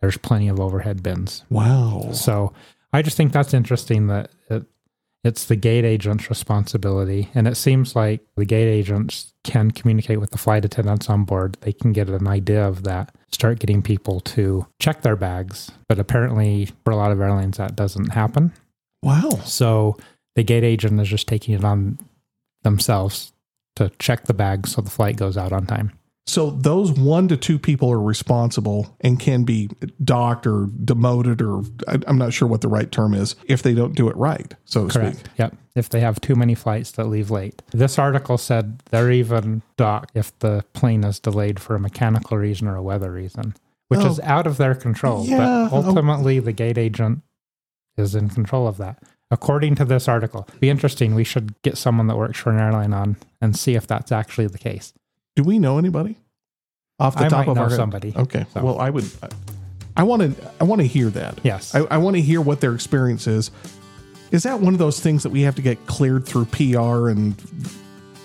there's 0.00 0.18
plenty 0.18 0.48
of 0.48 0.58
overhead 0.58 1.02
bins. 1.04 1.44
Wow. 1.48 2.10
So 2.12 2.52
I 2.92 3.02
just 3.02 3.16
think 3.16 3.32
that's 3.32 3.54
interesting 3.54 4.08
that 4.08 4.30
it's 5.26 5.46
the 5.46 5.56
gate 5.56 5.84
agent's 5.84 6.30
responsibility, 6.30 7.30
and 7.34 7.48
it 7.48 7.56
seems 7.56 7.96
like 7.96 8.20
the 8.36 8.44
gate 8.44 8.68
agents 8.68 9.32
can 9.44 9.70
communicate 9.70 10.20
with 10.20 10.30
the 10.30 10.38
flight 10.38 10.64
attendants 10.64 11.10
on 11.10 11.24
board. 11.24 11.56
They 11.60 11.72
can 11.72 11.92
get 11.92 12.08
an 12.08 12.26
idea 12.26 12.66
of 12.66 12.84
that, 12.84 13.14
start 13.30 13.58
getting 13.58 13.82
people 13.82 14.20
to 14.20 14.66
check 14.80 15.02
their 15.02 15.16
bags. 15.16 15.70
But 15.88 15.98
apparently, 15.98 16.68
for 16.84 16.92
a 16.92 16.96
lot 16.96 17.12
of 17.12 17.20
airlines, 17.20 17.56
that 17.58 17.76
doesn't 17.76 18.12
happen. 18.12 18.52
Wow. 19.02 19.30
So 19.44 19.96
the 20.34 20.42
gate 20.42 20.64
agent 20.64 21.00
is 21.00 21.08
just 21.08 21.28
taking 21.28 21.54
it 21.54 21.64
on 21.64 21.98
themselves 22.62 23.32
to 23.76 23.90
check 23.98 24.24
the 24.24 24.34
bag 24.34 24.66
so 24.66 24.80
the 24.80 24.90
flight 24.90 25.16
goes 25.16 25.36
out 25.36 25.52
on 25.52 25.66
time. 25.66 25.92
So 26.28 26.50
those 26.50 26.90
one 26.92 27.28
to 27.28 27.36
two 27.36 27.56
people 27.58 27.88
are 27.90 28.00
responsible 28.00 28.96
and 29.00 29.18
can 29.20 29.44
be 29.44 29.70
docked 30.02 30.44
or 30.46 30.66
demoted, 30.84 31.40
or 31.40 31.62
I- 31.86 32.00
I'm 32.08 32.18
not 32.18 32.32
sure 32.32 32.48
what 32.48 32.62
the 32.62 32.68
right 32.68 32.90
term 32.90 33.14
is, 33.14 33.36
if 33.46 33.62
they 33.62 33.74
don't 33.74 33.94
do 33.94 34.08
it 34.08 34.16
right, 34.16 34.52
so 34.64 34.88
to 34.88 34.92
Correct. 34.98 35.18
speak. 35.20 35.28
Yep. 35.38 35.56
If 35.76 35.88
they 35.90 36.00
have 36.00 36.20
too 36.20 36.34
many 36.34 36.54
flights 36.56 36.90
that 36.92 37.04
leave 37.08 37.30
late. 37.30 37.62
This 37.70 37.96
article 37.98 38.38
said 38.38 38.80
they're 38.90 39.12
even 39.12 39.62
docked 39.76 40.16
if 40.16 40.36
the 40.40 40.64
plane 40.72 41.04
is 41.04 41.20
delayed 41.20 41.60
for 41.60 41.76
a 41.76 41.80
mechanical 41.80 42.36
reason 42.38 42.66
or 42.66 42.74
a 42.74 42.82
weather 42.82 43.12
reason, 43.12 43.54
which 43.88 44.00
Oh. 44.00 44.06
is 44.10 44.20
out 44.20 44.48
of 44.48 44.56
their 44.56 44.74
control. 44.74 45.24
Yeah. 45.26 45.68
But 45.70 45.76
ultimately, 45.86 46.40
the 46.40 46.52
gate 46.52 46.78
agent 46.78 47.20
is 47.96 48.16
in 48.16 48.30
control 48.30 48.66
of 48.66 48.78
that. 48.78 49.00
According 49.30 49.76
to 49.76 49.84
this 49.84 50.08
article, 50.08 50.48
be 50.60 50.70
interesting. 50.70 51.14
We 51.14 51.24
should 51.24 51.54
get 51.62 51.78
someone 51.78 52.08
that 52.08 52.16
works 52.16 52.38
for 52.38 52.50
an 52.50 52.58
airline 52.58 52.92
on 52.92 53.16
and 53.40 53.56
see 53.56 53.74
if 53.74 53.86
that's 53.86 54.10
actually 54.10 54.48
the 54.48 54.58
case. 54.58 54.92
Do 55.36 55.44
we 55.44 55.58
know 55.58 55.78
anybody 55.78 56.16
off 56.98 57.14
the 57.14 57.24
I 57.26 57.28
top 57.28 57.46
might 57.46 57.48
of 57.52 57.56
know 57.56 57.62
our 57.62 57.68
head? 57.68 57.76
somebody. 57.76 58.12
Okay. 58.16 58.46
So- 58.52 58.64
Well, 58.64 58.78
I 58.80 58.90
would. 58.90 59.04
I 59.96 60.02
want 60.02 60.22
to. 60.36 60.50
I 60.60 60.64
want 60.64 60.80
to 60.80 60.86
hear 60.86 61.08
that. 61.10 61.38
Yes. 61.42 61.74
I, 61.74 61.80
I 61.90 61.96
want 61.98 62.16
to 62.16 62.22
hear 62.22 62.40
what 62.40 62.60
their 62.60 62.74
experience 62.74 63.26
is. 63.26 63.50
Is 64.32 64.42
that 64.42 64.60
one 64.60 64.72
of 64.74 64.78
those 64.78 64.98
things 65.00 65.22
that 65.22 65.30
we 65.30 65.42
have 65.42 65.54
to 65.54 65.62
get 65.62 65.86
cleared 65.86 66.26
through 66.26 66.46
PR 66.46 67.08
and 67.10 67.34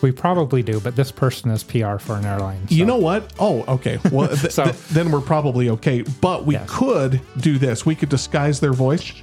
we 0.01 0.11
probably 0.11 0.63
do, 0.63 0.79
but 0.79 0.95
this 0.95 1.11
person 1.11 1.51
is 1.51 1.63
PR 1.63 1.97
for 1.97 2.15
an 2.15 2.25
airline. 2.25 2.59
You 2.69 2.85
know 2.85 2.97
what? 2.97 3.31
Oh, 3.39 3.61
okay. 3.75 3.99
Well, 4.11 4.27
th- 4.35 4.51
So- 4.51 4.63
th- 4.63 4.75
then 4.87 5.11
we're 5.11 5.21
probably 5.21 5.69
okay. 5.69 6.01
But 6.21 6.45
we 6.45 6.55
Yes. 6.55 6.67
could 6.69 7.21
do 7.37 7.57
this. 7.59 7.85
We 7.85 7.93
could 7.95 8.09
disguise 8.09 8.59
their 8.59 8.73
voice. 8.73 9.13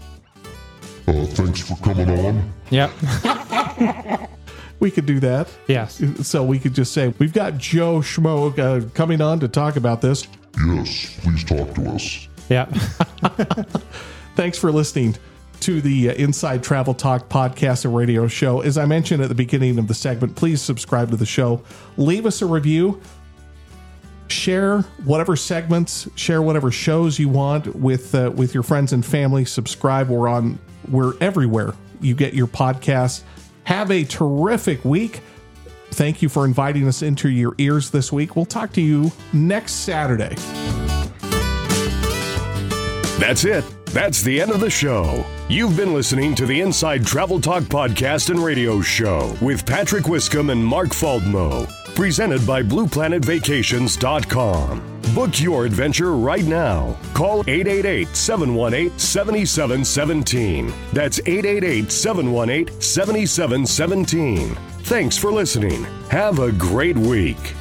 Uh, 1.08 1.24
thanks 1.26 1.60
for 1.68 1.74
coming 1.82 2.08
on. 2.10 2.52
Yep. 2.70 2.90
We 4.80 4.90
could 4.90 5.06
do 5.06 5.18
that. 5.20 5.48
yes. 5.66 6.00
So 6.22 6.44
we 6.44 6.58
could 6.58 6.74
just 6.74 6.92
say, 6.92 7.12
we've 7.18 7.32
got 7.32 7.58
Joe 7.58 7.98
Schmo 7.98 8.56
uh, 8.58 8.88
coming 8.94 9.20
on 9.20 9.40
to 9.40 9.48
talk 9.48 9.76
about 9.76 10.00
this. 10.00 10.26
Yes, 10.66 11.18
please 11.20 11.44
talk 11.44 11.74
to 11.74 11.90
us. 11.90 12.28
Yeah. 12.48 12.64
Thanks 14.36 14.56
for 14.58 14.70
listening 14.72 15.16
to 15.60 15.80
the 15.80 16.10
uh, 16.10 16.14
Inside 16.14 16.62
Travel 16.62 16.94
Talk 16.94 17.28
podcast 17.28 17.84
and 17.84 17.94
radio 17.94 18.28
show. 18.28 18.60
As 18.60 18.78
I 18.78 18.86
mentioned 18.86 19.22
at 19.22 19.28
the 19.28 19.34
beginning 19.34 19.78
of 19.78 19.88
the 19.88 19.94
segment, 19.94 20.36
please 20.36 20.62
subscribe 20.62 21.10
to 21.10 21.16
the 21.16 21.26
show. 21.26 21.62
Leave 21.96 22.26
us 22.26 22.40
a 22.42 22.46
review. 22.46 23.00
Share 24.28 24.82
whatever 25.04 25.36
segments, 25.36 26.06
share 26.14 26.42
whatever 26.42 26.70
shows 26.70 27.18
you 27.18 27.30
want 27.30 27.74
with 27.74 28.14
uh, 28.14 28.30
with 28.34 28.52
your 28.52 28.62
friends 28.62 28.92
and 28.92 29.04
family. 29.04 29.44
Subscribe. 29.46 30.08
We're 30.10 30.28
on. 30.28 30.58
We're 30.90 31.14
everywhere. 31.20 31.74
You 32.00 32.14
get 32.14 32.34
your 32.34 32.46
podcasts. 32.46 33.22
Have 33.68 33.90
a 33.90 34.02
terrific 34.02 34.82
week. 34.82 35.20
Thank 35.90 36.22
you 36.22 36.30
for 36.30 36.46
inviting 36.46 36.88
us 36.88 37.02
into 37.02 37.28
your 37.28 37.54
ears 37.58 37.90
this 37.90 38.10
week. 38.10 38.34
We'll 38.34 38.46
talk 38.46 38.72
to 38.72 38.80
you 38.80 39.12
next 39.34 39.72
Saturday. 39.72 40.34
That's 43.20 43.44
it. 43.44 43.66
That's 43.88 44.22
the 44.22 44.40
end 44.40 44.52
of 44.52 44.60
the 44.60 44.70
show. 44.70 45.22
You've 45.50 45.76
been 45.76 45.92
listening 45.92 46.34
to 46.36 46.46
the 46.46 46.62
Inside 46.62 47.04
Travel 47.04 47.42
Talk 47.42 47.64
podcast 47.64 48.30
and 48.30 48.42
radio 48.42 48.80
show 48.80 49.36
with 49.42 49.66
Patrick 49.66 50.04
Wiscombe 50.04 50.50
and 50.50 50.64
Mark 50.64 50.88
Faldmo, 50.88 51.68
presented 51.94 52.46
by 52.46 52.62
BluePlanetVacations.com. 52.62 54.97
Book 55.14 55.40
your 55.40 55.64
adventure 55.64 56.14
right 56.16 56.44
now. 56.44 56.96
Call 57.14 57.40
888 57.48 58.14
718 58.14 58.98
7717. 58.98 60.72
That's 60.92 61.20
888 61.20 61.90
718 61.90 62.80
7717. 62.80 64.54
Thanks 64.84 65.16
for 65.16 65.32
listening. 65.32 65.84
Have 66.10 66.40
a 66.40 66.52
great 66.52 66.96
week. 66.96 67.54